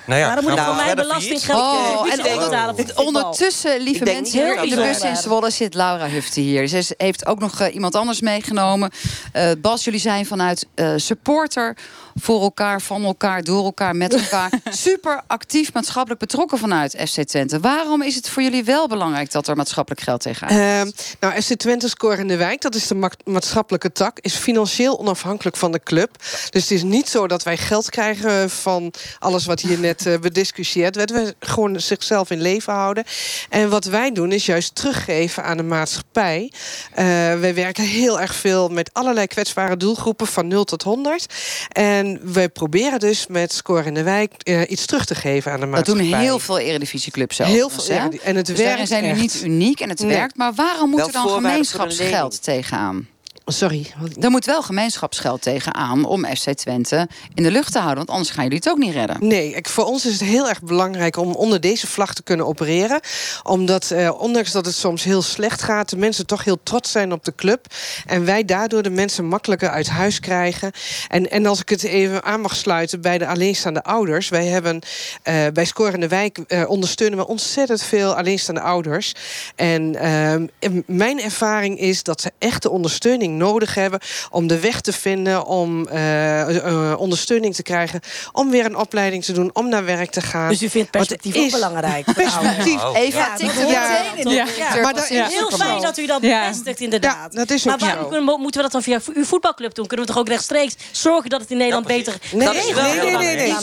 Nou 0.05 0.19
ja, 0.19 0.25
Maar 0.27 0.35
dan 0.35 0.43
moet 0.43 0.53
we 0.59 0.65
voor 0.65 0.75
mij 0.75 0.95
belastinggeld 0.95 1.59
Oh, 1.59 1.97
contributie 1.97 2.93
en. 2.93 2.97
Ondertussen, 2.97 3.81
lieve 3.81 4.03
mensen, 4.03 4.63
in 4.63 4.69
de 4.69 4.75
bus 4.75 4.99
in. 4.99 5.15
Zwolle 5.15 5.49
zit 5.49 5.73
Laura 5.73 6.07
Hufte 6.07 6.39
hier. 6.39 6.67
Ze 6.67 6.93
heeft 6.97 7.25
ook 7.25 7.39
nog 7.39 7.59
eh, 7.59 7.73
iemand 7.73 7.95
anders 7.95 8.21
meegenomen. 8.21 8.91
Eh, 9.31 9.51
Bas, 9.57 9.83
jullie 9.83 9.99
zijn 9.99 10.25
vanuit 10.25 10.65
eh, 10.75 10.93
supporter 10.95 11.77
voor 12.15 12.41
elkaar, 12.41 12.81
van 12.81 13.03
elkaar, 13.03 13.43
door 13.43 13.65
elkaar, 13.65 13.95
met 13.95 14.13
elkaar. 14.13 14.51
Super 14.69 15.21
actief 15.27 15.73
maatschappelijk 15.73 16.19
betrokken 16.19 16.57
vanuit 16.57 16.95
FC 17.09 17.23
Twente. 17.23 17.59
Waarom 17.59 18.01
is 18.01 18.15
het 18.15 18.29
voor 18.29 18.43
jullie 18.43 18.63
wel 18.63 18.87
belangrijk 18.87 19.31
dat 19.31 19.47
er 19.47 19.55
maatschappelijk 19.55 20.01
geld 20.01 20.21
tegenaan 20.21 20.49
gaat? 20.49 20.87
Ehm, 20.87 20.91
nou, 21.19 21.41
FC 21.41 21.53
Twente 21.53 21.89
Score 21.89 22.17
in 22.17 22.27
de 22.27 22.37
Wijk, 22.37 22.61
dat 22.61 22.75
is 22.75 22.87
de 22.87 22.95
ma- 22.95 23.11
maatschappelijke 23.23 23.91
tak, 23.91 24.19
is 24.19 24.35
financieel 24.35 24.99
onafhankelijk 24.99 25.57
van 25.57 25.71
de 25.71 25.79
club. 25.79 26.09
Dus 26.49 26.61
het 26.61 26.71
is 26.71 26.83
niet 26.83 27.09
zo 27.09 27.27
dat 27.27 27.43
wij 27.43 27.57
geld 27.57 27.89
krijgen 27.89 28.49
van 28.49 28.93
alles 29.19 29.45
wat 29.45 29.59
hier 29.59 29.79
net 29.79 30.05
eh, 30.05 30.19
bediscussieerd 30.19 30.95
werd. 30.95 31.11
We 31.11 31.35
gewoon 31.39 31.79
zichzelf 31.79 32.29
in 32.29 32.41
leven 32.41 32.73
houden. 32.73 33.03
En 33.49 33.69
wat 33.69 33.85
wij 33.85 34.11
doen 34.11 34.31
is 34.31 34.45
juist 34.45 34.75
teruggeven 34.75 35.43
aan 35.43 35.57
de 35.57 35.63
maatschappij. 35.63 36.51
Eh, 36.93 37.05
wij 37.39 37.53
werken 37.55 37.83
heel 37.83 38.21
erg 38.21 38.35
veel 38.35 38.69
met 38.69 38.89
allerlei 38.93 39.27
kwetsbare 39.27 39.77
doelgroepen 39.77 40.27
van 40.27 40.47
0 40.47 40.63
tot 40.63 40.83
100. 40.83 41.25
En 41.67 42.02
wij 42.23 42.49
proberen 42.49 42.99
dus 42.99 43.27
met 43.27 43.53
Score 43.53 43.83
in 43.85 43.93
de 43.93 44.03
Wijk 44.03 44.33
eh, 44.37 44.61
iets 44.67 44.85
terug 44.85 45.05
te 45.05 45.15
geven 45.15 45.51
aan 45.51 45.59
de 45.59 45.65
Dat 45.65 45.75
maatschappij. 45.75 46.05
doen 46.09 46.13
heel 46.19 46.39
veel 46.39 46.59
eredivisieclubs 46.59 47.35
zelf. 47.35 47.49
Heel 47.49 47.69
veel, 47.69 47.93
ja, 47.93 48.09
en 48.23 48.35
het 48.35 48.45
dus 48.45 48.57
werkt 48.57 48.87
zijn 48.87 49.03
echt. 49.03 49.19
niet 49.19 49.41
uniek 49.43 49.79
en 49.79 49.89
het 49.89 49.99
Nee. 49.99 50.09
werkt. 50.15 50.35
Maar 50.37 50.53
waarom 50.53 50.89
moet 50.89 50.99
Wel 50.99 51.07
er 51.07 51.13
dan 51.13 51.29
gemeenschapsgeld 51.29 52.43
tegenaan? 52.43 53.07
Sorry. 53.45 53.93
Er 54.19 54.31
moet 54.31 54.45
wel 54.45 54.61
gemeenschapsgeld 54.61 55.41
tegenaan 55.41 56.05
om 56.05 56.25
FC 56.25 56.49
Twente 56.53 57.07
in 57.33 57.43
de 57.43 57.51
lucht 57.51 57.71
te 57.71 57.77
houden. 57.77 57.97
Want 57.97 58.09
anders 58.09 58.29
gaan 58.29 58.43
jullie 58.43 58.57
het 58.57 58.69
ook 58.69 58.77
niet 58.77 58.93
redden. 58.93 59.17
Nee, 59.19 59.55
ik, 59.55 59.69
voor 59.69 59.85
ons 59.85 60.05
is 60.05 60.11
het 60.11 60.29
heel 60.29 60.49
erg 60.49 60.61
belangrijk 60.61 61.17
om 61.17 61.31
onder 61.31 61.61
deze 61.61 61.87
vlag 61.87 62.13
te 62.13 62.23
kunnen 62.23 62.45
opereren. 62.45 62.99
Omdat, 63.43 63.91
eh, 63.91 64.21
ondanks 64.21 64.51
dat 64.51 64.65
het 64.65 64.75
soms 64.75 65.03
heel 65.03 65.21
slecht 65.21 65.61
gaat, 65.61 65.89
de 65.89 65.97
mensen 65.97 66.25
toch 66.25 66.43
heel 66.43 66.57
trots 66.63 66.91
zijn 66.91 67.11
op 67.11 67.25
de 67.25 67.35
club. 67.35 67.65
En 68.05 68.25
wij 68.25 68.45
daardoor 68.45 68.83
de 68.83 68.89
mensen 68.89 69.25
makkelijker 69.25 69.69
uit 69.69 69.89
huis 69.89 70.19
krijgen. 70.19 70.71
En, 71.07 71.31
en 71.31 71.45
als 71.45 71.61
ik 71.61 71.69
het 71.69 71.83
even 71.83 72.23
aan 72.23 72.41
mag 72.41 72.55
sluiten 72.55 73.01
bij 73.01 73.17
de 73.17 73.27
alleenstaande 73.27 73.83
ouders. 73.83 74.29
Wij 74.29 74.45
hebben 74.45 74.81
eh, 75.23 75.35
bij 75.53 75.65
Score 75.65 75.91
in 75.93 75.99
de 75.99 76.07
Wijk 76.07 76.37
eh, 76.37 76.69
ondersteunen 76.69 77.17
we 77.17 77.27
ontzettend 77.27 77.83
veel 77.83 78.15
alleenstaande 78.15 78.61
ouders. 78.61 79.13
En 79.55 79.95
ehm, 79.95 80.47
mijn 80.85 81.21
ervaring 81.21 81.79
is 81.79 82.03
dat 82.03 82.21
ze 82.21 82.31
echte 82.39 82.69
ondersteuning 82.69 83.32
nodig 83.37 83.75
hebben 83.75 83.99
om 84.31 84.47
de 84.47 84.59
weg 84.59 84.81
te 84.81 84.93
vinden, 84.93 85.45
om 85.45 85.87
eh, 85.87 86.55
eh, 86.91 86.99
ondersteuning 86.99 87.55
te 87.55 87.63
krijgen, 87.63 87.99
om 88.31 88.49
weer 88.49 88.65
een 88.65 88.77
opleiding 88.77 89.23
te 89.23 89.31
doen, 89.33 89.49
om 89.53 89.69
naar 89.69 89.85
werk 89.85 90.11
te 90.11 90.21
gaan. 90.21 90.49
Dus 90.49 90.61
u 90.61 90.69
vindt 90.69 90.91
perspectief 90.91 91.33
het 91.33 91.41
ook 91.41 91.47
is 91.47 91.53
belangrijk? 91.53 92.05
Perspectief. 92.23 92.83
Oh, 92.83 92.97
Eva 92.97 93.17
Ja, 93.17 93.35
de 93.35 94.29
Ja. 94.29 94.45
directeur 94.45 94.81
Maar 94.81 94.93
dat- 94.93 95.05
Cirkel 95.05 95.27
Heel 95.29 95.51
fijn 95.51 95.81
dat 95.81 95.97
u 95.97 96.05
dat 96.05 96.21
Ja. 96.21 96.39
bevestigt, 96.47 96.79
inderdaad. 96.79 97.33
Ja, 97.33 97.39
dat 97.39 97.49
is 97.49 97.63
maar 97.63 97.77
waarom 97.77 98.09
kunnen, 98.09 98.39
moeten 98.39 98.55
we 98.55 98.61
dat 98.61 98.71
dan 98.71 98.81
via 98.83 98.99
uw 99.13 99.25
voetbalclub 99.25 99.73
doen? 99.73 99.87
Kunnen 99.87 100.05
we 100.05 100.11
toch 100.11 100.21
ook 100.21 100.27
rechtstreeks 100.27 100.75
zorgen 100.91 101.29
dat 101.29 101.41
het 101.41 101.51
in 101.51 101.57
Nederland 101.57 101.87
Ja, 101.89 101.95
beter. 101.95 102.15
Nee, 102.31 102.45
Dat 102.47 102.55
is 102.55 102.65
nee, 102.65 102.75
wel 102.75 102.83
nee, 102.83 102.93
nee, 102.93 103.03
nee, 103.03 103.35
nee. 103.35 103.53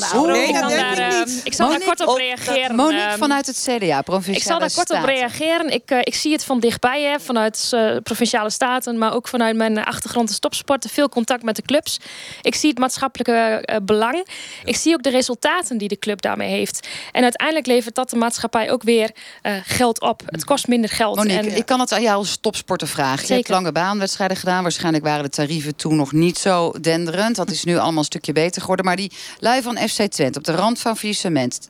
dat 0.53 0.69
denk 0.69 0.99
ik 0.99 1.27
niet. 1.27 1.41
ik 1.45 1.55
zal 1.55 1.69
daar 1.69 1.81
kort 1.81 2.07
op 2.07 2.17
reageren. 2.17 2.77
Monique 2.77 2.99
Ehm, 3.09 3.19
vanuit 3.19 3.47
het 3.47 3.67
CDA, 3.69 4.03
Provinciale 4.03 4.37
ik 4.39 4.43
zal 4.43 4.59
daar 4.59 4.71
kort 4.75 4.91
op 4.91 5.05
reageren. 5.05 5.69
Ik, 5.73 5.91
eh, 5.91 5.99
ik 6.01 6.15
zie 6.15 6.33
het 6.33 6.45
van 6.45 6.61
dichtbij, 6.61 7.03
hè, 7.03 7.21
vanuit 7.21 7.69
eh, 7.71 7.97
provinciale 8.03 8.51
staten, 8.51 8.99
maar 8.99 9.15
ook 9.15 9.29
vanuit 9.29 9.57
mijn 9.61 9.85
achtergrond 9.85 10.31
in 10.31 10.39
topsporten. 10.39 10.91
Veel 10.91 11.09
contact 11.09 11.43
met 11.43 11.57
de 11.57 11.63
clubs. 11.63 11.99
Ik 12.43 12.55
zie 12.55 12.69
het 12.71 12.79
maatschappelijke 12.79 13.33
eh, 13.33 13.77
belang. 13.83 14.27
Ik 14.65 14.77
zie 14.77 14.95
ook 14.95 15.03
de 15.03 15.11
resultaten 15.11 15.79
die 15.79 15.89
de 15.89 15.99
club 15.99 16.23
daarmee 16.23 16.51
heeft. 16.51 16.89
En 17.13 17.23
uiteindelijk 17.23 17.67
levert 17.67 17.95
dat 17.95 18.11
de 18.11 18.17
maatschappij 18.17 18.71
ook 18.71 18.83
weer 18.83 19.11
eh, 19.43 19.53
geld 19.65 20.01
op. 20.01 20.23
Het 20.27 20.45
kost 20.45 20.69
minder 20.69 20.91
geld. 20.91 21.17
Monique, 21.17 21.51
en, 21.51 21.57
ik 21.57 21.67
kan 21.67 21.81
het 21.81 21.93
aan 21.93 22.03
jou 22.03 22.17
als 22.17 22.39
topsporter 22.41 22.89
vragen. 22.89 23.27
Je 23.27 23.35
hebt 23.35 23.49
lange 23.49 23.73
baanwedstrijden 23.73 24.37
gedaan. 24.37 24.63
Waarschijnlijk 24.63 25.05
waren 25.05 25.23
de 25.23 25.31
tarieven 25.31 25.77
toen 25.77 25.97
nog 25.97 26.13
niet 26.13 26.39
zo 26.39 26.73
denderend. 26.81 27.37
Dat 27.37 27.51
is 27.51 27.65
nu 27.65 27.77
allemaal 27.77 27.99
een 27.99 28.05
stukje 28.05 28.33
beter 28.33 28.61
geworden. 28.61 28.85
Maar 28.85 28.97
die 28.97 29.13
lui 29.39 29.63
van 29.63 29.77
FC 29.77 30.03
Twente 30.03 30.39
op 30.39 30.45
de 30.45 30.53
rand 30.53 30.79
van 30.79 30.97
faillissement. 30.97 31.69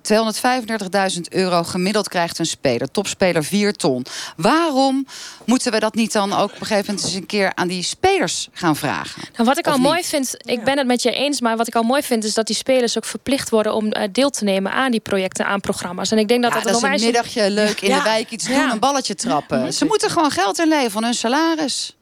235.000 1.14 1.20
euro 1.28 1.62
gemiddeld 1.62 2.08
krijgt 2.08 2.38
een 2.38 2.46
speler. 2.46 2.90
Topspeler 2.90 3.44
4 3.44 3.72
ton. 3.72 4.06
Waarom 4.36 5.06
moeten 5.50 5.72
we 5.72 5.78
dat 5.80 5.94
niet 5.94 6.12
dan 6.12 6.32
ook 6.32 6.52
op 6.52 6.60
een 6.60 6.66
gegeven 6.66 6.84
moment 6.86 7.04
eens 7.04 7.14
een 7.14 7.26
keer 7.26 7.52
aan 7.54 7.68
die 7.68 7.82
spelers 7.82 8.48
gaan 8.52 8.76
vragen? 8.76 9.22
Nou, 9.32 9.44
wat 9.48 9.58
ik 9.58 9.66
Of 9.66 9.72
al 9.72 9.78
niet? 9.78 9.88
mooi 9.88 10.02
vind, 10.04 10.34
ik 10.38 10.64
ben 10.64 10.78
het 10.78 10.86
met 10.86 11.02
je 11.02 11.10
eens, 11.12 11.40
maar 11.40 11.56
wat 11.56 11.66
ik 11.66 11.74
al 11.74 11.82
mooi 11.82 12.02
vind 12.02 12.24
is 12.24 12.34
dat 12.34 12.46
die 12.46 12.56
spelers 12.56 12.96
ook 12.96 13.04
verplicht 13.04 13.50
worden 13.50 13.74
om 13.74 13.90
eh, 13.92 14.08
deel 14.12 14.30
te 14.30 14.44
nemen 14.44 14.72
aan 14.72 14.90
die 14.90 15.00
projecten, 15.00 15.46
aan 15.46 15.60
programma's. 15.60 16.10
En 16.10 16.18
ik 16.18 16.28
denk 16.28 16.42
dat 16.42 16.50
Ja, 16.52 16.56
dat, 16.58 16.66
dat 16.72 16.76
is 16.76 16.88
een 17.00 17.04
middagje 17.06 17.50
leuk 17.50 17.80
in 17.80 17.88
Ja. 17.88 17.96
de 17.96 18.02
wijk 18.02 18.30
iets 18.30 18.46
doen, 18.46 18.56
Ja. 18.56 18.70
een 18.72 18.78
balletje 18.78 19.14
trappen. 19.14 19.72
Ze 19.72 19.84
moeten 19.84 20.10
gewoon 20.10 20.30
geld 20.30 20.58
inleveren 20.58 20.90
van 20.90 21.04
hun 21.04 21.14
salaris. 21.14 21.94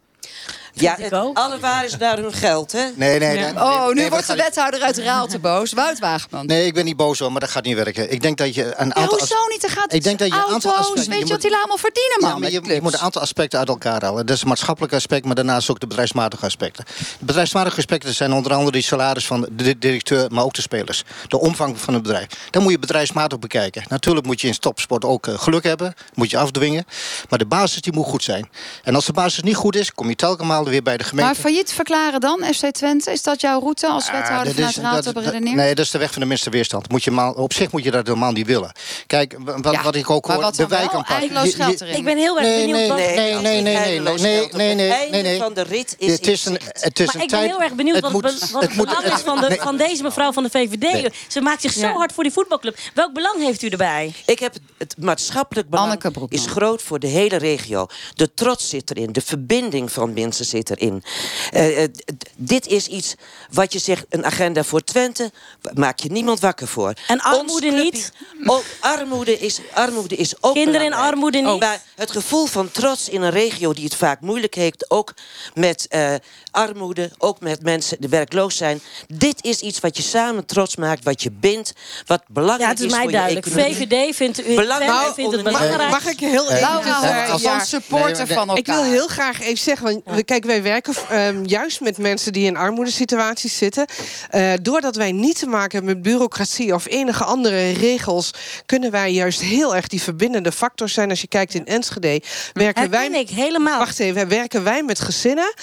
Ja, 0.80 0.96
ik 0.96 1.04
het, 1.04 1.12
ook. 1.14 1.36
alle 1.38 1.58
waar 1.58 1.84
is 1.84 1.92
daar 1.92 2.16
hun 2.18 2.32
geld, 2.32 2.72
hè? 2.72 2.84
Nee, 2.94 3.18
nee, 3.18 3.38
nee. 3.38 3.54
Oh, 3.54 3.86
nu 3.88 3.94
nee, 3.94 4.10
wordt 4.10 4.26
de 4.26 4.34
wethouder 4.36 4.80
uit 4.80 4.98
Raalte 4.98 5.38
boos. 5.38 5.72
Wout 5.72 5.98
Wageman. 5.98 6.46
Nee, 6.46 6.66
ik 6.66 6.74
ben 6.74 6.84
niet 6.84 6.96
boos 6.96 7.18
hoor, 7.18 7.30
maar 7.32 7.40
dat 7.40 7.50
gaat 7.50 7.64
niet 7.64 7.76
werken. 7.76 8.12
Ik 8.12 8.22
denk 8.22 8.38
dat 8.38 8.54
je 8.54 8.62
een 8.64 8.86
Ja, 8.88 8.94
aantal... 8.94 9.18
hoezo 9.18 9.34
niet? 9.50 9.64
Er 9.64 9.70
gaat 9.70 9.92
Ik 9.92 10.02
denk 10.02 10.18
dat 10.18 10.28
je 10.28 10.34
een 10.34 10.40
aantal 10.40 10.54
auto's, 10.70 10.78
aspecten- 10.78 11.10
weet 11.10 11.18
je 11.20 11.24
je 11.26 11.32
wat 11.32 11.42
moet- 11.42 11.50
die 11.50 11.56
allemaal 11.58 11.76
verdienen, 11.78 12.16
man, 12.20 12.30
Ja, 12.30 12.38
maar 12.60 12.74
je, 12.74 12.80
moet 12.82 12.92
een 12.92 12.98
aantal 12.98 13.22
aspecten 13.22 13.58
uit 13.58 13.68
elkaar 13.68 14.02
halen. 14.02 14.26
Dat 14.26 14.34
is 14.34 14.40
het 14.40 14.48
maatschappelijke 14.48 14.96
aspect, 14.96 15.24
maar 15.24 15.34
daarnaast 15.34 15.70
ook 15.70 15.80
de 15.80 15.86
bedrijfsmatige 15.86 16.44
aspecten. 16.46 16.84
De 17.18 17.24
bedrijfsmatige 17.24 17.76
aspecten 17.76 18.14
zijn 18.14 18.32
onder 18.32 18.52
andere 18.52 18.70
die 18.72 18.82
salaris 18.82 19.26
van 19.26 19.40
de 19.40 19.54
di- 19.54 19.78
directeur, 19.78 20.26
maar 20.32 20.44
ook 20.44 20.54
de 20.54 20.62
spelers. 20.62 21.04
De 21.28 21.38
omvang 21.38 21.80
van 21.80 21.94
het 21.94 22.02
bedrijf. 22.02 22.26
Dan 22.50 22.62
moet 22.62 22.72
je 22.72 22.78
bedrijfsmatig 22.78 23.38
bekijken. 23.38 23.82
Natuurlijk 23.88 24.26
moet 24.26 24.40
je 24.40 24.46
in 24.46 24.58
topsport 24.58 25.04
ook 25.04 25.26
eh, 25.26 25.38
geluk 25.38 25.64
hebben, 25.64 25.94
moet 26.14 26.30
je 26.30 26.38
afdwingen. 26.38 26.84
Maar 27.28 27.38
de 27.38 27.46
basis 27.46 27.80
die 27.80 27.92
moet 27.92 28.06
goed 28.06 28.22
zijn. 28.22 28.50
En 28.84 28.94
als 28.94 29.06
de 29.06 29.12
basis 29.12 29.42
niet 29.42 29.56
goed 29.56 29.76
is, 29.76 29.92
kom 29.92 30.08
je 30.08 30.14
telkens 30.16 30.48
weer 30.70 30.82
bij 30.82 30.96
de 30.96 31.04
gemeente. 31.04 31.30
Maar 31.32 31.40
failliet 31.40 31.72
verklaren 31.72 32.20
dan, 32.20 32.44
FC 32.54 32.70
Twente? 32.70 33.10
Is 33.12 33.22
dat 33.22 33.40
jouw 33.40 33.60
route 33.60 33.86
als 33.86 34.06
Ah, 34.08 34.12
wethouder 34.12 34.54
vanuit 34.54 34.76
is- 34.76 34.82
Raad 34.82 35.06
redeneerd? 35.06 35.56
Nee, 35.56 35.74
dat 35.74 35.84
is 35.84 35.90
de 35.90 35.98
weg 35.98 36.12
van 36.12 36.20
de 36.22 36.28
minste 36.28 36.50
weerstand. 36.50 36.88
Moet 36.90 37.04
je 37.04 37.10
maar, 37.10 37.32
op 37.32 37.52
zich 37.52 37.72
moet 37.72 37.84
je 37.84 37.90
dat 37.90 38.06
helemaal 38.06 38.32
niet 38.32 38.46
willen. 38.46 38.72
Kijk, 39.06 39.36
wat, 39.38 39.72
Ja, 39.74 39.82
wat 39.82 39.94
ik 39.94 40.10
ook 40.10 40.26
hoor, 40.26 40.40
wat 40.40 40.54
de 40.54 40.66
wijkaanpak. 40.66 41.20
Ik 41.20 42.04
ben 42.04 42.16
heel 42.16 42.38
erg 42.38 42.46
Nee, 42.46 42.58
benieuwd. 42.66 42.78
nee, 42.78 42.88
wat- 42.88 42.96
nee, 42.96 43.16
nee, 43.16 43.40
nee, 43.40 43.62
nee, 43.62 44.00
nee, 44.18 44.42
het 44.42 44.52
nee, 44.56 44.90
einde 44.90 45.10
nee, 45.10 45.22
nee. 45.22 45.38
van 45.38 45.54
de 45.54 45.62
rit 45.62 45.94
is 45.98 46.12
Het 46.12 46.26
is 46.26 46.44
een, 46.44 46.52
inzicht. 46.56 46.84
het 46.84 46.98
is 47.00 47.06
Maar 47.06 47.14
een 47.14 47.22
ik 47.22 47.28
ben 47.30 47.40
heel 47.42 47.62
erg 47.62 47.72
benieuwd 47.74 48.00
wat, 48.00 48.12
moet- 48.12 48.24
het 48.24 48.50
wat 48.50 48.68
belang 48.74 49.04
is 49.04 49.20
van, 49.20 49.40
de, 49.40 49.74
deze 49.76 50.02
mevrouw 50.02 50.32
van 50.32 50.42
de 50.42 50.50
VVD. 50.50 50.92
Nee. 50.92 51.12
Ze 51.28 51.40
maakt 51.40 51.60
zich 51.62 51.72
zo 51.72 51.86
hard 51.92 52.12
voor 52.12 52.22
die 52.22 52.32
voetbalclub. 52.32 52.78
Welk 52.94 53.12
belang 53.12 53.42
heeft 53.42 53.62
u 53.62 53.68
erbij? 53.68 54.12
Ik 54.26 54.38
heb 54.38 54.54
het, 54.78 54.94
maatschappelijk 54.98 55.68
belang 55.68 55.88
Anneke 55.88 56.10
Broekman. 56.10 56.40
is 56.40 56.46
groot 56.46 56.82
voor 56.82 56.98
de 56.98 57.06
hele 57.06 57.36
regio. 57.36 57.86
De 58.14 58.34
trots 58.34 58.68
zit 58.68 58.90
erin, 58.90 59.12
de 59.12 59.20
verbinding 59.20 59.92
van 59.92 60.12
mensen 60.12 60.44
zit 60.44 60.57
erin. 60.64 61.02
Eh, 61.50 61.82
eh, 61.82 61.88
dit 62.36 62.66
is 62.66 62.86
iets 62.86 63.14
wat 63.50 63.72
je 63.72 63.78
zegt, 63.78 64.04
een 64.08 64.24
agenda 64.24 64.64
voor 64.64 64.84
Twente, 64.84 65.30
maak 65.74 65.98
je 66.00 66.10
niemand 66.12 66.40
wakker 66.40 66.68
voor. 66.68 66.92
En 67.06 67.20
armoede 67.20 67.68
clubje- 67.68 67.82
niet? 67.82 68.12
Oh, 68.44 68.58
armoede, 68.80 69.38
is, 69.38 69.60
armoede 69.74 70.16
is 70.16 70.34
ook 70.40 70.54
Kinderen 70.54 70.86
in 70.86 70.92
armoede 70.92 71.40
niet? 71.40 71.60
Maar 71.60 71.82
het 71.96 72.10
gevoel 72.10 72.46
van 72.46 72.70
trots 72.70 73.08
in 73.08 73.22
een 73.22 73.30
regio 73.30 73.72
die 73.72 73.84
het 73.84 73.94
vaak 73.94 74.20
moeilijk 74.20 74.54
heeft, 74.54 74.90
ook 74.90 75.14
met 75.54 75.86
eh, 75.88 76.14
armoede, 76.50 77.10
ook 77.18 77.40
met 77.40 77.62
mensen 77.62 77.96
die 78.00 78.08
werkloos 78.08 78.56
zijn. 78.56 78.80
Dit 79.08 79.44
is 79.44 79.60
iets 79.60 79.80
wat 79.80 79.96
je 79.96 80.02
samen 80.02 80.46
trots 80.46 80.76
maakt, 80.76 81.04
wat 81.04 81.22
je 81.22 81.30
bindt, 81.30 81.72
wat 82.06 82.22
belangrijk 82.26 82.60
Ja, 82.60 82.68
het 82.68 82.80
is 82.84 82.90
mij 82.92 83.02
voor 83.02 83.12
duidelijk. 83.12 83.44
je 83.46 83.50
economie. 83.50 83.76
VVD 83.88 84.16
vindt, 84.16 84.46
u, 84.46 84.54
Belangrijk 84.54 85.14
vindt 85.14 85.32
het 85.32 85.42
belangrijk. 85.44 85.90
Mag 85.90 86.06
ik 86.06 86.20
heel 86.20 86.52
ja. 86.52 87.38
van 87.38 87.60
supporter 87.60 88.26
Nee, 88.26 88.36
van 88.36 88.48
elkaar. 88.48 88.56
Ik 88.56 88.66
wil 88.66 88.82
heel 88.82 89.06
graag 89.06 89.40
even 89.40 89.58
zeggen, 89.58 89.84
want 89.86 90.02
we, 90.04 90.22
kijk, 90.22 90.44
wij 90.48 90.62
werken 90.62 90.94
ehm, 91.08 91.44
juist 91.44 91.80
met 91.80 91.98
mensen 91.98 92.32
die 92.32 92.46
in 92.46 92.56
armoedesituaties 92.56 93.56
zitten. 93.56 93.86
Eh, 94.30 94.52
doordat 94.62 94.96
wij 94.96 95.12
niet 95.12 95.38
te 95.38 95.46
maken 95.46 95.76
hebben 95.76 95.94
met 95.94 96.02
bureaucratie 96.02 96.74
of 96.74 96.86
enige 96.86 97.24
andere 97.24 97.70
regels, 97.70 98.30
kunnen 98.66 98.90
wij 98.90 99.12
juist 99.12 99.40
heel 99.40 99.76
erg 99.76 99.86
die 99.86 100.02
verbindende 100.02 100.52
factor 100.52 100.88
zijn. 100.88 101.10
Als 101.10 101.20
je 101.20 101.26
kijkt 101.26 101.54
in 101.54 101.66
Enschede, 101.66 102.08
werken 102.08 102.82
Herken 102.82 103.10
wij. 103.10 103.20
ik 103.20 103.28
helemaal. 103.28 103.78
Wacht 103.78 103.98
even, 103.98 104.28
werken 104.28 104.64
wij 104.64 104.82
met 104.82 105.00
gezinnen. 105.00 105.54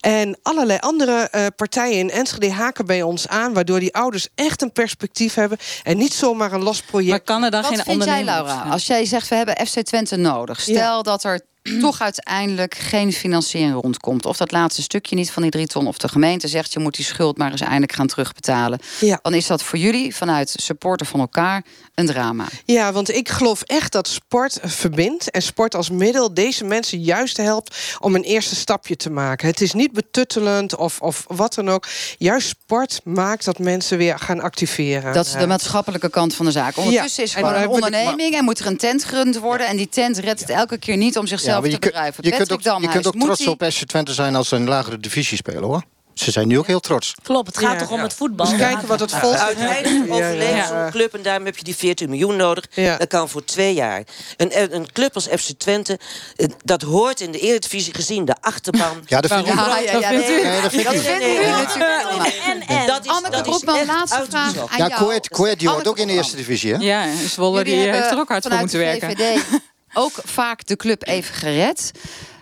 En 0.00 0.38
allerlei 0.42 0.78
andere 0.80 1.28
eh, 1.30 1.46
partijen 1.56 1.98
in 1.98 2.10
Enschede 2.10 2.52
haken 2.52 2.86
bij 2.86 3.02
ons 3.02 3.28
aan, 3.28 3.52
waardoor 3.52 3.80
die 3.80 3.94
ouders 3.94 4.28
echt 4.34 4.62
een 4.62 4.72
perspectief 4.72 5.34
hebben 5.34 5.58
en 5.82 5.96
niet 5.96 6.14
zomaar 6.14 6.52
een 6.52 6.62
los 6.62 6.82
project. 6.82 7.10
Maar 7.10 7.20
kan 7.20 7.44
er 7.44 7.50
dan 7.50 7.62
Wat 7.62 7.70
geen 7.70 7.84
vind 7.84 8.04
jij, 8.04 8.24
Laura? 8.24 8.62
Als 8.70 8.86
jij 8.86 9.04
zegt, 9.04 9.28
we 9.28 9.34
hebben 9.34 9.66
FC 9.66 9.80
Twente 9.80 10.16
nodig. 10.16 10.60
Stel 10.60 11.02
dat 11.02 11.24
er 11.24 11.40
toch 11.80 12.00
uiteindelijk 12.00 12.74
geen 12.74 13.12
financiering 13.12 13.80
rondkomt. 13.82 14.26
Of 14.26 14.36
dat 14.36 14.52
laatste 14.52 14.82
stukje 14.82 15.16
niet 15.16 15.30
van 15.30 15.42
die 15.42 15.50
drie 15.50 15.66
ton. 15.66 15.86
Of 15.86 15.98
de 15.98 16.08
gemeente 16.08 16.48
zegt, 16.48 16.72
je 16.72 16.78
moet 16.78 16.96
die 16.96 17.04
schuld 17.04 17.38
maar 17.38 17.50
eens 17.50 17.60
eindelijk 17.60 17.92
gaan 17.92 18.06
terugbetalen. 18.06 18.78
Ja. 19.00 19.18
Dan 19.22 19.34
is 19.34 19.46
dat 19.46 19.62
voor 19.62 19.78
jullie, 19.78 20.16
vanuit 20.16 20.54
supporter 20.56 21.06
van 21.06 21.20
elkaar, 21.20 21.64
een 21.94 22.06
drama. 22.06 22.46
Ja, 22.64 22.92
want 22.92 23.14
ik 23.14 23.28
geloof 23.28 23.62
echt 23.62 23.92
dat 23.92 24.08
sport 24.08 24.58
verbindt. 24.62 25.30
En 25.30 25.42
sport 25.42 25.74
als 25.74 25.90
middel 25.90 26.34
deze 26.34 26.64
mensen 26.64 27.00
juist 27.00 27.36
helpt 27.36 27.96
om 28.00 28.14
een 28.14 28.22
eerste 28.22 28.54
stapje 28.54 28.96
te 28.96 29.10
maken. 29.10 29.48
Het 29.48 29.60
is 29.60 29.72
niet 29.72 29.92
betuttelend 29.92 30.76
of, 30.76 31.00
of 31.00 31.24
wat 31.28 31.54
dan 31.54 31.70
ook. 31.70 31.86
Juist 32.18 32.48
sport 32.48 33.00
maakt 33.04 33.44
dat 33.44 33.58
mensen 33.58 33.98
weer 33.98 34.18
gaan 34.18 34.40
activeren. 34.40 35.12
Dat 35.12 35.26
is 35.26 35.32
de 35.32 35.46
maatschappelijke 35.46 36.10
kant 36.10 36.34
van 36.34 36.46
de 36.46 36.52
zaak. 36.52 36.76
Ondertussen 36.76 37.24
is 37.24 37.34
gewoon 37.34 37.54
een 37.54 37.68
onderneming 37.68 38.34
en 38.34 38.44
moet 38.44 38.58
er 38.58 38.66
een 38.66 38.76
tent 38.76 39.04
gerund 39.04 39.38
worden. 39.38 39.66
En 39.66 39.76
die 39.76 39.88
tent 39.88 40.18
redt 40.18 40.40
het 40.40 40.50
elke 40.50 40.78
keer 40.78 40.96
niet 40.96 41.18
om 41.18 41.26
zichzelf 41.26 41.53
maar 41.60 41.70
je, 41.70 41.74
te 41.74 41.78
kunt- 41.80 41.92
bedrijven. 41.92 42.24
je 42.24 42.30
kunt 42.30 42.48
Patrick 42.48 42.72
ook, 42.74 42.80
je 42.82 42.88
kunt 42.88 43.06
ook 43.06 43.16
trots 43.20 43.46
op 43.46 43.64
SC 43.68 43.86
Twente 43.86 44.12
zijn 44.14 44.34
als 44.36 44.48
ze 44.48 44.56
een 44.56 44.68
lagere 44.68 44.98
divisie 45.00 45.36
spelen 45.36 45.62
hoor. 45.62 45.82
Ze 46.14 46.30
zijn 46.30 46.48
nu 46.48 46.58
ook 46.58 46.66
heel 46.66 46.80
trots. 46.80 47.14
Klopt, 47.22 47.46
het 47.46 47.58
gaat 47.58 47.72
Ja. 47.72 47.78
toch 47.78 47.90
om 47.90 48.00
het 48.00 48.14
voetbal. 48.14 48.46
Dus 48.48 48.56
kijken 48.58 48.86
wat 48.88 49.00
het 49.00 49.12
volgt. 49.14 49.38
Uiteindelijk 49.40 50.06
Ja, 50.06 50.14
overleeft 50.14 50.56
ja. 50.56 50.66
zo'n 50.66 50.90
club 50.90 51.14
en 51.14 51.22
daarom 51.22 51.44
heb 51.44 51.56
je 51.56 51.64
die 51.64 51.76
14 51.76 52.08
miljoen 52.08 52.36
nodig. 52.36 52.64
Ja. 52.70 52.96
Dat 52.96 53.08
kan 53.08 53.28
voor 53.28 53.44
twee 53.44 53.74
jaar. 53.74 54.02
Een, 54.36 54.74
een 54.74 54.92
club 54.92 55.14
als 55.14 55.24
FC 55.26 55.48
Twente, 55.58 55.98
eh, 56.36 56.46
dat 56.64 56.82
hoort 56.82 57.20
in 57.20 57.30
de 57.32 57.38
Eredivisie 57.38 57.94
gezien, 57.94 58.24
de 58.24 58.34
achterban. 58.40 59.02
Ja, 59.06 59.20
dat 59.20 59.32
vind 59.32 59.46
ik 59.46 59.54
Ja, 59.54 59.78
ja, 59.78 59.98
ja, 59.98 60.10
nee. 60.10 60.42
Nee, 60.42 60.60
dat 60.60 60.70
vind 60.70 60.84
ik 60.84 60.90
niet. 60.92 61.04
En, 61.06 62.66
en. 62.66 62.86
Dat 62.86 63.04
is, 63.04 63.10
Anneke 63.10 63.30
dat 63.30 63.40
is 63.40 63.42
Broekman, 63.42 63.76
echt 63.76 63.86
laatste 63.86 64.24
vraag 64.28 64.56
aan 64.58 64.68
Ja, 64.76 64.88
jou. 64.88 65.20
Coët 65.30 65.58
die 65.58 65.68
hoort 65.68 65.88
ook 65.88 65.98
in 65.98 66.06
de 66.06 66.12
eerste 66.12 66.36
divisie 66.36 66.72
hè? 66.74 66.78
Ja, 66.80 67.06
Zwolle 67.28 67.64
die 67.64 67.74
hebben 67.76 67.94
heeft 68.00 68.10
er 68.12 68.18
ook 68.18 68.28
hard 68.28 68.46
voor 68.46 68.56
moeten 68.58 68.78
werken. 68.78 69.16
Ook 69.94 70.20
vaak 70.24 70.66
de 70.66 70.76
club 70.76 71.06
even 71.06 71.34
gered. 71.34 71.90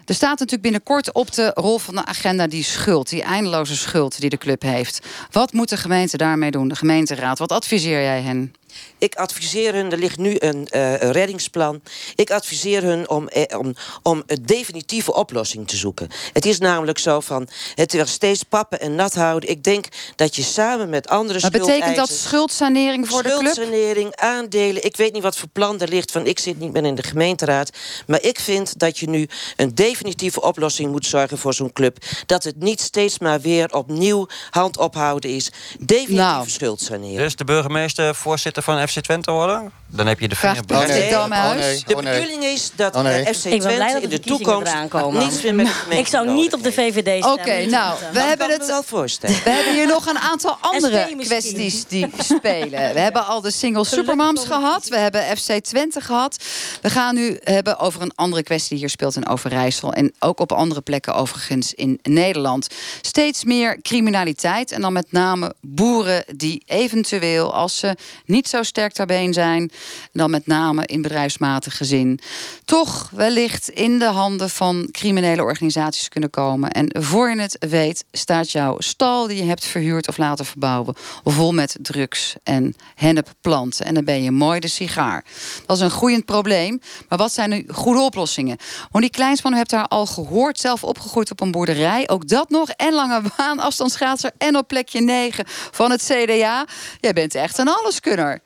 Er 0.04 0.14
staat 0.14 0.38
natuurlijk 0.38 0.62
binnenkort 0.62 1.12
op 1.12 1.32
de 1.32 1.50
rol 1.54 1.78
van 1.78 1.94
de 1.94 2.04
agenda 2.04 2.46
die 2.46 2.64
schuld, 2.64 3.08
die 3.08 3.22
eindeloze 3.22 3.76
schuld 3.76 4.20
die 4.20 4.30
de 4.30 4.36
club 4.36 4.62
heeft. 4.62 5.06
Wat 5.30 5.52
moet 5.52 5.68
de 5.68 5.76
gemeente 5.76 6.16
daarmee 6.16 6.50
doen, 6.50 6.68
de 6.68 6.76
gemeenteraad? 6.76 7.38
Wat 7.38 7.52
adviseer 7.52 8.02
jij 8.02 8.20
hen? 8.22 8.54
Ik 8.98 9.14
adviseer 9.14 9.74
hun, 9.74 9.92
er 9.92 9.98
ligt 9.98 10.18
nu 10.18 10.36
een, 10.38 10.68
eh, 10.68 11.00
een 11.00 11.12
reddingsplan. 11.12 11.82
Ik 12.14 12.30
adviseer 12.30 12.82
hun 12.82 13.08
om, 13.08 13.28
eh, 13.28 13.58
om, 13.58 13.74
om 14.02 14.22
een 14.26 14.42
definitieve 14.46 15.14
oplossing 15.14 15.68
te 15.68 15.76
zoeken. 15.76 16.08
Het 16.32 16.46
is 16.46 16.58
namelijk 16.58 16.98
zo 16.98 17.20
van 17.20 17.48
het 17.74 17.92
weer 17.92 18.06
steeds 18.06 18.42
pappen 18.42 18.80
en 18.80 18.94
nat 18.94 19.14
houden. 19.14 19.48
Ik 19.48 19.64
denk 19.64 19.86
dat 20.16 20.36
je 20.36 20.42
samen 20.42 20.88
met 20.88 21.08
andere 21.08 21.40
Maar 21.40 21.50
betekent 21.50 21.96
dat 21.96 22.10
schuldsanering 22.10 23.08
voor 23.08 23.22
de 23.22 23.28
club? 23.28 23.52
Schuldsanering, 23.52 24.16
aandelen. 24.16 24.84
Ik 24.84 24.96
weet 24.96 25.12
niet 25.12 25.22
wat 25.22 25.36
voor 25.36 25.48
plan 25.48 25.80
er 25.80 25.88
ligt. 25.88 26.10
Van 26.10 26.26
ik 26.26 26.38
zit 26.38 26.58
niet 26.58 26.72
meer 26.72 26.84
in 26.84 26.94
de 26.94 27.02
gemeenteraad. 27.02 27.70
Maar 28.06 28.22
ik 28.22 28.40
vind 28.40 28.78
dat 28.78 28.98
je 28.98 29.08
nu 29.08 29.28
een 29.56 29.74
definitieve 29.74 30.42
oplossing 30.42 30.90
moet 30.90 31.06
zorgen 31.06 31.38
voor 31.38 31.54
zo'n 31.54 31.72
club. 31.72 31.96
Dat 32.26 32.44
het 32.44 32.56
niet 32.56 32.80
steeds 32.80 33.18
maar 33.18 33.40
weer 33.40 33.74
opnieuw 33.74 34.26
hand 34.50 34.78
ophouden 34.78 35.30
is. 35.30 35.50
Definitieve 35.78 36.12
Nou. 36.12 36.48
schuldsanering. 36.48 37.16
Dus 37.18 37.36
de 37.36 37.44
burgemeester 37.44 38.14
voorzitter 38.14 38.61
van 38.62 38.88
FC 38.88 39.00
Twente 39.00 39.30
worden? 39.30 39.72
Dan 39.86 40.06
heb 40.06 40.20
je 40.20 40.28
de 40.28 40.36
vinger 40.36 40.62
nee. 40.66 40.78
Oh, 40.78 41.54
nee. 41.54 41.82
De 41.86 41.94
Oh, 41.96 42.02
nee. 42.02 42.20
bedoeling 42.20 42.44
is 42.44 42.70
dat 42.76 42.94
Oh, 42.96 43.02
nee. 43.02 43.24
FC 43.34 43.40
Twente 43.40 43.68
dat 43.92 44.02
in 44.02 44.08
de 44.08 44.08
de 44.08 44.20
toekomst 44.20 44.74
komen. 44.88 45.22
niets 45.24 45.42
meer 45.42 45.54
met 45.54 45.66
de 45.88 45.96
Ik 45.96 46.06
zou 46.06 46.30
niet 46.30 46.54
op 46.54 46.62
de. 46.62 46.72
VVD 46.72 46.98
stemmen. 47.22 47.32
Oké, 47.32 47.64
nou, 47.64 47.98
we 47.98 48.06
Dat 48.12 48.24
hebben 48.24 48.50
het 48.50 48.66
wel 48.66 48.82
voorstellen. 48.82 49.36
We 49.44 49.50
hebben 49.50 49.74
hier 49.74 49.86
nog 49.86 50.06
een 50.06 50.18
aantal 50.18 50.56
andere 50.72 51.16
kwesties 51.18 51.84
die 51.86 52.06
spelen. 52.18 52.70
We 52.94 53.00
hebben 53.00 53.26
al 53.26 53.40
de 53.40 53.50
single 53.50 53.84
supermoms 53.84 54.44
gehad. 54.44 54.88
We 54.88 54.96
hebben 54.96 55.36
FC 55.36 55.52
Twente 55.64 56.00
gehad. 56.00 56.44
We 56.82 56.90
gaan 56.90 57.14
nu 57.14 57.38
hebben 57.42 57.78
over 57.78 58.02
een 58.02 58.12
andere 58.14 58.42
kwestie 58.42 58.68
die 58.70 58.78
hier 58.78 58.88
speelt 58.90 59.16
in 59.16 59.28
Overijssel. 59.28 59.92
En 59.92 60.12
ook 60.18 60.40
op 60.40 60.52
andere 60.52 60.80
plekken 60.80 61.14
overigens 61.14 61.74
in 61.74 61.98
Nederland. 62.02 62.66
Steeds 63.00 63.44
meer 63.44 63.80
criminaliteit. 63.82 64.72
En 64.72 64.80
dan 64.80 64.92
met 64.92 65.12
name 65.12 65.54
boeren 65.60 66.24
die 66.36 66.62
eventueel, 66.66 67.54
als 67.54 67.78
ze 67.78 67.96
niet 68.24 68.48
zo 68.52 68.62
sterk 68.62 68.92
ter 68.92 69.06
been 69.06 69.32
zijn... 69.32 69.70
dan 70.12 70.30
met 70.30 70.46
name 70.46 70.86
in 70.86 71.02
bedrijfsmatig 71.02 71.76
gezin... 71.76 72.20
toch 72.64 73.10
wellicht 73.12 73.68
in 73.68 73.98
de 73.98 74.04
handen 74.04 74.50
van 74.50 74.88
criminele 74.90 75.42
organisaties 75.42 76.08
kunnen 76.08 76.30
komen. 76.30 76.70
En 76.70 76.96
voor 77.00 77.30
je 77.30 77.40
het 77.40 77.56
weet 77.68 78.04
staat 78.12 78.50
jouw 78.50 78.80
stal 78.80 79.26
die 79.26 79.36
je 79.36 79.48
hebt 79.48 79.64
verhuurd 79.64 80.08
of 80.08 80.16
laten 80.16 80.44
verbouwen... 80.44 80.94
vol 81.24 81.52
met 81.52 81.76
drugs 81.80 82.34
en 82.42 82.74
hennepplanten. 82.94 83.86
En 83.86 83.94
dan 83.94 84.04
ben 84.04 84.22
je 84.22 84.30
mooi 84.30 84.60
de 84.60 84.68
sigaar. 84.68 85.24
Dat 85.66 85.76
is 85.76 85.82
een 85.82 85.90
groeiend 85.90 86.24
probleem. 86.24 86.80
Maar 87.08 87.18
wat 87.18 87.32
zijn 87.32 87.50
nu 87.50 87.64
goede 87.68 88.00
oplossingen? 88.00 88.56
Monique 88.90 89.16
Kleinsman, 89.16 89.52
u 89.52 89.56
hebt 89.56 89.70
daar 89.70 89.88
al 89.88 90.06
gehoord. 90.06 90.60
Zelf 90.60 90.84
opgegroeid 90.84 91.30
op 91.30 91.40
een 91.40 91.50
boerderij. 91.50 92.08
Ook 92.08 92.28
dat 92.28 92.50
nog. 92.50 92.68
En 92.68 92.92
lange 92.92 93.22
baan, 93.36 93.58
afstandsschaatser. 93.58 94.30
En 94.38 94.56
op 94.56 94.68
plekje 94.68 95.00
9 95.00 95.44
van 95.70 95.90
het 95.90 96.02
CDA. 96.02 96.66
Jij 97.00 97.12
bent 97.12 97.34
echt 97.34 97.58
een 97.58 97.68
alleskunner. 97.68 98.41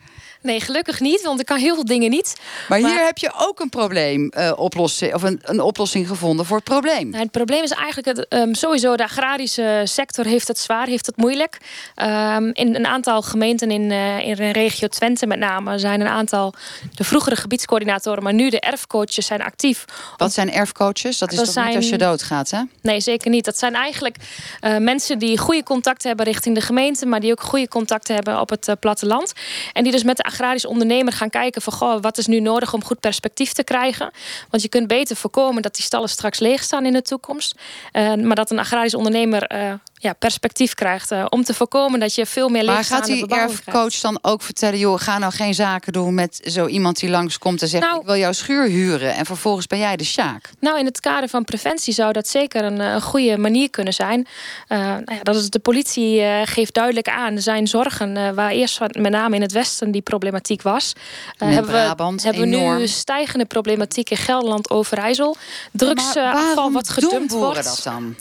Nee, 0.46 0.60
gelukkig 0.60 1.00
niet, 1.00 1.22
want 1.22 1.40
ik 1.40 1.46
kan 1.46 1.58
heel 1.58 1.74
veel 1.74 1.84
dingen 1.84 2.10
niet. 2.10 2.36
Maar, 2.68 2.78
hier 2.78 3.04
heb 3.04 3.18
je 3.18 3.32
ook 3.36 3.60
een 3.60 3.68
probleem 3.68 4.28
eh, 4.28 4.52
oplossen, 4.56 5.14
of 5.14 5.22
een, 5.22 5.40
een 5.42 5.60
oplossing 5.60 6.08
gevonden 6.08 6.46
voor 6.46 6.56
het 6.56 6.64
probleem. 6.64 7.08
Nou, 7.08 7.22
het 7.22 7.30
probleem 7.30 7.62
is 7.62 7.70
eigenlijk 7.70 8.18
het, 8.18 8.28
ehm, 8.28 8.54
sowieso 8.54 8.96
de 8.96 9.02
agrarische 9.02 9.82
sector 9.84 10.24
heeft 10.24 10.48
het 10.48 10.58
zwaar, 10.58 10.86
heeft 10.86 11.06
het 11.06 11.16
moeilijk. 11.16 11.58
Ehm, 11.94 12.50
in 12.52 12.74
een 12.74 12.86
aantal 12.86 13.22
gemeenten 13.22 13.70
in, 13.70 13.90
eh, 13.90 14.18
in 14.18 14.34
de 14.34 14.52
regio 14.52 14.88
Twente 14.88 15.26
met 15.26 15.38
name 15.38 15.78
zijn 15.78 16.00
een 16.00 16.06
aantal 16.06 16.54
de 16.94 17.04
vroegere 17.04 17.36
gebiedscoördinatoren, 17.36 18.22
maar 18.22 18.34
nu 18.34 18.50
de 18.50 18.60
erfcoaches 18.60 19.26
zijn 19.26 19.42
actief. 19.42 19.84
Wat 20.16 20.32
zijn 20.32 20.52
erfcoaches? 20.52 21.18
Dat 21.18 21.30
is 21.30 21.36
Dat 21.36 21.54
toch 21.54 21.66
niet 21.66 21.76
als 21.76 21.88
je 21.88 21.98
doodgaat, 21.98 22.50
hè? 22.50 22.60
Nee, 22.82 23.00
zeker 23.00 23.30
niet. 23.30 23.44
Dat 23.44 23.58
zijn 23.58 23.74
eigenlijk 23.74 24.16
eh, 24.60 24.76
mensen 24.76 25.18
die 25.18 25.38
goede 25.38 25.62
contacten 25.62 26.08
hebben 26.08 26.26
richting 26.26 26.54
de 26.54 26.60
gemeente, 26.60 27.06
maar 27.06 27.20
die 27.20 27.30
ook 27.30 27.42
goede 27.42 27.68
contacten 27.68 28.14
hebben 28.14 28.40
op 28.40 28.50
het 28.50 28.76
platteland. 28.80 29.32
En 29.72 29.82
die 29.82 29.92
dus 29.92 30.02
met 30.02 30.16
de 30.16 30.22
agrarisch 30.36 30.66
ondernemer 30.66 31.12
gaan 31.12 31.30
kijken 31.30 31.62
van 31.62 31.72
goh, 31.72 32.00
wat 32.00 32.18
is 32.18 32.26
nu 32.26 32.40
nodig 32.40 32.72
om 32.72 32.84
goed 32.84 33.00
perspectief 33.00 33.52
te 33.52 33.64
krijgen. 33.64 34.10
Want 34.50 34.62
je 34.62 34.68
kunt 34.68 34.86
beter 34.86 35.16
voorkomen 35.16 35.62
dat 35.62 35.74
die 35.74 35.84
stallen 35.84 36.08
straks 36.08 36.38
leeg 36.38 36.62
staan 36.62 36.86
in 36.86 36.92
de 36.92 37.02
toekomst. 37.02 37.54
Eh, 37.92 38.14
maar 38.14 38.36
dat 38.36 38.50
een 38.50 38.58
agrarisch 38.58 38.94
ondernemer 38.94 39.42
eh, 39.42 39.72
ja, 39.98 40.12
perspectief 40.12 40.74
krijgt. 40.74 41.10
eh, 41.10 41.24
om 41.28 41.44
te 41.44 41.54
voorkomen 41.54 42.00
dat 42.00 42.14
je 42.14 42.26
veel 42.26 42.48
meer 42.48 42.64
Maar 42.64 42.84
gaat 42.84 43.06
die 43.06 43.26
erfcoach 43.26 44.00
dan 44.00 44.18
ook 44.22 44.42
vertellen... 44.42 44.78
joh, 44.78 45.00
ga 45.00 45.18
nou 45.18 45.32
geen 45.32 45.54
zaken 45.54 45.92
doen 45.92 46.14
met 46.14 46.40
zo 46.44 46.66
iemand 46.66 46.98
die 47.00 47.10
langskomt 47.10 47.62
en 47.62 47.68
zegt... 47.68 47.84
Nou- 47.84 48.00
ik 48.00 48.06
wil 48.06 48.16
jouw 48.16 48.32
schuur 48.32 48.68
huren 48.68 49.14
en 49.14 49.26
vervolgens 49.26 49.66
ben 49.66 49.78
jij 49.78 49.96
de 49.96 50.04
sjaak. 50.04 50.50
Nou, 50.60 50.78
in 50.78 50.84
het 50.84 51.00
kader 51.00 51.28
van 51.28 51.44
preventie 51.44 51.94
zou 51.94 52.12
dat 52.12 52.28
zeker 52.28 52.64
een, 52.64 52.80
eh, 52.80 52.92
een 52.92 53.02
goede 53.02 53.38
manier 53.38 53.70
kunnen 53.70 53.92
zijn. 53.92 54.26
Eh, 54.68 54.78
nou 54.78 55.14
ja, 55.14 55.22
dat 55.22 55.36
is 55.36 55.50
de 55.50 55.58
politie 55.58 56.22
geeft 56.44 56.74
duidelijk 56.74 57.08
aan. 57.08 57.34
Er 57.34 57.42
zijn 57.42 57.66
zorgen 57.66 58.34
waar 58.34 58.50
eerst 58.50 58.80
met 58.80 59.10
name 59.10 59.34
in 59.34 59.42
het 59.42 59.52
westen 59.52 59.90
die 59.90 60.02
problematiek 60.02 60.62
was. 60.62 60.92
Hebben 61.36 61.64
Brabant, 61.64 62.22
we, 62.22 62.28
hebben 62.28 62.50
we 62.50 62.56
nu 62.56 62.86
stijgende 62.86 63.44
problematiek 63.44 64.10
in 64.10 64.16
Gelderland, 64.16 64.70
Overijssel. 64.70 65.36
Drugsafval 65.72 66.54
waarom 66.54 66.72
wat 66.72 66.84
doen 66.84 66.94
gedumpt 66.94 67.28
boeren 67.28 67.52
wordt. 67.52 67.64
dat 67.64 67.80
dan? 67.84 68.16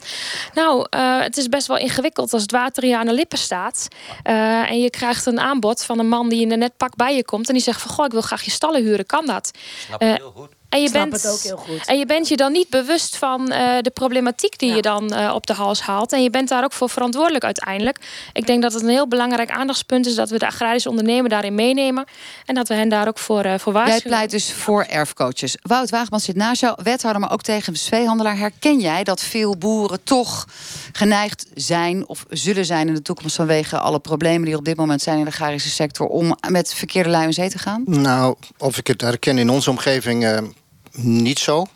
Nou, 0.54 0.86
het 1.22 1.36
is 1.36 1.48
best 1.48 1.65
wel 1.66 1.76
ingewikkeld 1.76 2.32
als 2.32 2.42
het 2.42 2.50
water 2.50 2.86
je 2.86 2.96
aan 2.96 3.06
de 3.06 3.12
lippen 3.12 3.38
staat. 3.38 3.88
eh, 4.22 4.70
en 4.70 4.80
je 4.80 4.90
krijgt 4.90 5.26
een 5.26 5.40
aanbod 5.40 5.84
van 5.84 5.98
een 5.98 6.08
man 6.08 6.28
die 6.28 6.40
in 6.40 6.52
een 6.52 6.58
net 6.58 6.76
pak 6.76 6.96
bij 6.96 7.16
je 7.16 7.24
komt. 7.24 7.48
En 7.48 7.54
die 7.54 7.62
zegt 7.62 7.80
van, 7.80 7.90
goh, 7.90 8.04
ik 8.04 8.12
wil 8.12 8.20
graag 8.20 8.42
je 8.42 8.50
stallen 8.50 8.82
huren. 8.82 9.06
Kan 9.06 9.26
dat? 9.26 9.50
Snap 9.86 10.00
Eh, 10.00 10.14
heel 10.14 10.32
goed. 10.36 10.50
En 10.68 10.82
je, 10.82 10.90
bent, 10.90 11.12
het 11.12 11.26
ook 11.26 11.40
heel 11.40 11.56
goed. 11.56 11.86
en 11.86 11.98
je 11.98 12.06
bent 12.06 12.28
je 12.28 12.36
dan 12.36 12.52
niet 12.52 12.68
bewust 12.68 13.16
van 13.16 13.50
eh, 13.50 13.76
de 13.80 13.90
problematiek 13.90 14.58
die 14.58 14.74
je 14.74 14.82
dan 14.82 15.12
eh, 15.12 15.34
op 15.34 15.46
de 15.46 15.52
hals 15.52 15.80
haalt. 15.80 16.12
En 16.12 16.22
je 16.22 16.30
bent 16.30 16.48
daar 16.48 16.64
ook 16.64 16.72
voor 16.72 16.90
verantwoordelijk 16.90 17.44
uiteindelijk. 17.44 17.98
Ik 18.32 18.46
denk 18.46 18.62
dat 18.62 18.72
het 18.72 18.82
een 18.82 18.88
heel 18.88 19.08
belangrijk 19.08 19.50
aandachtspunt 19.50 20.06
is 20.06 20.14
dat 20.14 20.30
we 20.30 20.38
de 20.38 20.46
agrarische 20.46 20.88
ondernemer 20.88 21.30
daarin 21.30 21.54
meenemen. 21.54 22.04
En 22.44 22.54
dat 22.54 22.68
we 22.68 22.74
hen 22.74 22.88
daar 22.88 23.08
ook 23.08 23.18
voor, 23.18 23.42
eh 23.42 23.58
voor 23.58 23.72
Jij 23.72 23.82
waarschuwen. 23.82 24.16
pleit 24.16 24.30
dus 24.30 24.52
voor 24.52 24.82
erfcoaches. 24.82 25.56
Wout 25.62 25.90
Waagman 25.90 26.20
zit 26.20 26.36
naast 26.36 26.60
jou, 26.60 26.78
wethouder, 26.82 27.20
maar 27.20 27.32
ook 27.32 27.42
tegen 27.42 27.72
de 27.72 27.78
veehandelaar. 27.78 28.36
Herken 28.36 28.80
jij 28.80 29.04
dat 29.04 29.20
veel 29.20 29.56
boeren 29.56 30.02
toch 30.02 30.46
geneigd 30.92 31.46
zijn 31.54 32.08
of 32.08 32.24
zullen 32.28 32.64
zijn 32.64 32.88
in 32.88 32.94
de 32.94 33.02
toekomst 33.02 33.36
vanwege 33.36 33.78
alle 33.78 33.98
problemen 33.98 34.42
die 34.42 34.52
er 34.52 34.58
op 34.58 34.64
dit 34.64 34.76
moment 34.76 35.02
zijn 35.02 35.18
in 35.18 35.24
de 35.24 35.30
agrarische 35.30 35.70
sector 35.70 36.06
om 36.06 36.36
met 36.48 36.74
verkeerde 36.74 37.10
lui 37.10 37.26
in 37.26 37.32
zee 37.32 37.50
te 37.50 37.58
gaan? 37.58 37.82
Nou, 37.86 38.34
of 38.58 38.78
ik 38.78 38.86
het 38.86 39.00
herken 39.00 39.38
in 39.38 39.50
onze 39.50 39.70
omgeving 39.70 40.24
eh, 40.24 40.38
niet 40.96 41.38
zo. 41.38 41.66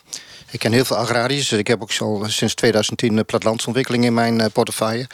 Ik 0.51 0.59
ken 0.59 0.73
heel 0.73 0.85
veel 0.85 0.97
agrariërs. 0.97 1.49
dus 1.49 1.59
Ik 1.59 1.67
heb 1.67 1.83
ook 1.83 1.91
al 1.99 2.25
sinds 2.27 2.55
2010 2.55 3.19
eh, 3.19 3.25
plattelandsontwikkeling 3.25 4.05
in 4.05 4.15
mijn 4.15 4.41
eh, 4.41 4.47
portefeuille. 4.53 5.07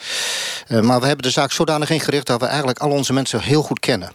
Eh, 0.67 0.79
maar 0.79 0.99
we 0.99 1.05
hebben 1.05 1.25
de 1.25 1.31
zaak 1.31 1.51
zodanig 1.51 1.89
ingericht 1.89 2.27
dat 2.27 2.39
we 2.39 2.45
eigenlijk 2.45 2.79
al 2.79 2.89
onze 2.89 3.13
mensen 3.13 3.41
heel 3.41 3.61
goed 3.61 3.79
kennen. 3.79 4.11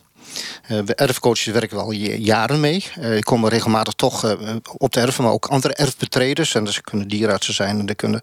Eh, 0.66 0.78
we 0.84 0.94
erfcoaches 0.94 1.52
werken 1.52 1.76
we 1.76 1.82
al 1.82 1.90
jaren 1.92 2.60
mee. 2.60 2.84
Eh 3.00 3.16
ik 3.16 3.24
kom 3.24 3.48
regelmatig 3.48 3.92
toch 3.94 4.24
eh, 4.24 4.32
op 4.76 4.92
de 4.92 5.00
erven, 5.00 5.24
maar 5.24 5.32
ook 5.32 5.46
andere 5.46 5.74
erfbetreders. 5.74 6.54
En 6.54 6.64
dat 6.64 6.80
kunnen 6.80 7.08
dierenartsen 7.08 7.54
zijn, 7.54 7.78
en 7.78 7.86
dat 7.86 7.96
kunnen 7.96 8.20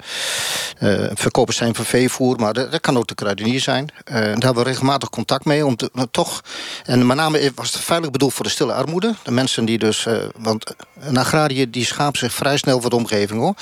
verkopers 1.13 1.58
zijn 1.58 1.76
van 1.76 1.86
veevoer, 1.86 2.39
maar 2.39 2.54
dat, 2.54 2.72
dat 2.72 2.82
kan 2.82 2.98
ook 2.98 3.08
de 3.08 3.15
kruidenier 3.15 3.60
zijn. 3.60 3.89
Daar 4.04 4.24
hebben 4.24 4.56
we 4.56 4.63
regelmatig 4.63 5.10
contact 5.10 5.45
mee 5.45 5.65
om 5.65 5.76
te, 5.76 5.91
toch. 6.12 6.41
En 6.86 7.08
met 7.08 7.17
name 7.17 7.52
was 7.56 7.74
het 7.74 7.82
veilig 7.82 8.12
bedoeld 8.12 8.34
voor 8.34 8.45
de 8.45 8.52
stille 8.52 8.74
armoede. 8.74 9.15
De 9.24 9.32
mensen 9.32 9.65
die 9.65 9.78
dus. 9.78 10.08
want 10.38 10.76
een 11.00 11.17
agrariër 11.17 11.72
die 11.72 11.86
schaamt 11.86 12.17
zich 12.17 12.34
vrij 12.34 12.58
snel 12.58 12.82
voor 12.82 12.89
de 12.89 12.95
omgeving 12.95 13.39
hoor. 13.39 13.54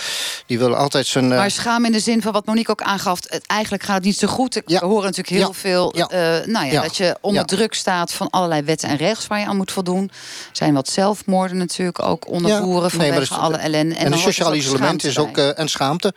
Die 0.46 0.60
willen 0.60 0.78
altijd 0.78 1.08
zijn. 1.08 1.28
Maar 1.28 1.52
schaam 1.52 1.86
in 1.86 1.92
de 1.92 2.00
zin 2.00 2.22
van 2.22 2.34
wat 2.34 2.46
Monique 2.46 2.72
ook 2.72 2.82
aangaf. 2.82 3.20
Het, 3.28 3.46
eigenlijk 3.48 3.84
gaat 3.84 3.96
het 3.96 4.04
niet 4.06 4.18
zo 4.18 4.28
goed. 4.28 4.62
We 4.66 4.78
horen 4.78 5.04
natuurlijk 5.04 5.30
heel 5.30 5.48
Ja. 5.48 5.54
veel. 5.54 5.94
Ja. 5.96 6.08
nou 6.46 6.66
ja. 6.66 6.82
Dat 6.82 6.98
je 6.98 7.18
onder 7.22 7.46
druk 7.46 7.74
staat 7.74 8.14
van 8.14 8.30
allerlei 8.38 8.62
wetten 8.62 8.90
en 8.90 8.98
regels 8.98 9.28
waar 9.28 9.40
je 9.40 9.46
aan 9.46 9.58
moet 9.58 9.72
voldoen. 9.72 10.04
Er 10.04 10.10
zijn 10.52 10.74
wat 10.74 10.90
zelfmoorden 10.90 11.58
natuurlijk 11.58 12.02
ook 12.02 12.28
onder 12.28 12.52
Ja, 12.52 12.62
boeren 12.62 12.90
vanwege 12.92 13.22
is- 13.22 13.32
alle 13.32 13.58
ellende. 13.58 13.96
En, 13.96 14.04
het 14.04 14.14
hoort 14.14 14.26
sociaal 14.26 14.50
dus 14.52 14.60
isolement 14.60 15.04
is 15.04 15.18
ook 15.18 15.34
bij. 15.34 15.50
eh, 15.54 15.60
en 15.60 15.68
schaamte. 15.68 16.14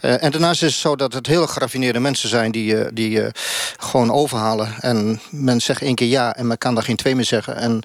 Eh, 0.00 0.22
en 0.22 0.30
daarnaast 0.30 0.62
is 0.62 0.72
het 0.72 0.80
zo 0.80 0.96
dat 0.96 1.12
het 1.12 1.26
heel 1.26 1.46
geraffineerde 1.46 1.98
mensen 2.00 2.28
zijn 2.28 2.50
die, 2.52 2.76
eh, 2.78 2.88
die 2.92 3.20
gewoon 3.78 4.12
overhalen. 4.12 4.74
En 4.80 5.20
men 5.30 5.60
zegt 5.60 5.82
één 5.82 5.94
keer 5.94 6.08
ja 6.08 6.36
en 6.36 6.46
men 6.46 6.58
kan 6.58 6.74
daar 6.74 6.84
geen 6.84 6.96
twee 6.96 7.14
meer 7.14 7.24
zeggen. 7.24 7.56
En, 7.56 7.82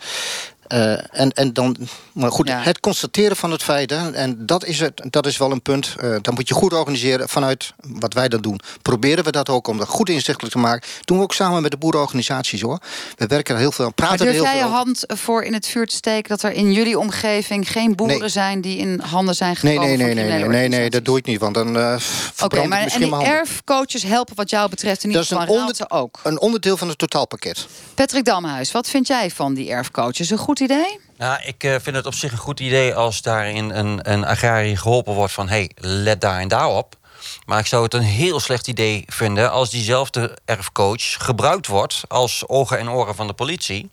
eh, 0.68 1.20
en, 1.20 1.32
en 1.32 1.54
dan, 1.54 1.78
maar 2.14 2.32
goed, 2.32 2.48
Ja. 2.48 2.62
het 2.62 2.80
constateren 2.80 3.36
van 3.36 3.52
het 3.52 3.64
feit, 3.64 3.90
hè, 3.90 4.12
en 4.12 4.46
dat 4.46 4.66
is, 4.66 4.80
het, 4.80 5.02
dat 5.10 5.26
is 5.26 5.38
wel 5.38 5.52
een 5.52 5.62
punt. 5.62 5.96
eh 6.00 6.10
dat 6.22 6.34
moet 6.34 6.48
je 6.48 6.54
goed 6.54 6.74
organiseren 6.74 7.30
vanuit 7.30 7.74
wat 7.88 8.14
wij 8.14 8.28
dan 8.28 8.42
doen. 8.42 8.60
Proberen 8.82 9.24
we 9.24 9.32
dat 9.32 9.50
ook 9.50 9.68
om 9.68 9.78
dat 9.78 9.88
goed 9.88 10.10
inzichtelijk 10.10 10.54
te 10.54 10.60
maken. 10.60 10.90
Doen 11.06 11.18
we 11.18 11.24
ook 11.24 11.34
samen 11.34 11.62
met 11.62 11.72
de 11.72 11.78
boerenorganisaties 11.78 12.62
hoor. 12.62 12.80
We 13.16 13.28
werken 13.28 13.54
er 13.54 13.60
heel 13.62 13.72
veel 13.72 13.86
aan, 13.86 13.92
Maar 13.96 14.08
praten 14.08 14.26
er 14.26 14.32
durf 14.34 14.44
heel 14.44 14.54
jij 14.54 14.62
je 14.62 14.68
veel 14.68 14.72
hand 14.78 15.04
voor 15.08 15.44
in 15.44 15.54
het 15.54 15.68
vuur 15.68 15.88
te 15.88 15.96
steken 15.96 16.30
dat 16.30 16.44
er 16.44 16.52
in 16.52 16.74
jullie 16.74 17.00
omgeving 17.00 17.72
geen 17.72 17.96
boeren 17.96 18.20
Nee. 18.20 18.30
zijn 18.30 18.62
die 18.62 18.78
in 18.78 19.00
handen 19.00 19.36
zijn 19.36 19.56
gekomen 19.56 19.88
nee, 19.88 19.98
nee, 19.98 20.14
nee, 20.14 20.30
nee, 20.40 20.48
nee, 20.48 20.68
nee, 20.68 20.90
dat 20.90 21.06
doe 21.06 21.18
ik 21.18 21.26
niet, 21.26 21.40
want 21.40 21.54
dan 21.54 21.68
Oké, 21.70 21.96
verbrand 22.00 22.64
ik 22.64 22.70
maar 22.70 22.88
en 22.88 23.00
die 23.00 23.24
erfcoaches 23.24 24.04
helpen 24.04 24.36
wat 24.36 24.50
jou 24.50 24.70
betreft 24.70 25.04
in 25.04 25.12
Dat 25.12 25.24
ieder 25.24 25.38
is 25.40 25.46
geval 25.48 26.00
ook. 26.00 26.20
een 26.24 26.40
onderdeel 26.40 26.78
van 26.78 26.88
het 26.90 26.98
totaalpakket. 26.98 27.68
Patrick 27.94 28.26
Damhuis, 28.26 28.72
wat 28.72 28.88
vind 28.90 29.08
jij 29.08 29.32
van 29.32 29.54
die 29.54 29.70
erfcoaches? 29.70 30.30
Een 30.30 30.38
goed 30.38 30.55
idee? 30.60 31.00
Nou, 31.18 31.40
ik 31.44 31.64
eh, 31.64 31.76
vind 31.82 31.96
het 31.96 32.06
op 32.06 32.14
zich 32.14 32.32
een 32.32 32.38
goed 32.38 32.60
idee 32.60 32.96
als 32.96 33.22
daarin 33.22 33.70
een, 33.70 34.12
een 34.12 34.26
agrariër 34.26 34.78
geholpen 34.78 35.14
wordt 35.14 35.34
van... 35.34 35.50
hé, 35.50 35.56
hey, 35.56 35.72
let 35.76 36.22
daar 36.22 36.40
en 36.40 36.48
daar 36.48 36.70
op. 36.70 36.98
Maar 37.46 37.60
ik 37.60 37.66
zou 37.66 37.84
het 37.84 37.94
een 37.94 38.02
heel 38.02 38.40
slecht 38.40 38.68
idee 38.68 39.04
vinden 39.08 39.52
als 39.52 39.70
diezelfde 39.70 40.38
erfcoach 40.46 41.26
gebruikt 41.26 41.68
wordt 41.68 42.04
als 42.08 42.48
ogen 42.48 42.80
en 42.80 42.90
oren 42.90 43.16
van 43.16 43.28
de 43.28 43.34
politie. 43.34 43.90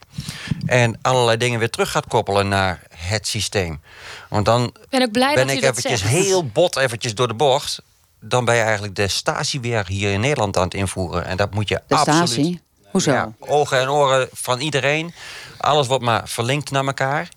En 0.65 0.99
allerlei 1.01 1.37
dingen 1.37 1.59
weer 1.59 1.69
terug 1.69 1.91
gaat 1.91 2.07
koppelen 2.07 2.47
naar 2.47 2.81
het 2.89 3.27
systeem. 3.27 3.81
Want 4.29 4.45
dan 4.45 4.63
Ik 4.63 4.89
ben 4.89 5.01
ook 5.01 5.11
blij 5.11 5.35
ben 5.35 5.47
dat 5.47 5.55
u 5.55 5.57
ik 5.57 5.63
eventjes 5.63 6.03
heel 6.03 6.45
bot 6.45 6.75
eventjes 6.75 7.15
door 7.15 7.27
de 7.27 7.33
bocht. 7.33 7.81
Dan 8.19 8.45
ben 8.45 8.55
je 8.55 8.61
eigenlijk 8.61 8.95
de 8.95 9.07
statie 9.07 9.61
weer 9.61 9.87
hier 9.87 10.11
in 10.11 10.19
Nederland 10.19 10.57
aan 10.57 10.63
het 10.63 10.73
invoeren. 10.73 11.25
En 11.25 11.37
dat 11.37 11.53
moet 11.53 11.69
je 11.69 11.81
De 11.87 11.95
absoluut... 11.95 12.29
statie? 12.29 12.61
Hoezo? 12.93 13.11
Ja, 13.11 13.31
ogen 13.39 13.79
en 13.79 13.89
oren 13.89 14.29
van 14.31 14.59
iedereen. 14.59 15.13
Alles 15.57 15.87
wordt 15.87 16.03
maar 16.03 16.21
verlinkt 16.25 16.71
naar 16.71 16.85
elkaar. 16.85 17.29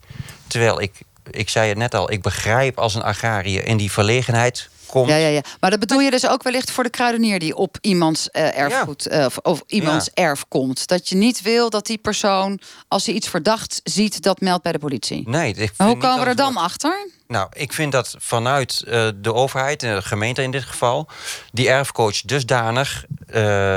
Terwijl 0.46 0.80
ik, 0.80 0.92
ik 1.30 1.48
zei 1.48 1.68
het 1.68 1.78
net 1.78 1.94
al, 1.94 2.10
ik 2.10 2.22
begrijp 2.22 2.78
als 2.78 2.94
een 2.94 3.02
agrariër 3.02 3.64
in 3.66 3.76
die 3.76 3.92
verlegenheid 3.92 4.68
komt. 4.86 5.08
Ja, 5.08 5.16
ja, 5.16 5.28
ja. 5.28 5.40
Maar 5.60 5.70
dat 5.70 5.80
bedoel 5.80 6.00
je 6.00 6.10
dus 6.10 6.28
ook 6.28 6.42
wellicht 6.42 6.70
voor 6.70 6.84
de 6.84 6.90
kruidenier 6.90 7.38
die 7.38 7.56
op 7.56 7.78
iemands 7.80 8.30
eh, 8.30 8.58
erfgoed 8.58 9.06
eh, 9.06 9.24
of, 9.24 9.38
of 9.38 9.62
iemands 9.66 10.10
erf 10.14 10.44
komt. 10.48 10.86
Dat 10.86 11.08
je 11.08 11.16
niet 11.16 11.42
wil 11.42 11.70
dat 11.70 11.86
die 11.86 11.98
persoon, 11.98 12.60
als 12.88 13.06
hij 13.06 13.14
iets 13.14 13.28
verdacht 13.28 13.80
ziet, 13.84 14.22
dat 14.22 14.40
meldt 14.40 14.62
bij 14.62 14.72
de 14.72 14.78
politie. 14.78 15.28
Nee, 15.28 15.54
ik 15.54 15.72
Maar 15.76 15.88
hoe 15.88 15.96
komen 15.96 16.20
we 16.20 16.26
er 16.26 16.36
dan 16.36 16.56
achter? 16.56 17.08
Nou, 17.28 17.48
ik 17.52 17.72
vind 17.72 17.92
dat 17.92 18.14
vanuit 18.18 18.82
eh, 18.86 19.08
de 19.16 19.34
overheid, 19.34 19.80
de 19.80 20.02
gemeente 20.02 20.42
in 20.42 20.50
dit 20.50 20.64
geval, 20.64 21.08
die 21.52 21.68
erfcoach 21.68 22.20
dusdanig 22.20 23.04
eh, 23.26 23.34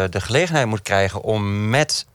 de 0.09 0.21
gelegenheid 0.21 0.67
moet 0.67 0.81
krijgen 0.81 1.21
om 1.21 1.69
met 1.69 2.05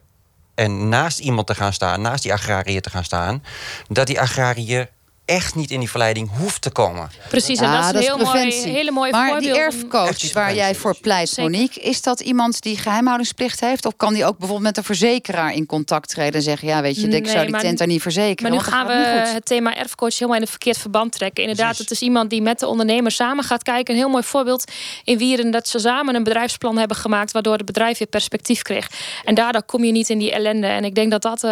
en 0.54 0.88
naast 0.88 1.18
iemand 1.18 1.46
te 1.46 1.54
gaan 1.54 1.72
staan, 1.72 2.00
naast 2.00 2.22
die 2.22 2.32
agrariër 2.32 2.82
te 2.82 2.90
gaan 2.90 3.04
staan, 3.04 3.44
dat 3.88 4.06
die 4.06 4.20
agrariër 4.20 4.90
echt 5.24 5.54
niet 5.54 5.70
in 5.70 5.78
die 5.78 5.90
verleiding 5.90 6.30
hoeft 6.38 6.62
te 6.62 6.70
komen. 6.70 7.10
Precies, 7.28 7.58
en 7.60 7.72
dat 7.72 7.84
is 7.84 7.90
een 7.90 8.16
heel 8.16 8.18
mooi, 8.18 8.52
hele 8.52 8.90
mooie 8.90 9.10
maar 9.10 9.28
voorbeeld. 9.28 9.54
die 9.54 9.62
erfcoach 9.62 10.32
waar 10.32 10.54
jij 10.54 10.74
voor 10.74 10.96
pleit, 11.00 11.36
Monique, 11.36 11.80
is 11.80 12.02
dat 12.02 12.20
iemand 12.20 12.62
die 12.62 12.76
geheimhoudingsplicht 12.76 13.60
heeft? 13.60 13.86
Of 13.86 13.96
kan 13.96 14.14
die 14.14 14.24
ook 14.24 14.38
bijvoorbeeld 14.38 14.66
met 14.66 14.76
een 14.76 14.84
verzekeraar 14.84 15.54
in 15.54 15.66
contact 15.66 16.08
treden 16.08 16.34
en 16.34 16.42
zeggen: 16.42 16.68
Ja, 16.68 16.82
weet 16.82 17.00
je, 17.00 17.08
ik 17.08 17.26
zou 17.26 17.42
die 17.42 17.50
maar- 17.50 17.60
tent 17.60 17.78
daar 17.78 17.86
niet 17.86 18.02
verzekeren? 18.02 18.50
Maar 18.52 18.60
nu 18.60 18.66
gaan 18.66 18.86
we 18.86 18.92
het 19.32 19.46
thema 19.46 19.76
erfcoach 19.76 20.12
helemaal 20.12 20.34
in 20.34 20.40
het 20.42 20.50
verkeerd 20.50 20.78
verband 20.78 21.12
trekken. 21.12 21.42
Inderdaad, 21.42 21.78
het 21.78 21.90
is 21.90 22.00
iemand 22.00 22.30
die 22.30 22.42
met 22.42 22.58
de 22.58 22.66
ondernemer 22.66 23.10
samen 23.10 23.44
gaat 23.44 23.62
kijken. 23.62 23.94
Een 23.94 24.00
heel 24.00 24.10
mooi 24.10 24.24
voorbeeld 24.24 24.72
in 25.04 25.18
Wieren 25.18 25.50
dat 25.50 25.68
ze 25.68 25.78
samen 25.78 26.14
een 26.14 26.24
bedrijfsplan 26.24 26.78
hebben 26.78 26.96
gemaakt, 26.96 27.32
waardoor 27.32 27.56
het 27.56 27.64
bedrijf 27.66 27.98
weer 27.98 28.08
perspectief 28.08 28.62
kreeg. 28.62 28.90
En 29.24 29.34
daardoor 29.34 29.62
kom 29.62 29.84
je 29.84 29.92
niet 29.92 30.08
in 30.08 30.18
die 30.18 30.32
ellende. 30.32 30.66
En 30.66 30.84
ik 30.84 30.94
denk 30.94 31.10
dat 31.10 31.22
dat 31.22 31.44
eh, 31.44 31.50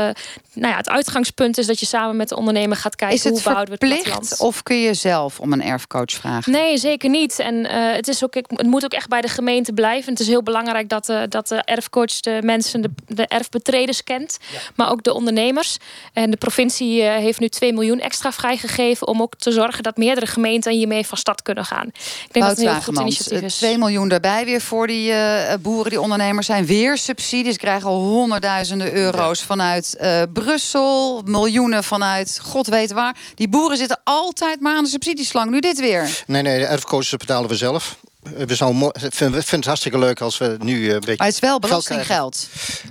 nou 0.52 0.72
ja, 0.72 0.76
het 0.76 0.88
uitgangspunt 0.88 1.58
is 1.58 1.66
dat 1.66 1.80
je 1.80 1.86
samen 1.86 2.16
met 2.16 2.28
de 2.28 2.36
ondernemer 2.36 2.76
gaat 2.76 2.96
kijken 2.96 3.16
Is 3.16 3.24
het 3.24 3.32
hoe 3.32 3.42
behouden 3.64 3.88
we 3.88 3.96
het 3.96 4.04
verplicht 4.04 4.28
platteland. 4.28 4.56
of 4.56 4.62
kun 4.62 4.80
je 4.80 4.94
zelf 4.94 5.40
om 5.40 5.52
een 5.52 5.62
erfcoach 5.62 6.10
vragen? 6.10 6.52
Nee, 6.52 6.78
zeker 6.78 7.10
niet. 7.10 7.38
En 7.38 7.66
eh, 7.66 7.96
het, 7.96 8.08
is 8.08 8.24
ook, 8.24 8.34
het 8.34 8.66
moet 8.66 8.84
ook 8.84 8.92
echt 8.92 9.08
bij 9.08 9.20
de 9.20 9.28
gemeente 9.28 9.72
blijven. 9.72 10.10
Het 10.12 10.20
is 10.20 10.26
heel 10.26 10.42
belangrijk 10.42 10.88
dat 10.88 11.06
de, 11.06 11.26
dat 11.28 11.48
de 11.48 11.62
erfcoach 11.64 12.20
de 12.20 12.38
mensen, 12.44 12.82
de, 12.82 12.90
de 13.06 13.26
erfbetreders 13.26 14.04
kent. 14.04 14.38
Maar 14.76 14.90
ook 14.90 15.02
de 15.02 15.12
ondernemers. 15.12 15.76
En 16.12 16.30
de 16.30 16.36
provincie 16.36 17.02
eh, 17.02 17.16
heeft 17.16 17.40
nu 17.40 17.48
2 17.48 17.72
miljoen 17.72 18.00
extra 18.00 18.32
vrijgegeven... 18.32 19.06
om 19.06 19.22
ook 19.22 19.34
te 19.34 19.52
zorgen 19.52 19.82
dat 19.82 19.96
meerdere 19.96 20.26
gemeenten 20.26 20.72
hiermee 20.72 21.06
van 21.06 21.18
stad 21.18 21.42
kunnen 21.42 21.64
gaan. 21.64 21.86
Ik 21.86 22.28
denk 22.32 22.44
dat 22.44 22.56
het 22.56 22.66
een 22.66 22.72
heel 22.72 22.82
goed 22.82 22.98
initiatief 22.98 23.38
eh, 23.38 23.42
is. 23.42 23.56
2 23.56 23.78
miljoen 23.78 24.08
daarbij 24.08 24.44
weer 24.44 24.60
voor 24.60 24.86
die 24.86 25.12
eh, 25.12 25.54
boeren, 25.60 25.90
die 25.90 26.00
ondernemers 26.00 26.46
zijn. 26.46 26.66
Weer 26.66 26.98
subsidies, 26.98 27.56
krijgen 27.56 27.88
al 27.88 28.00
honderdduizenden 28.00 28.92
euro's 28.92 29.42
vanuit 29.42 29.96
eh, 29.96 30.22
Brussel. 30.32 31.22
Miljoenen 31.24 31.84
vanuit 31.84 32.40
god 32.42 32.66
weet 32.66 32.92
waar. 32.92 33.16
Die 33.34 33.48
boeren 33.52 33.76
zitten 33.76 34.00
altijd 34.04 34.60
maar 34.60 34.76
aan 34.76 34.84
de 34.84 34.90
subsidieslang. 34.90 35.50
Nu 35.50 35.60
dit 35.60 35.80
weer. 35.80 36.22
Nee, 36.26 36.42
nee, 36.42 36.58
de 36.58 36.64
erfcoaches 36.64 37.16
betalen 37.16 37.48
we 37.48 37.56
zelf. 37.56 37.96
We 38.22 38.54
ik 39.02 39.14
vind 39.14 39.50
het 39.50 39.64
hartstikke 39.64 39.98
leuk 39.98 40.20
als 40.20 40.38
we 40.38 40.56
nu 40.60 40.88
eh, 40.88 40.94
een 40.94 41.00
beetje. 41.00 41.14
Maar 41.16 41.26
het 41.26 41.34
is 41.34 41.40
wel 41.40 41.50
geld 41.50 41.60
belastinggeld. 41.60 42.48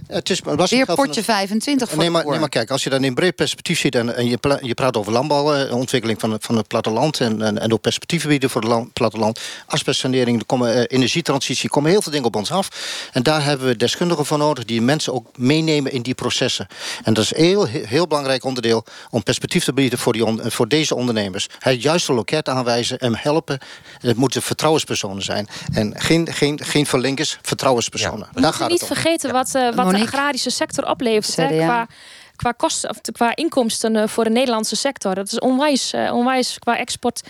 Het 0.08 0.30
is 0.30 0.39
Weer 0.39 0.54
belastinggeld 0.56 0.98
van 0.98 1.06
potje 1.06 1.22
het- 1.22 1.30
25 1.30 1.89
voor 1.89 1.98
Nee 1.98 2.10
maar, 2.10 2.26
nee, 2.26 2.39
maar 2.39 2.50
kijk, 2.50 2.72
als 2.72 2.84
je 2.84 2.89
dan 2.89 3.04
in 3.04 3.13
breed 3.13 3.36
perspectief 3.36 3.80
ziet 3.80 3.96
en, 3.96 4.15
en 4.15 4.26
je, 4.30 4.38
je 4.62 4.74
praat 4.74 4.98
over 4.98 5.12
landbouw, 5.12 5.54
eh, 5.54 5.76
ontwikkeling 5.76 6.20
van, 6.20 6.32
het- 6.32 6.46
van 6.46 6.58
het 6.58 6.67
platteland 6.67 7.20
en, 7.20 7.41
en, 7.41 7.60
en 7.60 7.74
ook 7.74 7.82
perspectieven 7.82 8.30
bieden 8.30 8.50
voor 8.50 8.62
het 8.62 8.70
land- 8.70 8.94
platteland, 8.94 9.39
asbestsanering, 9.65 10.39
er 10.39 10.46
komen, 10.46 10.74
eh, 10.74 10.84
energietransitie, 10.98 11.63
er 11.63 11.70
komen 11.70 11.91
heel 11.91 12.02
veel 12.02 12.12
dingen 12.12 12.28
op 12.28 12.36
ons 12.36 12.52
af. 12.52 12.67
En 13.12 13.24
daar 13.24 13.44
hebben 13.44 13.67
we 13.67 13.76
deskundigen 13.76 14.26
voor 14.26 14.38
nodig 14.38 14.65
die 14.65 14.82
mensen 14.82 15.13
ook 15.13 15.28
meenemen 15.38 15.91
in 15.91 16.02
die 16.02 16.13
processen. 16.15 16.67
En 17.04 17.13
dat 17.13 17.24
is 17.24 17.36
een 17.36 17.44
heel, 17.44 17.65
heel 17.65 18.08
belangrijk 18.08 18.44
onderdeel 18.44 18.86
om 19.10 19.24
perspectief 19.24 19.63
te 19.63 19.74
bieden 19.74 20.00
voor, 20.00 20.13
die 20.13 20.26
voor 20.38 20.67
deze 20.67 20.96
ondernemers. 20.96 21.48
Het 21.60 21.82
juiste 21.82 22.13
loket 22.13 22.50
aanwijzen 22.50 23.00
en 23.00 23.15
helpen. 23.17 23.60
Het 24.00 24.17
moeten 24.17 24.41
vertrouwenspersonen 24.41 25.20
zijn. 25.23 25.47
En 25.73 25.93
geen, 25.97 26.27
geen, 26.34 26.60
geen 26.63 26.86
verlinkers, 26.86 27.38
vertrouwenspersonen. 27.41 28.27
We 28.34 28.41
Daar 28.41 28.53
gaat 28.53 28.69
niet 28.69 28.81
het 28.81 28.89
om. 28.89 28.95
vergeten 28.95 29.31
wat, 29.31 29.55
eh, 29.55 29.73
wat 29.73 29.89
de 29.91 30.01
agrarische 30.01 30.49
sector 30.49 30.88
oplevert. 30.89 31.36
Hè, 31.36 31.47
qua, 31.47 31.88
qua, 32.36 32.51
kosten, 32.51 32.89
of 32.89 32.97
qua 33.12 33.36
inkomsten 33.36 33.95
eh, 33.95 34.07
voor 34.07 34.23
de 34.23 34.29
Nederlandse 34.29 34.75
sector. 34.75 35.15
Dat 35.15 35.31
is 35.31 35.39
onwijs, 35.39 35.93
eh, 35.93 36.13
onwijs 36.13 36.60
qua 36.60 36.77
export. 36.77 37.21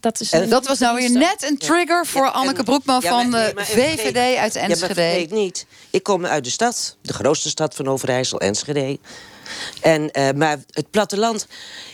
Dat, 0.00 0.20
is, 0.20 0.30
Dat 0.30 0.66
was 0.66 0.78
nou 0.78 0.96
weer 0.96 1.10
net 1.10 1.42
een 1.50 1.58
trigger 1.58 2.06
voor 2.06 2.24
Ja, 2.24 2.30
Anneke 2.30 2.58
en- 2.58 2.64
Broekman 2.64 3.00
Ja, 3.02 3.10
maar- 3.10 3.20
van 3.22 3.30
de 3.30 3.52
VVD 3.56 4.16
uit 4.16 4.54
Ja, 4.54 4.60
maar 4.60 4.70
Enschede. 4.70 4.94
vergeet 4.94 5.30
niet, 5.30 5.66
ik 5.90 6.02
kom 6.02 6.26
uit 6.26 6.44
de 6.44 6.50
stad, 6.50 6.96
de 7.02 7.12
grootste 7.12 7.48
stad 7.48 7.74
van 7.74 7.88
Overijssel, 7.88 8.40
Enschede. 8.40 8.98
En, 9.80 10.10
eh, 10.10 10.34
maar 10.34 10.58
het 10.70 10.90
platteland 10.90 11.46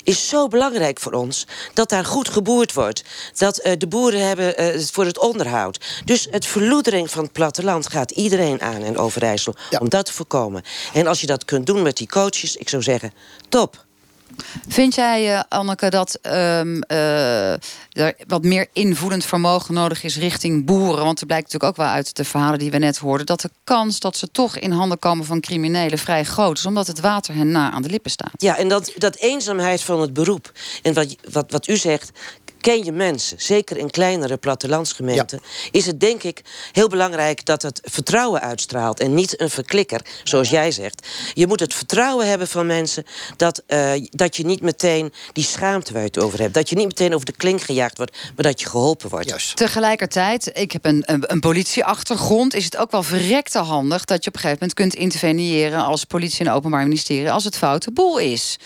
is 0.03 0.29
zo 0.29 0.49
belangrijk 0.49 1.01
voor 1.01 1.13
ons 1.13 1.47
dat 1.75 1.89
daar 1.89 2.05
goed 2.05 2.29
geboerd 2.29 2.73
wordt. 2.73 3.05
Dat 3.35 3.59
eh, 3.59 3.73
de 3.79 3.87
boeren 3.87 4.27
hebben 4.27 4.57
eh, 4.57 4.81
voor 4.93 5.05
het 5.05 5.19
onderhoud. 5.19 6.03
Dus 6.05 6.27
het 6.31 6.47
verloedering 6.47 7.11
van 7.11 7.23
het 7.23 7.33
platteland 7.33 7.89
gaat 7.89 8.11
iedereen 8.11 8.61
aan 8.61 8.83
in 8.83 8.99
Overijssel 8.99 9.55
om 9.79 9.89
dat 9.89 10.07
te 10.07 10.13
voorkomen. 10.13 10.63
En 10.93 11.07
als 11.07 11.21
je 11.21 11.27
dat 11.27 11.45
kunt 11.45 11.67
doen 11.67 11.83
met 11.83 11.97
die 11.97 12.09
coaches, 12.09 12.57
ik 12.57 12.69
zou 12.69 12.83
zeggen, 12.83 13.13
top. 13.49 13.86
Vind 14.69 14.95
jij, 14.95 15.35
eh, 15.35 15.43
Anneke, 15.49 15.91
dat 15.91 16.19
ehm, 16.23 16.81
eh, 16.81 17.53
er 17.93 18.15
wat 18.27 18.43
meer 18.43 18.67
invoelend 18.73 19.25
vermogen 19.25 19.75
nodig 19.75 20.03
is 20.03 20.17
richting 20.17 20.65
boeren? 20.65 21.05
Want 21.05 21.21
er 21.21 21.27
blijkt 21.27 21.45
natuurlijk 21.45 21.73
ook 21.73 21.87
wel 21.87 21.95
uit 21.95 22.17
de 22.17 22.25
verhalen 22.25 22.59
die 22.59 22.71
we 22.71 22.79
net 22.79 22.99
hoorden... 22.99 23.27
dat 23.27 23.41
de 23.41 23.51
kans 23.65 24.01
dat 24.01 24.17
ze 24.17 24.31
toch 24.31 24.59
in 24.59 24.71
handen 24.71 24.99
komen 24.99 25.25
van 25.25 25.41
criminelen 25.41 25.99
vrij 25.99 26.25
groot 26.25 26.59
is... 26.59 26.67
omdat 26.67 26.87
het 26.87 27.01
water 27.01 27.35
hen 27.35 27.51
na 27.51 27.71
aan 27.71 27.83
de 27.83 27.89
lippen 27.89 28.11
staat. 28.11 28.33
Ja, 28.37 28.57
en 28.57 28.69
dat, 28.69 28.93
dat 28.97 29.17
eenzaamheid 29.17 29.83
van 29.83 30.01
het 30.01 30.13
beroep. 30.13 30.53
En 30.83 30.95
wat, 30.95 31.17
wat, 31.31 31.51
wat 31.51 31.69
u 31.69 31.77
zegt, 31.77 32.13
ken 32.67 32.85
je 32.85 32.93
mensen, 32.93 33.41
zeker 33.41 33.77
in 33.77 33.91
kleinere 33.91 34.37
plattelandsgemeenten, 34.37 35.41
is 35.71 35.87
het 35.87 36.01
denk 36.01 36.23
ik 36.23 36.41
heel 36.73 36.89
belangrijk 36.89 37.45
dat 37.45 37.63
het 37.63 37.81
vertrouwen 37.85 38.41
uitstraalt 38.41 39.01
en 39.01 39.15
niet 39.15 39.41
een 39.41 39.51
verklikker, 39.51 40.01
zoals 40.25 40.51
jij 40.51 40.71
zegt. 40.71 41.07
Je 41.35 41.47
moet 41.47 41.61
het 41.61 41.75
vertrouwen 41.75 42.29
hebben 42.29 42.49
van 42.49 42.67
mensen 42.67 43.05
dat, 43.37 43.63
eh, 43.67 43.93
dat 44.11 44.37
je 44.37 44.45
niet 44.45 44.61
meteen 44.61 45.13
die 45.33 45.45
schaamte 45.45 45.93
waar 45.93 46.03
je 46.03 46.09
het 46.09 46.19
over 46.19 46.41
hebt, 46.41 46.55
dat 46.55 46.69
je 46.69 46.77
niet 46.77 46.87
meteen 46.87 47.15
over 47.15 47.27
de 47.27 47.33
klink 47.33 47.61
gejaagd 47.61 47.97
wordt, 47.97 48.17
maar 48.35 48.45
dat 48.45 48.61
je 48.61 48.69
geholpen 48.69 49.11
wordt. 49.11 49.29
Juist. 49.29 49.57
Tegelijkertijd, 49.57 50.51
ik 50.55 50.73
heb 50.73 50.85
een, 50.85 51.03
een, 51.07 51.25
een 51.27 51.41
politieachtergrond... 51.41 52.55
is 52.55 52.65
het 52.65 52.77
ook 52.77 52.91
wel 52.91 53.03
verrekte 53.03 53.59
handig 53.59 54.05
dat 54.05 54.25
je 54.25 54.31
op 54.31 54.35
een 54.35 54.41
gegeven 54.41 54.59
moment 54.61 54.75
kunt 54.75 54.95
interveneren... 54.95 55.85
als 55.85 56.05
politie 56.05 56.47
en 56.47 56.53
openbaar 56.53 56.83
ministerie 56.83 57.31
als 57.31 57.45
het 57.45 57.57
foute 57.57 57.91
boel 57.91 58.19
is. 58.19 58.59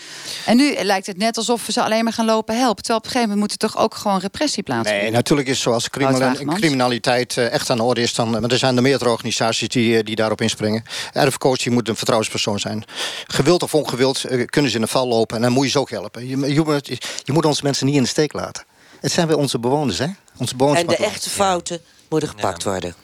En 0.45 0.57
nu 0.57 0.75
lijkt 0.81 1.07
het 1.07 1.17
net 1.17 1.37
alsof 1.37 1.65
we 1.65 1.71
ze 1.71 1.83
alleen 1.83 2.03
maar 2.03 2.13
gaan 2.13 2.25
lopen 2.25 2.57
helpen. 2.57 2.83
Terwijl 2.83 2.99
op 2.99 3.05
een 3.05 3.11
gegeven 3.11 3.29
moment 3.29 3.39
moet 3.39 3.61
er 3.61 3.69
toch 3.69 3.83
ook 3.83 3.90
gewoon 3.95 4.19
repressie 4.19 4.63
plaatsvinden. 4.63 5.03
Nee, 5.03 5.11
natuurlijk 5.11 5.47
is 5.47 5.61
zoals 5.61 5.89
criminaliteit 5.89 7.37
eh, 7.37 7.51
echt 7.51 7.69
aan 7.69 7.77
de 7.77 7.83
orde 7.83 8.01
is... 8.01 8.13
Dan, 8.13 8.29
maar 8.29 8.43
er 8.43 8.57
zijn 8.57 8.75
er 8.75 8.81
meerdere 8.81 9.09
organisaties 9.09 9.67
die, 9.67 9.97
eh, 9.97 10.03
die 10.03 10.15
daarop 10.15 10.41
inspringen. 10.41 10.83
Erfcoaching 11.13 11.73
moet 11.73 11.89
een 11.89 11.95
vertrouwenspersoon 11.95 12.59
zijn. 12.59 12.83
Gewild 13.27 13.63
of 13.63 13.75
ongewild 13.75 14.23
eh, 14.23 14.45
kunnen 14.45 14.71
ze 14.71 14.77
in 14.77 14.83
de 14.83 14.89
val 14.89 15.07
lopen... 15.07 15.35
en 15.35 15.41
dan 15.41 15.51
moet 15.51 15.65
je 15.65 15.71
ze 15.71 15.79
ook 15.79 15.89
helpen. 15.89 16.27
Je, 16.27 16.53
je, 16.53 16.61
moet- 16.61 16.87
je 17.23 17.31
moet 17.33 17.45
onze 17.45 17.63
mensen 17.63 17.85
niet 17.85 17.95
in 17.95 18.01
de 18.03 18.07
steek 18.09 18.33
laten. 18.33 18.63
Het 18.99 19.11
zijn 19.11 19.27
weer 19.27 19.37
onze 19.37 19.59
bewoners, 19.59 19.97
hè? 19.97 20.07
Onze 20.37 20.55
bewoners 20.55 20.81
En 20.81 20.87
de 20.87 20.95
echte 20.95 21.29
fouten 21.29 21.79
moeten 22.09 22.29
gepakt 22.29 22.63
worden. 22.63 22.95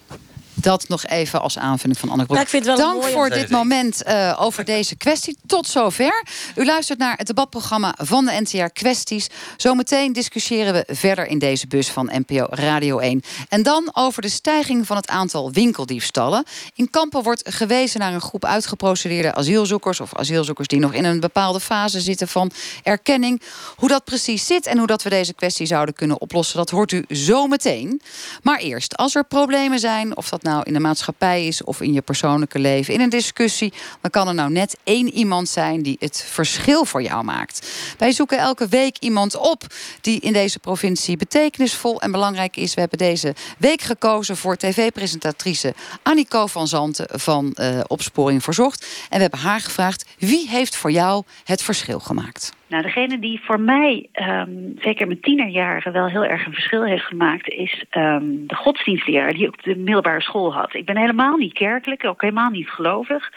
Dat 0.62 0.88
nog 0.88 1.06
even 1.06 1.42
als 1.42 1.58
aanvulling 1.58 2.00
van 2.00 2.10
Anne 2.10 2.26
Broek. 2.26 2.38
Ja, 2.38 2.44
ik 2.44 2.50
vind 2.50 2.66
het 2.66 2.78
wel 2.78 2.90
een 2.90 3.00
Dank 3.00 3.14
voor 3.14 3.30
dit 3.30 3.50
moment 3.50 4.04
eh, 4.04 4.38
over 4.40 4.66
deze 4.66 4.96
kwestie. 4.96 5.38
Tot 5.46 5.68
zover. 5.68 6.26
U 6.56 6.66
luistert 6.66 7.00
naar 7.00 7.18
het 7.18 7.28
debatprogramma 7.28 7.96
van 7.98 8.26
de 8.26 8.40
NTR 8.42 8.66
Kwesties. 8.74 9.28
Zometeen 9.58 10.14
discussiëren 10.14 10.74
we 10.74 10.96
verder 10.96 11.28
in 11.28 11.40
deze 11.40 11.68
bus 11.68 11.90
van 11.90 12.12
NPO 12.26 12.48
Radio 12.50 13.00
1. 13.00 13.24
En 13.50 13.64
dan 13.64 13.90
over 13.94 14.22
de 14.22 14.30
stijging 14.30 14.88
van 14.88 14.96
het 14.96 15.08
aantal 15.08 15.52
winkeldiefstallen. 15.52 16.44
In 16.76 16.90
Kampen 16.90 17.24
wordt 17.24 17.50
gewezen 17.50 18.00
naar 18.00 18.14
een 18.14 18.22
groep 18.22 18.46
uitgeprocedeerde 18.46 19.34
asielzoekers... 19.34 20.00
of 20.00 20.16
asielzoekers 20.16 20.68
die 20.68 20.80
nog 20.80 20.94
in 20.94 21.06
een 21.06 21.20
bepaalde 21.20 21.60
fase 21.60 22.02
zitten 22.02 22.28
van 22.28 22.52
erkenning. 22.84 23.42
Hoe 23.76 23.90
dat 23.90 24.04
precies 24.04 24.46
zit 24.46 24.66
en 24.66 24.78
hoe 24.78 24.88
dat 24.88 25.04
we 25.04 25.10
deze 25.10 25.34
kwestie 25.34 25.66
zouden 25.66 25.96
kunnen 25.96 26.22
oplossen... 26.22 26.58
dat 26.58 26.70
hoort 26.70 26.92
u 26.92 27.06
zometeen. 27.08 28.02
Maar 28.42 28.60
eerst, 28.60 28.98
als 28.98 29.16
er 29.16 29.24
problemen 29.24 29.80
zijn... 29.80 30.18
of 30.18 30.30
dat 30.30 30.44
nou 30.48 30.64
in 30.64 30.74
de 30.74 30.80
maatschappij 30.80 31.48
is 31.48 31.64
of 31.64 31.82
in 31.82 31.94
je 31.94 32.02
persoonlijke 32.02 32.60
leven... 32.60 32.94
in 32.94 33.02
een 33.02 33.10
discussie, 33.10 33.74
dan 34.02 34.12
kan 34.12 34.28
er 34.28 34.34
nou 34.34 34.52
net 34.52 34.78
één 34.84 35.14
iemand 35.14 35.50
zijn... 35.50 35.82
die 35.82 35.96
het 36.00 36.26
verschil 36.30 36.86
voor 36.86 37.02
jou 37.02 37.24
maakt. 37.24 37.68
Wij 37.98 38.12
zoeken 38.12 38.38
elke 38.38 38.68
week 38.68 38.98
iemand 39.00 39.36
op... 39.36 39.64
die 40.02 40.20
in 40.20 40.34
deze 40.34 40.60
provincie 40.60 41.18
betekenisvol 41.18 42.02
en 42.02 42.12
belangrijk 42.12 42.56
is. 42.58 42.74
We 42.74 42.80
hebben 42.80 42.98
deze 42.98 43.36
week 43.58 43.82
gekozen 43.82 44.38
voor 44.38 44.56
tv-presentatrice 44.56 45.74
Annico 46.04 46.48
van 46.48 46.68
Zanten... 46.68 47.20
van 47.20 47.54
eh, 47.54 47.80
Opsporing 47.88 48.44
Verzocht. 48.44 48.82
En 49.10 49.16
we 49.16 49.22
hebben 49.22 49.40
haar 49.40 49.62
gevraagd... 49.62 50.06
wie 50.18 50.50
heeft 50.50 50.76
voor 50.76 50.92
jou 50.92 51.24
het 51.44 51.62
verschil 51.62 52.00
gemaakt? 52.00 52.52
Nou, 52.68 52.84
degene 52.84 53.20
die 53.20 53.42
voor 53.44 53.60
mij, 53.60 54.10
ehm, 54.12 54.50
zeker 54.80 55.08
mijn 55.08 55.20
tienerjaren, 55.20 55.94
wel 55.94 56.08
heel 56.08 56.26
erg 56.26 56.46
een 56.46 56.54
verschil 56.54 56.84
heeft 56.84 57.06
gemaakt, 57.06 57.50
is 57.50 57.84
ehm, 57.90 58.24
de 58.26 58.56
godsdienstleraar 58.56 59.34
die 59.34 59.48
ook 59.48 59.64
de 59.64 59.76
middelbare 59.76 60.22
school 60.22 60.54
had. 60.54 60.74
Ik 60.74 60.86
ben 60.86 60.98
helemaal 60.98 61.38
niet 61.38 61.54
kerkelijk, 61.54 62.06
ook 62.06 62.22
helemaal 62.22 62.50
niet 62.50 62.70
gelovig. 62.70 63.32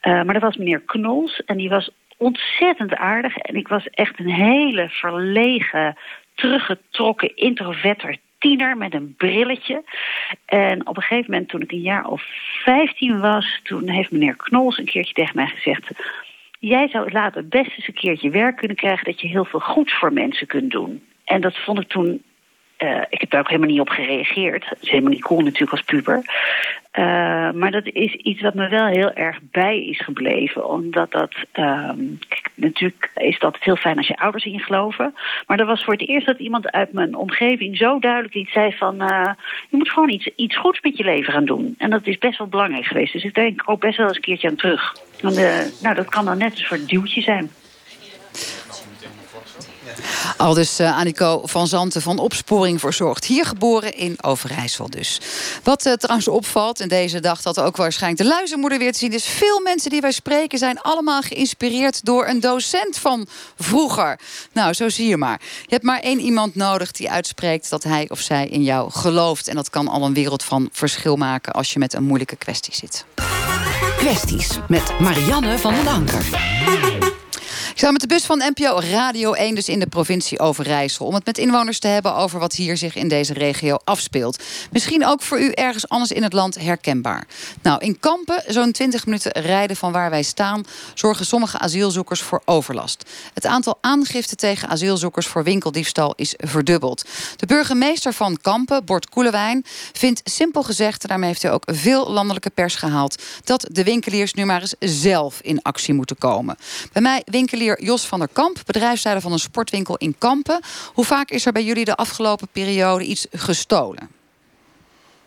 Eh, 0.00 0.12
maar 0.12 0.32
dat 0.32 0.42
was 0.42 0.56
meneer 0.56 0.80
Knols 0.80 1.44
en 1.44 1.56
die 1.56 1.68
was 1.68 1.90
ontzettend 2.16 2.94
aardig. 2.94 3.36
En 3.36 3.56
ik 3.56 3.68
was 3.68 3.86
echt 3.86 4.18
een 4.18 4.30
hele 4.30 4.88
verlegen, 4.88 5.96
teruggetrokken, 6.34 7.36
introverter 7.36 8.16
tiener 8.38 8.76
met 8.76 8.94
een 8.94 9.14
brilletje. 9.16 9.84
En 10.44 10.86
op 10.86 10.96
een 10.96 11.02
gegeven 11.02 11.30
moment, 11.30 11.48
toen 11.48 11.60
ik 11.60 11.72
een 11.72 11.80
jaar 11.80 12.06
of 12.06 12.22
15 12.64 13.20
was, 13.20 13.60
toen 13.62 13.88
heeft 13.88 14.10
meneer 14.10 14.36
Knols 14.36 14.78
een 14.78 14.84
keertje 14.84 15.14
tegen 15.14 15.36
mij 15.36 15.46
gezegd. 15.46 15.90
Jij 16.64 16.88
zou 16.88 17.12
later 17.12 17.48
best 17.48 17.70
eens 17.76 17.88
een 17.88 17.94
keertje 17.94 18.30
werk 18.30 18.56
kunnen 18.56 18.76
krijgen 18.76 19.04
dat 19.04 19.20
je 19.20 19.28
heel 19.28 19.44
veel 19.44 19.60
goeds 19.60 19.98
voor 19.98 20.12
mensen 20.12 20.46
kunt 20.46 20.70
doen. 20.70 21.02
En 21.24 21.40
dat 21.40 21.56
vond 21.56 21.80
ik 21.80 21.88
toen. 21.88 22.22
Eh, 22.82 23.00
ik 23.08 23.20
heb 23.20 23.30
daar 23.30 23.40
ook 23.40 23.48
helemaal 23.48 23.70
niet 23.70 23.80
op 23.80 23.88
gereageerd. 23.88 24.64
Dat 24.68 24.78
is 24.80 24.90
helemaal 24.90 25.12
niet 25.12 25.22
cool 25.22 25.40
natuurlijk 25.40 25.72
als 25.72 25.82
puber. 25.82 26.22
Eh, 26.90 27.50
maar 27.50 27.70
dat 27.70 27.86
is 27.86 28.14
iets 28.14 28.40
wat 28.40 28.54
me 28.54 28.68
wel 28.68 28.86
heel 28.86 29.12
erg 29.12 29.38
bij 29.42 29.84
is 29.86 30.00
gebleven. 30.00 30.68
Omdat 30.68 31.10
dat. 31.10 31.34
ehm, 31.52 31.98
natuurlijk 32.54 33.10
is 33.14 33.38
dat 33.38 33.56
heel 33.60 33.76
fijn 33.76 33.96
als 33.96 34.06
je 34.06 34.18
ouders 34.18 34.44
in 34.44 34.60
geloven. 34.60 35.14
Maar 35.46 35.56
dat 35.56 35.66
was 35.66 35.84
voor 35.84 35.92
het 35.92 36.08
eerst 36.08 36.26
dat 36.26 36.38
iemand 36.38 36.70
uit 36.70 36.92
mijn 36.92 37.14
omgeving 37.14 37.76
zo 37.76 37.98
duidelijk 37.98 38.34
iets 38.34 38.52
zei 38.52 38.72
van. 38.72 39.00
eh, 39.00 39.30
je 39.70 39.76
moet 39.76 39.90
gewoon 39.90 40.10
iets, 40.10 40.28
iets 40.36 40.56
goeds 40.56 40.80
met 40.80 40.96
je 40.96 41.04
leven 41.04 41.32
gaan 41.32 41.44
doen. 41.44 41.74
En 41.78 41.90
dat 41.90 42.06
is 42.06 42.18
best 42.18 42.38
wel 42.38 42.48
belangrijk 42.48 42.84
geweest. 42.84 43.12
Dus 43.12 43.24
ik 43.24 43.34
denk 43.34 43.62
ook 43.64 43.80
best 43.80 43.96
wel 43.96 44.06
eens 44.06 44.16
een 44.16 44.22
keertje 44.22 44.48
aan 44.48 44.56
terug. 44.56 44.96
Want, 45.20 45.36
nou, 45.82 45.94
dat 45.94 46.08
kan 46.08 46.24
dan 46.24 46.38
net 46.38 46.52
een 46.52 46.64
soort 46.64 46.88
duwtje 46.88 47.20
zijn. 47.20 47.50
Al 50.36 50.54
dus 50.54 50.78
eh 50.78 50.96
Annico 50.96 51.40
van 51.44 51.66
Zanten 51.66 52.02
van 52.02 52.18
Opsporing 52.18 52.80
Verzorgd. 52.80 53.24
Hier 53.24 53.46
geboren 53.46 53.96
in 53.96 54.16
Overijssel 54.20 54.90
dus. 54.90 55.20
Wat 55.62 55.86
eh, 55.86 55.92
trouwens 55.92 56.28
opvalt 56.28 56.80
in 56.80 56.88
deze 56.88 57.20
dag 57.20 57.42
dat 57.42 57.60
ook 57.60 57.76
waarschijnlijk 57.76 58.22
de 58.22 58.28
luizenmoeder 58.28 58.78
weer 58.78 58.92
te 58.92 58.98
zien 58.98 59.12
is. 59.12 59.24
Veel 59.24 59.60
mensen 59.60 59.90
die 59.90 60.00
wij 60.00 60.12
spreken 60.12 60.58
zijn 60.58 60.80
allemaal 60.80 61.22
geïnspireerd 61.22 62.04
door 62.04 62.26
een 62.26 62.40
docent 62.40 62.98
van 62.98 63.26
vroeger. 63.58 64.18
Nou, 64.52 64.72
zo 64.72 64.88
zie 64.88 65.08
je 65.08 65.16
maar. 65.16 65.40
Je 65.40 65.70
hebt 65.74 65.84
maar 65.84 66.00
één 66.00 66.20
iemand 66.20 66.54
nodig 66.54 66.92
die 66.92 67.10
uitspreekt 67.10 67.70
dat 67.70 67.82
hij 67.82 68.06
of 68.08 68.20
zij 68.20 68.46
in 68.46 68.62
jou 68.62 68.90
gelooft. 68.90 69.48
En 69.48 69.54
dat 69.54 69.70
kan 69.70 69.88
al 69.88 70.04
een 70.04 70.14
wereld 70.14 70.44
van 70.44 70.68
verschil 70.72 71.16
maken 71.16 71.52
als 71.52 71.72
je 71.72 71.78
met 71.78 71.94
een 71.94 72.04
moeilijke 72.04 72.36
kwestie 72.36 72.74
zit. 72.74 73.04
Kwesties 73.96 74.58
met 74.68 74.98
Marianne 75.00 75.58
van 75.58 75.74
den 75.74 75.86
Anker. 75.86 77.01
Sta 77.82 77.90
met 77.90 78.00
de 78.00 78.06
bus 78.06 78.24
van 78.24 78.52
NPO 78.54 78.80
Radio 78.90 79.32
1 79.32 79.54
dus 79.54 79.68
in 79.68 79.78
de 79.78 79.86
provincie 79.86 80.38
Overijssel... 80.38 81.06
om 81.06 81.14
het 81.14 81.26
met 81.26 81.38
inwoners 81.38 81.78
te 81.78 81.88
hebben 81.88 82.14
over 82.14 82.38
wat 82.38 82.52
hier 82.52 82.76
zich 82.76 82.94
in 82.94 83.08
deze 83.08 83.32
regio 83.32 83.78
afspeelt. 83.84 84.42
Misschien 84.70 85.06
ook 85.06 85.22
voor 85.22 85.40
u 85.40 85.50
ergens 85.50 85.88
anders 85.88 86.12
in 86.12 86.22
het 86.22 86.32
land 86.32 86.58
herkenbaar. 86.58 87.26
Nou, 87.62 87.80
in 87.80 88.00
Kampen, 88.00 88.42
zo'n 88.46 88.72
20 88.72 89.06
minuten 89.06 89.32
rijden 89.32 89.76
van 89.76 89.92
waar 89.92 90.10
wij 90.10 90.22
staan... 90.22 90.64
zorgen 90.94 91.26
sommige 91.26 91.58
asielzoekers 91.58 92.20
voor 92.20 92.42
overlast. 92.44 93.10
Het 93.34 93.46
aantal 93.46 93.78
aangiften 93.80 94.36
tegen 94.36 94.68
asielzoekers 94.68 95.26
voor 95.26 95.44
winkeldiefstal 95.44 96.12
is 96.16 96.34
verdubbeld. 96.36 97.04
De 97.36 97.46
burgemeester 97.46 98.12
van 98.12 98.38
Kampen, 98.42 98.84
Bort 98.84 99.08
Koelewijn, 99.08 99.64
vindt 99.92 100.20
simpel 100.24 100.62
gezegd... 100.62 101.08
daarmee 101.08 101.28
heeft 101.28 101.42
hij 101.42 101.52
ook 101.52 101.64
veel 101.66 102.10
landelijke 102.10 102.50
pers 102.50 102.74
gehaald... 102.74 103.22
dat 103.44 103.68
de 103.70 103.84
winkeliers 103.84 104.34
nu 104.34 104.44
maar 104.44 104.60
eens 104.60 104.74
zelf 105.02 105.40
in 105.40 105.62
actie 105.62 105.94
moeten 105.94 106.18
komen. 106.18 106.56
Bij 106.92 107.02
mij 107.02 107.22
winkelier 107.24 107.70
Jos 107.80 108.06
van 108.06 108.18
der 108.18 108.28
Kamp, 108.32 108.58
bedrijfsleider 108.66 109.22
van 109.22 109.32
een 109.32 109.38
sportwinkel 109.38 109.96
in 109.96 110.14
Kampen. 110.18 110.60
Hoe 110.94 111.04
vaak 111.04 111.30
is 111.30 111.46
er 111.46 111.52
bij 111.52 111.64
jullie 111.64 111.84
de 111.84 111.94
afgelopen 111.94 112.48
periode 112.52 113.04
iets 113.04 113.26
gestolen? 113.30 114.20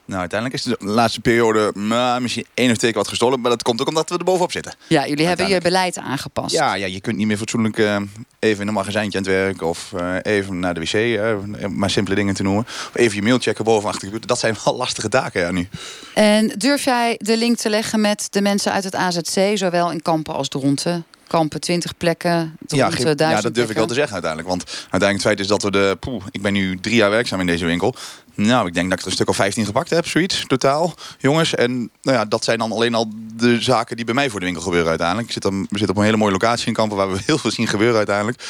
Nou, 0.06 0.20
uiteindelijk 0.20 0.60
is 0.60 0.66
de 0.66 0.86
laatste 0.86 1.20
periode 1.20 1.72
nou, 1.74 2.22
misschien 2.22 2.46
één 2.54 2.72
of 2.72 2.78
twee 2.78 2.92
keer 2.92 3.00
wat 3.00 3.10
gestolen. 3.10 3.42
Maar 3.42 3.52
dat 3.52 3.64
komt 3.64 3.82
ook 3.82 3.88
omdat 3.88 4.10
we 4.10 4.18
er 4.18 4.24
bovenop 4.24 4.52
zitten. 4.52 4.74
Ja, 4.88 5.08
jullie 5.08 5.26
hebben 5.26 5.48
je 5.48 5.62
beleid 5.62 5.98
aangepast. 5.98 6.56
Ja, 6.56 6.74
ja 6.74 6.86
je 6.86 7.02
kunt 7.02 7.18
niet 7.18 7.28
meer 7.28 7.38
fatsoenlijk 7.38 7.78
uh, 7.78 8.02
even 8.40 8.62
in 8.62 8.68
een 8.68 8.74
magazijntje 8.74 9.18
aan 9.18 9.24
het 9.24 9.34
werk. 9.34 9.62
Of 9.62 9.92
uh, 9.96 10.16
even 10.22 10.60
naar 10.60 10.74
de 10.74 10.80
wc, 10.80 10.94
uh, 10.94 11.68
maar 11.68 11.90
simpele 11.90 12.16
dingen 12.16 12.34
te 12.34 12.44
noemen. 12.44 12.64
Of 12.64 12.92
even 12.94 13.16
je 13.16 13.22
mail 13.22 13.38
checken 13.38 13.64
boven 13.64 13.90
achter 13.90 14.12
de 14.12 14.26
Dat 14.26 14.40
zijn 14.40 14.56
wel 14.64 14.76
lastige 14.86 15.10
taken 15.10 15.42
ja, 15.42 15.52
nu. 15.52 15.68
En 16.14 16.54
durf 16.58 16.84
jij 16.84 17.16
de 17.18 17.38
link 17.38 17.58
te 17.58 17.70
leggen 17.70 18.02
met 18.02 18.28
de 18.30 18.42
mensen 18.42 18.72
uit 18.72 18.84
het 18.84 18.96
AZC, 18.96 19.58
zowel 19.58 19.92
in 19.92 20.02
Kampen 20.02 20.34
als 20.34 20.48
Dronten? 20.48 21.06
Kampen, 21.28 21.60
20 21.60 21.98
plekken, 21.98 22.58
ja, 22.68 22.90
ja, 23.18 23.42
dat 23.42 23.56
durf 23.56 23.70
ik 23.70 23.76
wel 23.76 23.88
te 23.88 23.94
zeggen 23.94 24.14
uiteindelijk. 24.14 24.50
Want 24.50 24.64
uiteindelijk 24.66 25.12
het 25.14 25.22
feit 25.22 25.40
is 25.40 25.48
dat 25.48 25.64
we 25.64 25.72
de... 25.72 25.98
Poeh, 26.00 26.24
ik 26.32 26.42
ben 26.42 26.54
nu 26.54 26.80
drie 26.80 26.96
jaar 26.96 27.10
werkzaam 27.10 27.40
in 27.40 27.46
deze 27.46 27.66
winkel. 27.66 27.96
Nou, 28.36 28.68
ik 28.68 28.74
denk 28.74 28.90
dat 28.90 28.98
ik 28.98 29.04
er 29.04 29.10
een 29.10 29.16
stuk 29.16 29.30
of 29.30 29.36
15 29.36 29.66
gepakt 29.66 29.90
heb, 29.90 30.08
zoiets, 30.08 30.44
totaal. 30.48 30.94
Jongens, 31.18 31.56
en 31.56 31.78
nou 32.02 32.18
ja, 32.18 32.26
dat 32.26 32.44
zijn 32.44 32.58
dan 32.58 32.72
alleen 32.72 32.94
al 32.94 33.12
de 33.34 33.62
zaken 33.62 33.96
die 33.96 34.06
bij 34.06 34.14
mij 34.14 34.30
voor 34.30 34.40
de 34.40 34.46
winkel 34.46 34.64
gebeuren 34.64 34.90
uiteindelijk. 34.90 35.28
Ik 35.28 35.34
zit 35.34 35.44
dan, 35.44 35.62
we 35.62 35.78
zitten 35.78 35.90
op 35.90 35.98
een 35.98 36.04
hele 36.04 36.18
mooie 36.18 36.32
locatie 36.32 36.68
in 36.68 36.74
Kampen... 36.74 36.98
waar 36.98 37.12
we 37.12 37.20
heel 37.26 37.38
veel 37.38 37.52
zien 37.52 37.68
gebeuren 37.68 37.98
uiteindelijk. 37.98 38.44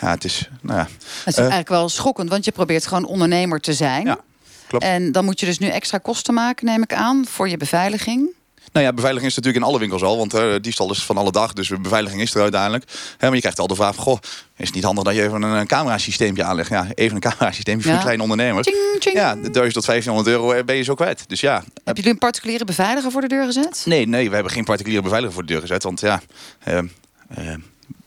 Ja, 0.00 0.10
het 0.10 0.24
is, 0.24 0.48
nou 0.60 0.78
ja... 0.78 0.88
Het 1.24 1.32
is 1.32 1.36
eigenlijk 1.36 1.68
wel 1.68 1.88
schokkend, 1.88 2.30
want 2.30 2.44
je 2.44 2.52
probeert 2.52 2.86
gewoon 2.86 3.04
ondernemer 3.04 3.60
te 3.60 3.72
zijn. 3.72 4.06
Ja, 4.06 4.18
klopt. 4.66 4.84
En 4.84 5.12
dan 5.12 5.24
moet 5.24 5.40
je 5.40 5.46
dus 5.46 5.58
nu 5.58 5.68
extra 5.68 5.98
kosten 5.98 6.34
maken, 6.34 6.66
neem 6.66 6.82
ik 6.82 6.92
aan, 6.92 7.24
voor 7.28 7.48
je 7.48 7.56
beveiliging. 7.56 8.30
Nou 8.74 8.86
ja, 8.86 8.92
beveiliging 8.92 9.30
is 9.30 9.36
natuurlijk 9.36 9.64
in 9.64 9.70
alle 9.70 9.80
winkels 9.80 10.02
al. 10.02 10.16
Want 10.16 10.34
uh, 10.34 10.54
diefstal 10.60 10.90
is 10.90 11.04
van 11.04 11.16
alle 11.16 11.32
dag. 11.32 11.52
Dus 11.52 11.68
beveiliging 11.68 12.22
is 12.22 12.34
er 12.34 12.42
uiteindelijk. 12.42 12.84
Hè, 13.18 13.26
maar 13.26 13.34
je 13.34 13.40
krijgt 13.40 13.58
al 13.58 13.66
de 13.66 13.74
vraag: 13.74 13.96
goh, 13.96 14.18
is 14.56 14.66
het 14.66 14.74
niet 14.74 14.84
handig 14.84 15.04
dat 15.04 15.14
je 15.14 15.22
even 15.22 15.42
een, 15.42 15.66
camerasysteempje 15.66 16.44
aanlegt? 16.44 16.68
Ja, 16.68 16.86
even 16.94 17.14
een 17.14 17.20
camerasysteempje 17.20 17.84
voor 17.84 17.94
een 17.94 18.02
kleine 18.02 18.22
ondernemer. 18.22 18.64
Ching, 18.64 18.76
ching. 18.98 19.16
Ja, 19.16 19.34
1000 19.34 19.52
tot 19.52 19.86
1500 19.86 20.26
euro 20.26 20.52
eh, 20.52 20.64
ben 20.64 20.76
je 20.76 20.82
zo 20.82 20.94
kwijt. 20.94 21.28
Dus 21.28 21.40
ja. 21.40 21.64
Heb 21.84 21.96
jullie 21.96 22.12
een 22.12 22.18
particuliere 22.18 22.64
beveiliger 22.64 23.10
voor 23.10 23.20
de 23.20 23.28
deur 23.28 23.44
gezet? 23.44 23.82
Nee, 23.84 24.06
nee, 24.06 24.28
we 24.28 24.34
hebben 24.34 24.52
geen 24.52 24.64
particuliere 24.64 25.02
beveiliger 25.02 25.34
voor 25.34 25.46
de 25.46 25.52
deur 25.52 25.60
gezet. 25.60 25.82
Want 25.82 26.00
ja. 26.00 26.20
Uh, 26.68 26.78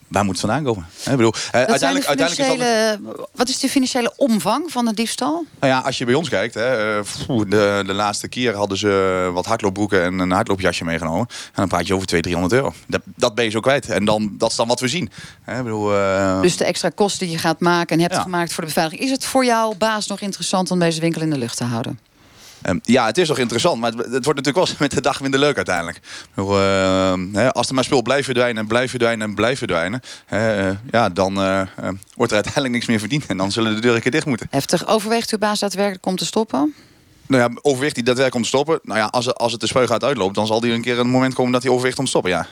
waar 0.07 0.23
moet 0.23 0.41
het 0.41 0.45
vandaan 0.45 0.63
komen? 0.63 0.85
Ik 1.05 1.11
bedoel, 1.11 1.33
uiteindelijk, 1.51 2.05
uiteindelijk 2.07 2.61
is 2.61 2.97
dat... 2.99 3.27
Wat 3.35 3.49
is 3.49 3.59
de 3.59 3.69
financiële 3.69 4.13
omvang 4.15 4.71
van 4.71 4.85
de 4.85 4.93
diefstal? 4.93 5.45
Nou 5.59 5.73
ja, 5.73 5.79
als 5.79 5.97
je 5.97 6.05
bij 6.05 6.13
ons 6.13 6.29
kijkt, 6.29 6.53
hè, 6.53 7.01
de, 7.27 7.83
de 7.85 7.93
laatste 7.93 8.27
keer 8.27 8.55
hadden 8.55 8.77
ze 8.77 9.29
wat 9.33 9.45
hardloopbroeken 9.45 10.03
en 10.03 10.19
een 10.19 10.31
hardloopjasje 10.31 10.85
meegenomen. 10.85 11.27
En 11.29 11.53
dan 11.53 11.67
praat 11.67 11.87
je 11.87 11.93
over 11.93 12.07
200, 12.07 12.51
300 12.51 12.53
euro. 12.53 12.73
Dat, 12.87 13.01
dat 13.15 13.35
ben 13.35 13.43
je 13.43 13.51
zo 13.51 13.59
kwijt. 13.59 13.89
En 13.89 14.05
dan, 14.05 14.33
dat 14.37 14.49
is 14.49 14.55
dan 14.55 14.67
wat 14.67 14.79
we 14.79 14.87
zien. 14.87 15.09
Hè, 15.43 15.63
bedoel, 15.63 15.93
uh... 15.93 16.41
Dus 16.41 16.57
de 16.57 16.65
extra 16.65 16.89
kosten 16.89 17.25
die 17.25 17.35
je 17.35 17.41
gaat 17.41 17.59
maken 17.59 17.97
en 17.97 18.01
hebt 18.03 18.17
gemaakt 18.17 18.53
voor 18.53 18.63
de 18.63 18.69
beveiliging. 18.69 19.03
Is 19.03 19.11
het 19.11 19.25
voor 19.25 19.45
jouw 19.45 19.73
baas 19.77 20.07
nog 20.07 20.19
interessant 20.19 20.71
om 20.71 20.79
deze 20.79 20.99
winkel 20.99 21.21
in 21.21 21.29
de 21.29 21.37
lucht 21.37 21.57
te 21.57 21.63
houden? 21.63 21.99
Um, 22.69 22.79
ja, 22.83 23.05
het 23.05 23.17
is 23.17 23.27
toch 23.27 23.37
interessant, 23.37 23.79
maar 23.79 23.91
het, 23.91 24.11
het, 24.11 24.25
wordt 24.25 24.39
natuurlijk 24.45 24.55
wel 24.55 24.75
met 24.87 24.91
de 24.91 25.01
dag 25.01 25.21
minder 25.21 25.39
leuk 25.39 25.55
uiteindelijk. 25.55 25.99
Uh, 26.35 27.49
als 27.49 27.67
er 27.67 27.73
maar 27.73 27.83
spul 27.83 28.01
blijft 28.01 28.25
verdwijnen 28.25 28.61
en 28.61 28.67
blijft 28.67 28.89
verdwijnen 28.89 29.27
en 29.27 29.35
blijft 29.35 29.57
verdwijnen, 29.57 30.01
uh, 30.33 30.69
ja, 30.91 31.09
dan 31.09 31.39
uh, 31.39 31.61
wordt 32.15 32.31
er 32.31 32.37
uiteindelijk 32.43 32.73
niks 32.73 32.85
meer 32.85 32.99
verdiend. 32.99 33.25
En 33.25 33.37
dan 33.37 33.51
zullen 33.51 33.75
de 33.75 33.79
deuren 33.79 33.95
een 33.95 34.01
keer 34.01 34.11
dicht 34.11 34.25
moeten. 34.25 34.47
Heftig. 34.49 34.87
Overweegt 34.87 35.31
uw 35.31 35.37
baas 35.37 35.59
daadwerkelijk 35.59 36.05
om 36.05 36.15
te 36.15 36.25
stoppen? 36.25 36.73
Nou 37.27 37.41
ja, 37.41 37.59
overweegt 37.61 37.95
hij 37.95 38.03
daadwerkelijk 38.03 38.35
om 38.35 38.41
te 38.41 38.47
stoppen? 38.47 38.79
Nou 38.83 38.99
ja, 38.99 39.05
als, 39.05 39.33
als 39.33 39.51
het 39.51 39.61
de 39.61 39.67
spuigaat 39.67 40.03
uitloopt, 40.03 40.35
dan 40.35 40.47
zal 40.47 40.63
er 40.63 40.71
een 40.71 40.81
keer 40.81 40.99
een 40.99 41.09
moment 41.09 41.33
komen 41.33 41.51
dat 41.51 41.63
hij 41.63 41.71
overweegt 41.71 41.97
om 41.97 42.03
te 42.03 42.09
stoppen, 42.09 42.31
ja. 42.31 42.47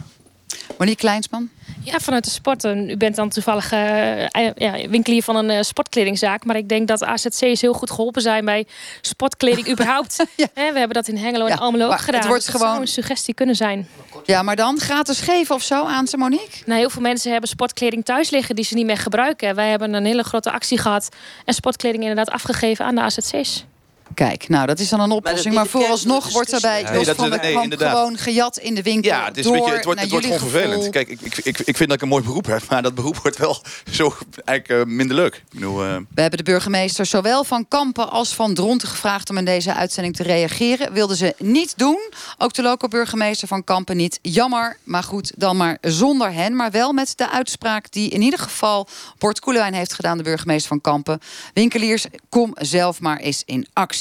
Monique 0.78 1.00
Kleinsman? 1.00 1.50
Ja, 1.84 2.00
vanuit 2.00 2.24
de 2.24 2.30
sport. 2.30 2.64
U 2.64 2.98
bent 2.98 3.16
dan 3.16 3.30
toevallig 3.30 3.74
uh, 3.74 4.28
ja, 4.56 4.88
winkelier 4.90 5.24
van 5.24 5.36
een 5.36 5.50
uh, 5.50 5.62
sportkledingzaak. 5.62 6.46
Maar 6.46 6.56
ik 6.56 6.70
denk 6.70 6.88
dat 6.88 7.04
AZC's 7.04 7.62
heel 7.62 7.74
goed 7.74 7.92
geholpen 7.92 8.22
zijn 8.22 8.46
bij 8.46 8.66
sportkleding 9.02 9.70
überhaupt. 9.74 10.26
ja. 10.36 10.48
we 10.54 10.62
hebben 10.62 10.94
dat 10.94 11.08
in 11.08 11.18
Hengelo 11.18 11.46
en 11.46 11.52
ja, 11.52 11.58
Almelo 11.58 11.86
ook 11.86 12.00
gedaan. 12.00 12.20
Het 12.20 12.30
wordt 12.30 12.46
dus 12.46 12.52
gewoon... 12.54 12.70
zou 12.70 12.82
een 12.82 12.88
suggestie 12.88 13.34
kunnen 13.34 13.56
zijn. 13.56 13.88
Ja, 14.26 14.44
maar 14.44 14.56
dan 14.56 14.80
gratis 14.80 15.20
geven 15.20 15.56
of 15.56 15.62
zo 15.62 15.86
aan 15.86 16.08
ze, 16.08 16.18
Monique? 16.18 16.62
Nou, 16.66 16.80
heel 16.80 16.90
veel 16.90 17.02
mensen 17.02 17.32
hebben 17.32 17.50
sportkleding 17.50 18.06
thuis 18.06 18.30
liggen 18.30 18.56
die 18.56 18.66
ze 18.66 18.74
niet 18.74 18.86
meer 18.86 18.98
gebruiken. 18.98 19.56
Wij 19.56 19.70
hebben 19.70 19.94
een 19.94 20.06
hele 20.06 20.24
grote 20.24 20.52
actie 20.52 20.78
gehad 20.78 21.10
en 21.46 21.54
sportkleding 21.54 22.04
inderdaad 22.04 22.34
afgegeven 22.34 22.86
aan 22.86 22.96
de 22.96 23.02
AZC's. 23.02 23.66
Kijk, 24.14 24.50
nou 24.50 24.66
dat 24.66 24.80
is 24.80 24.90
dan 24.90 25.00
een 25.00 25.12
oplossing. 25.12 25.54
Maar, 25.56 25.68
vooralsnog 25.68 26.32
wordt 26.32 26.52
er 26.52 26.62
bij 26.62 26.84
Jos 26.94 27.10
van 27.10 27.30
der 27.30 27.40
Kamp 27.40 27.76
gewoon 27.78 28.18
gejat 28.18 28.58
in 28.58 28.76
de 28.76 28.82
winkel. 28.82 29.12
Ja, 29.12 29.26
het, 29.26 29.38
is 29.38 29.50
beetje, 29.50 29.72
het 29.72 29.86
wordt, 29.86 30.00
het 30.00 30.10
wordt 30.10 30.26
gewoon 30.26 30.40
vervelend. 30.40 30.90
Kijk, 30.90 31.10
ik, 31.10 31.22
ik, 31.22 31.38
ik, 31.38 31.60
ik 31.60 31.78
vind 31.78 31.90
dat 31.90 31.98
ik 31.98 32.02
een 32.02 32.08
mooi 32.08 32.24
beroep 32.24 32.46
heb. 32.46 32.62
Maar 32.70 32.82
dat 32.82 32.96
beroep 32.96 33.18
wordt 33.18 33.38
wel 33.38 33.62
zo 33.92 34.16
eigenlijk 34.46 34.88
uh, 34.88 34.96
minder 34.96 35.16
leuk. 35.16 35.36
Ik 35.36 35.44
bedoel, 35.50 35.86
uh... 35.86 35.96
We 36.14 36.22
hebben 36.22 36.38
de 36.38 36.52
burgemeester 36.52 37.06
zowel 37.06 37.44
van 37.44 37.68
Kampen 37.68 38.10
als 38.10 38.34
van 38.34 38.54
Dronten 38.54 38.88
gevraagd... 38.88 39.30
om 39.30 39.38
in 39.38 39.46
deze 39.46 39.74
uitzending 39.74 40.16
te 40.16 40.24
reageren. 40.24 40.94
Wilden 40.94 41.18
ze 41.18 41.36
niet 41.38 41.74
doen. 41.78 42.00
Ook 42.38 42.54
de 42.54 42.62
lokale 42.62 42.92
burgemeester 42.92 43.48
van 43.48 43.64
Kampen 43.64 43.98
niet. 43.98 44.20
Jammer, 44.22 44.78
maar 44.84 45.04
goed, 45.04 45.32
dan 45.38 45.58
maar 45.58 45.78
zonder 45.82 46.34
hen. 46.34 46.56
Maar 46.56 46.72
wel 46.72 46.94
met 46.94 47.14
de 47.16 47.30
uitspraak 47.30 47.92
die 47.92 48.10
in 48.10 48.22
ieder 48.22 48.40
geval... 48.40 48.88
Bort 49.18 49.40
Koelewijn 49.40 49.74
heeft 49.74 49.94
gedaan, 49.94 50.18
de 50.18 50.24
burgemeester 50.24 50.68
van 50.68 50.82
Kampen. 50.82 51.20
Winkeliers, 51.54 52.06
kom 52.30 52.52
zelf 52.60 53.00
maar 53.00 53.18
eens 53.18 53.44
in 53.46 53.68
actie. 53.74 53.95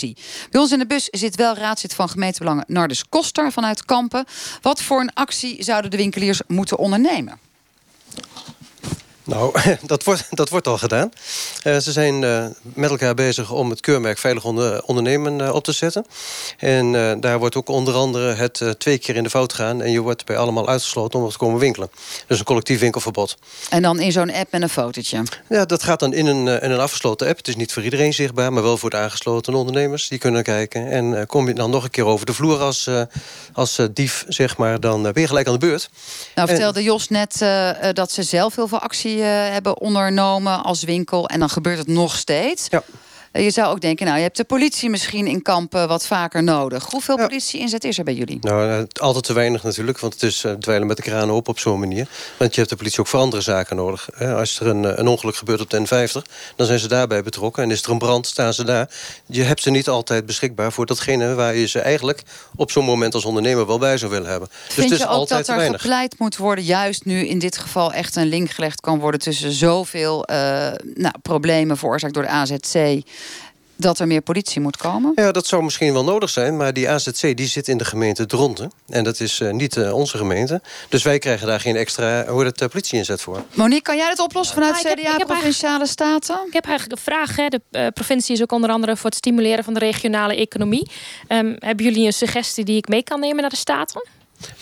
Bij 0.51 0.61
ons 0.61 0.72
in 0.72 0.78
de 0.78 0.86
bus 0.86 1.09
zit 1.11 1.36
wel 1.36 1.55
raadslid 1.55 1.95
van 1.95 2.09
gemeentebelangen 2.09 2.64
Nardus 2.68 3.09
Koster 3.09 3.53
vanuit 3.53 3.84
Kampen. 3.84 4.24
Wat 4.62 4.82
voor 4.82 5.01
een 5.01 5.14
actie 5.14 5.62
zouden 5.62 5.90
de 5.90 5.97
winkeliers 5.97 6.40
moeten 6.47 6.78
ondernemen? 6.78 7.38
Nou, 9.25 9.61
dat 9.83 10.05
wordt, 10.05 10.27
dat 10.31 10.49
wordt 10.49 10.66
al 10.66 10.79
gedaan. 10.79 11.11
Uh, 11.64 11.77
ze 11.77 11.93
zijn 11.93 12.22
uh, 12.22 12.47
met 12.62 12.91
elkaar 12.91 13.14
bezig 13.14 13.51
om 13.51 13.70
het 13.70 13.81
keurmerk 13.81 14.18
Veilig 14.18 14.45
Ondernemen 14.85 15.41
uh, 15.41 15.55
op 15.55 15.64
te 15.64 15.72
zetten. 15.72 16.07
En 16.59 17.20
daar 17.20 17.39
wordt 17.39 17.57
ook 17.57 17.68
onder 17.68 17.95
andere 17.95 18.35
het 18.35 18.75
twee 18.79 18.99
keer 18.99 19.16
in 19.16 19.22
de 19.22 19.31
fout 19.31 19.53
gaan... 19.53 19.83
en 19.83 19.91
je 19.91 20.01
wordt 20.01 20.25
bij 20.25 20.37
allemaal 20.37 20.68
uitgesloten 20.68 21.20
om 21.20 21.31
te 21.31 21.39
komen 21.39 21.61
winkelen. 21.61 21.91
Dus 22.27 22.39
een 22.39 22.45
collectief 22.45 22.81
winkelverbod. 22.81 23.37
En 23.70 23.83
dan 23.83 24.01
in 24.01 24.12
zo'n 24.12 24.33
app 24.33 24.53
met 24.53 24.62
een 24.62 24.68
fotootje? 24.68 25.22
Ja, 25.49 25.64
dat 25.64 25.83
gaat 25.83 26.01
dan 26.01 26.12
in 26.12 26.27
een, 26.27 26.47
in 26.62 26.70
een 26.70 26.81
afgesloten 26.81 27.29
app. 27.29 27.37
Het 27.37 27.49
is 27.49 27.57
niet 27.57 27.72
voor 27.72 27.83
iedereen 27.83 28.14
zichtbaar, 28.14 28.53
maar 28.53 28.62
wel 28.62 28.77
voor 28.77 28.91
de 28.91 28.97
aangesloten 28.97 29.55
ondernemers. 29.55 30.09
Die 30.09 30.18
kunnen 30.18 30.43
kijken. 30.43 30.91
En 30.91 31.27
kom 31.27 31.49
je 31.49 31.55
dan 31.55 31.70
nog 31.70 31.85
een 31.85 31.91
keer 31.91 32.07
over 32.07 32.27
de 32.27 32.35
vloer 32.35 32.61
als, 32.61 32.91
als 33.53 33.81
dief, 33.93 34.25
zeg 34.29 34.57
maar... 34.57 34.81
dan 34.81 35.03
ben 35.03 35.20
je 35.20 35.27
gelijk 35.27 35.47
aan 35.47 35.53
de 35.53 35.59
beurt. 35.59 35.91
Nou, 36.35 36.49
vertelde 36.49 36.83
Jos 36.83 37.09
net 37.09 37.45
dat 37.93 38.12
ze 38.12 38.22
zelf 38.22 38.55
heel 38.55 38.68
veel 38.68 38.81
actie 38.81 39.13
uh, 39.18 39.24
hebben 39.26 39.80
ondernomen 39.80 40.64
als 40.64 40.82
winkel. 40.82 41.28
En 41.28 41.38
dan 41.40 41.50
gebeurt 41.50 41.78
het 41.78 41.86
nog 41.86 42.16
steeds. 42.16 42.66
Ja. 42.70 42.82
Je 43.43 43.51
zou 43.51 43.68
ook 43.68 43.80
denken, 43.80 44.07
nou, 44.07 44.16
je 44.16 44.22
hebt 44.22 44.37
de 44.37 44.45
politie 44.45 44.91
misschien 44.91 45.26
in 45.26 45.43
kampen 45.43 45.89
wat 45.89 46.07
vaker 46.07 46.43
nodig. 46.43 46.91
Hoeveel 46.91 47.18
ja. 47.18 47.26
politie-inzet 47.26 47.85
is 47.85 47.99
er 47.99 48.05
bij 48.05 48.14
jullie? 48.14 48.39
Nou, 48.41 48.70
eh, 48.70 48.82
altijd 48.93 49.24
te 49.24 49.32
weinig 49.32 49.62
natuurlijk, 49.62 49.99
want 49.99 50.12
het 50.12 50.22
is 50.22 50.45
uh, 50.45 50.53
dweilen 50.53 50.87
met 50.87 50.97
de 50.97 51.03
kranen 51.03 51.35
op 51.35 51.49
op 51.49 51.59
zo'n 51.59 51.78
manier. 51.78 52.09
Want 52.37 52.51
je 52.51 52.57
hebt 52.57 52.70
de 52.70 52.76
politie 52.76 53.01
ook 53.01 53.07
voor 53.07 53.20
andere 53.20 53.43
zaken 53.43 53.76
nodig. 53.76 54.09
Als 54.20 54.61
er 54.61 54.66
een, 54.66 55.01
een 55.01 55.07
ongeluk 55.07 55.37
gebeurt 55.37 55.61
op 55.61 55.70
de 55.70 55.78
N50, 55.78 56.30
dan 56.57 56.66
zijn 56.66 56.78
ze 56.78 56.89
daarbij 56.89 57.22
betrokken. 57.22 57.62
En 57.62 57.70
is 57.70 57.82
er 57.82 57.91
een 57.91 57.99
brand, 57.99 58.26
staan 58.26 58.55
ze 58.55 58.64
daar. 58.64 58.91
Je 59.26 59.43
hebt 59.43 59.62
ze 59.62 59.70
niet 59.70 59.89
altijd 59.89 60.26
beschikbaar 60.26 60.72
voor 60.72 60.87
datgene 60.87 61.35
waar 61.35 61.55
je 61.55 61.66
ze 61.66 61.80
eigenlijk 61.80 62.22
op 62.57 62.70
zo'n 62.70 62.85
moment 62.85 63.14
als 63.14 63.24
ondernemer 63.24 63.66
wel 63.66 63.78
bij 63.78 63.99
zou 63.99 64.11
willen 64.11 64.30
hebben. 64.30 64.49
Dus 64.66 64.74
Vind 64.74 64.89
dus 64.89 64.99
je 64.99 65.09
ook 65.09 65.28
dat 65.28 65.49
er 65.49 65.61
gepleit 65.61 66.18
moet 66.18 66.37
worden, 66.37 66.64
juist 66.64 67.05
nu 67.05 67.26
in 67.26 67.39
dit 67.39 67.59
geval 67.59 67.93
echt 67.93 68.16
een 68.16 68.26
link 68.26 68.51
gelegd 68.51 68.80
kan 68.80 68.99
worden 68.99 69.20
tussen 69.20 69.53
zoveel 69.53 70.30
uh, 70.30 70.37
nou, 70.95 71.14
problemen 71.22 71.76
veroorzaakt 71.76 72.14
door 72.14 72.22
de 72.22 72.28
AZC 72.28 73.03
dat 73.77 73.99
er 73.99 74.07
meer 74.07 74.20
politie 74.20 74.61
moet 74.61 74.77
komen? 74.77 75.12
Ja, 75.14 75.33
dat 75.33 75.47
zou 75.47 75.62
misschien 75.62 75.93
wel 75.93 76.05
nodig 76.05 76.31
zijn. 76.31 76.57
Maar 76.57 76.72
die 76.72 76.89
AZC 76.89 77.37
die 77.37 77.47
zit 77.47 77.68
in 77.68 77.79
de 77.79 77.85
gemeente 77.85 78.27
Dronten. 78.27 78.72
En 78.89 79.05
dat 79.05 79.20
is 79.20 79.41
uh, 79.41 79.53
niet 79.53 79.77
uh, 79.77 79.95
onze 79.95 80.16
gemeente. 80.16 80.62
Dus 80.89 81.03
wij 81.03 81.18
krijgen 81.18 81.47
daar 81.47 81.61
geen 81.61 81.77
extra 81.77 82.27
hoe 82.27 82.45
het, 82.45 82.61
uh, 82.61 82.68
politie 82.68 82.99
inzet 82.99 83.20
voor. 83.20 83.45
Monique, 83.55 83.83
kan 83.83 83.97
jij 83.97 84.09
dat 84.09 84.18
oplossen 84.18 84.55
vanuit 84.55 84.83
nou, 84.83 84.95
CDA, 84.95 85.16
heb, 85.16 85.27
Provinciale 85.27 85.87
Staten? 85.87 86.39
Ik 86.47 86.53
heb 86.53 86.66
eigenlijk 86.66 86.99
een 86.99 87.05
vraag. 87.05 87.37
Hè. 87.37 87.49
De 87.49 87.91
provincie 87.95 88.35
is 88.35 88.43
ook 88.43 88.53
onder 88.53 88.70
andere 88.70 88.97
voor 88.97 89.11
het 89.11 89.18
stimuleren 89.18 89.64
van 89.64 89.75
de 89.75 89.81
regionale 89.81 90.37
economie. 90.37 90.91
Um, 91.29 91.57
hebben 91.59 91.85
jullie 91.85 92.07
een 92.07 92.12
suggestie 92.12 92.64
die 92.64 92.77
ik 92.77 92.89
mee 92.89 93.03
kan 93.03 93.20
nemen 93.20 93.41
naar 93.41 93.51
de 93.51 93.57
Staten? 93.57 94.09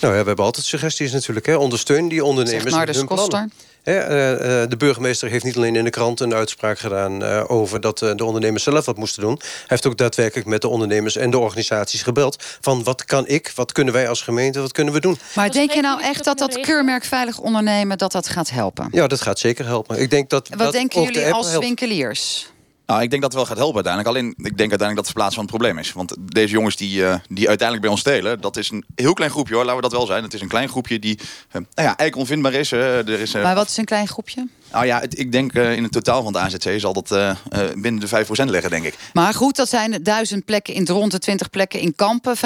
Nou 0.01 0.15
ja, 0.15 0.21
we 0.21 0.27
hebben 0.27 0.45
altijd 0.45 0.67
suggesties 0.67 1.13
natuurlijk. 1.13 1.47
Hè. 1.47 1.55
Ondersteun 1.57 2.09
die 2.09 2.25
ondernemers 2.25 2.75
in 2.75 2.95
hun 2.95 3.07
plannen. 3.07 3.33
Eh, 3.33 3.43
eh, 3.43 3.72
de 3.85 4.75
burgemeester 4.79 5.31
heeft 5.31 5.45
niet 5.45 5.57
alleen 5.57 5.77
in 5.77 5.85
de 5.85 5.91
krant 5.91 6.21
een 6.21 6.35
uitspraak 6.35 6.79
gedaan 6.79 7.25
eh, 7.25 7.45
over 7.47 7.81
dat 7.81 8.03
eh, 8.03 8.11
de 8.15 8.25
ondernemers 8.25 8.63
zelf 8.63 8.85
wat 8.85 8.97
moesten 8.97 9.23
doen. 9.23 9.39
Hij 9.41 9.67
heeft 9.67 9.87
ook 9.87 9.97
daadwerkelijk 9.97 10.49
met 10.49 10.61
de 10.61 10.69
ondernemers 10.69 11.17
en 11.17 11.31
de 11.31 11.39
organisaties 11.39 12.03
gebeld. 12.03 12.43
Van 12.61 12.83
wat 12.85 13.05
kan 13.05 13.27
ik, 13.27 13.53
wat 13.55 13.73
kunnen 13.73 13.95
wij 13.95 14.09
als 14.09 14.23
gemeente, 14.23 14.61
wat 14.61 14.73
kunnen 14.73 14.95
we 14.95 15.01
doen? 15.01 15.19
Maar 15.35 15.51
denk 15.51 15.71
je 15.73 15.81
nou 15.81 16.03
echt 16.03 16.25
dat 16.25 16.39
dat 16.39 16.61
keurmerk 16.61 17.05
veilig 17.05 17.39
ondernemen... 17.39 17.99
dat 17.99 18.13
dat 18.13 18.29
gaat 18.29 18.51
helpen? 18.51 18.89
Ja, 18.91 19.07
dat 19.07 19.21
gaat 19.21 19.39
zeker 19.39 19.65
helpen. 19.67 20.01
Ik 20.01 20.11
denk 20.11 20.31
dat, 20.31 20.49
Wat 20.49 20.59
dat 20.59 20.73
denken 20.73 21.01
de 21.01 21.13
jullie 21.13 21.33
als 21.33 21.51
helpt. 21.51 21.65
winkeliers? 21.65 22.51
Nou, 22.93 23.05
ik 23.05 23.11
denk 23.11 23.23
dat 23.23 23.33
het 23.33 23.41
wel 23.41 23.51
gaat 23.51 23.59
helpen 23.63 23.85
uiteindelijk. 23.85 24.17
Alleen, 24.17 24.29
ik 24.29 24.57
denk 24.57 24.71
uiteindelijk 24.71 24.97
dat 24.97 25.05
het 25.05 25.15
verplaatsen 25.15 25.35
van 25.35 25.45
het 25.45 25.55
probleem 25.57 25.79
is. 25.79 25.93
Want 25.93 26.15
deze 26.35 26.53
jongens 26.53 26.77
die, 26.77 27.07
eh, 27.07 27.15
die 27.29 27.49
uiteindelijk 27.49 27.81
bij 27.81 27.91
ons 27.91 28.01
stelen... 28.01 28.41
dat 28.41 28.57
is 28.57 28.71
een 28.71 28.85
heel 28.95 29.13
klein 29.13 29.31
groepje 29.31 29.55
hoor, 29.55 29.65
laten 29.65 29.83
we 29.83 29.89
dat 29.89 29.99
wel 29.99 30.07
zijn. 30.07 30.23
Het 30.23 30.35
is 30.35 30.41
een 30.41 30.49
klein 30.49 30.69
groepje 30.69 30.99
die 30.99 31.19
eh, 31.19 31.25
nou 31.53 31.65
ja, 31.75 31.85
eigenlijk 31.85 32.17
onvindbaar 32.17 32.53
is. 32.53 32.73
er 32.73 33.09
is 33.09 33.35
eh, 33.35 33.43
Maar 33.43 33.55
wat 33.55 33.69
is 33.69 33.77
een 33.77 33.85
klein 33.85 34.09
groepje? 34.09 34.49
Nou 34.73 34.87
ja, 34.87 35.01
het- 35.01 35.19
ik 35.19 35.33
denk 35.33 35.53
eh, 35.53 35.77
in 35.77 35.83
het 35.83 35.93
totaal 35.93 36.23
van 36.23 36.35
het 36.35 36.43
AZC 36.43 36.81
zal 36.81 36.93
dat 36.93 37.11
eh, 37.11 37.31
eh, 37.31 37.37
binnen 37.77 38.01
de 38.01 38.09
5% 38.09 38.51
liggen, 38.51 38.71
denk 38.71 38.85
ik. 38.85 38.95
Maar 39.13 39.35
goed, 39.35 39.57
dat 39.57 39.69
zijn 39.69 40.03
duizend 40.03 40.45
plekken 40.45 40.75
in 40.75 40.85
Dronten, 40.85 41.21
20 41.21 41.51
plekken 41.51 41.81
in 41.81 41.95
Kampen, 41.95 42.37
5% 42.37 42.41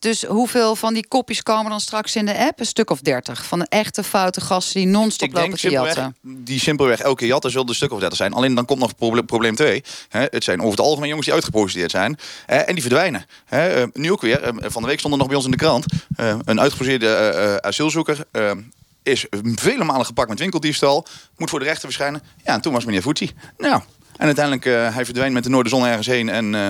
Dus 0.00 0.22
hoeveel 0.24 0.76
van 0.76 0.94
die 0.94 1.06
kopjes 1.08 1.42
komen 1.42 1.70
dan 1.70 1.80
straks 1.80 2.16
in 2.16 2.26
de 2.26 2.36
app? 2.38 2.60
Een 2.60 2.66
stuk 2.66 2.90
of 2.90 3.00
30 3.00 3.44
van 3.44 3.58
de 3.58 3.66
echte 3.68 4.02
foute 4.02 4.40
gasten 4.40 4.80
die 4.80 4.88
non-stop 4.90 5.28
Ik 5.28 5.34
lopen 5.34 5.48
denk 5.48 5.60
te 5.60 5.70
jatten. 5.70 6.16
die 6.22 6.60
simpelweg 6.60 7.00
elke 7.00 7.26
jatten 7.26 7.50
zullen 7.50 7.68
een 7.68 7.74
stuk 7.74 7.92
of 7.92 7.98
30 7.98 8.18
zijn. 8.18 8.32
Alleen 8.32 8.54
dan 8.54 8.64
komt 8.64 8.80
nog 8.80 8.94
proble- 8.96 9.22
probleem 9.22 9.54
2. 9.56 9.82
Het 10.08 10.44
zijn 10.44 10.58
over 10.60 10.70
het 10.70 10.80
algemeen 10.80 11.08
jongens 11.08 11.26
die 11.26 11.34
uitgeprocedeerd 11.34 11.90
zijn. 11.90 12.18
en 12.46 12.74
die 12.74 12.82
verdwijnen. 12.82 13.26
Nu 13.92 14.12
ook 14.12 14.20
weer. 14.20 14.40
van 14.60 14.82
de 14.82 14.88
week 14.88 14.98
stond 14.98 15.12
er 15.14 15.18
nog 15.18 15.28
bij 15.28 15.36
ons 15.36 15.44
in 15.44 15.50
de 15.50 15.56
krant. 15.56 15.84
een 16.44 16.60
uitgeprocedeerde 16.60 17.58
asielzoeker... 17.62 18.24
eh, 19.04 19.12
is 19.12 19.26
vele 19.54 19.84
malen 19.84 20.06
gepakt 20.06 20.28
met 20.28 20.38
winkeldiefstal. 20.38 21.06
Moet 21.36 21.50
voor 21.50 21.58
de 21.58 21.64
rechter 21.64 21.82
verschijnen. 21.82 22.22
Ja, 22.44 22.54
en 22.54 22.60
toen 22.60 22.72
was 22.72 22.84
meneer 22.84 23.02
Voetsie. 23.02 23.32
Nou, 23.58 23.82
en 24.16 24.26
uiteindelijk 24.26 24.64
uh, 24.64 24.94
hij 24.94 25.04
verdwijnt 25.04 25.34
met 25.34 25.42
de 25.42 25.48
Noorderzon 25.48 25.86
ergens 25.86 26.06
heen. 26.06 26.28
En 26.28 26.54
uh, 26.54 26.68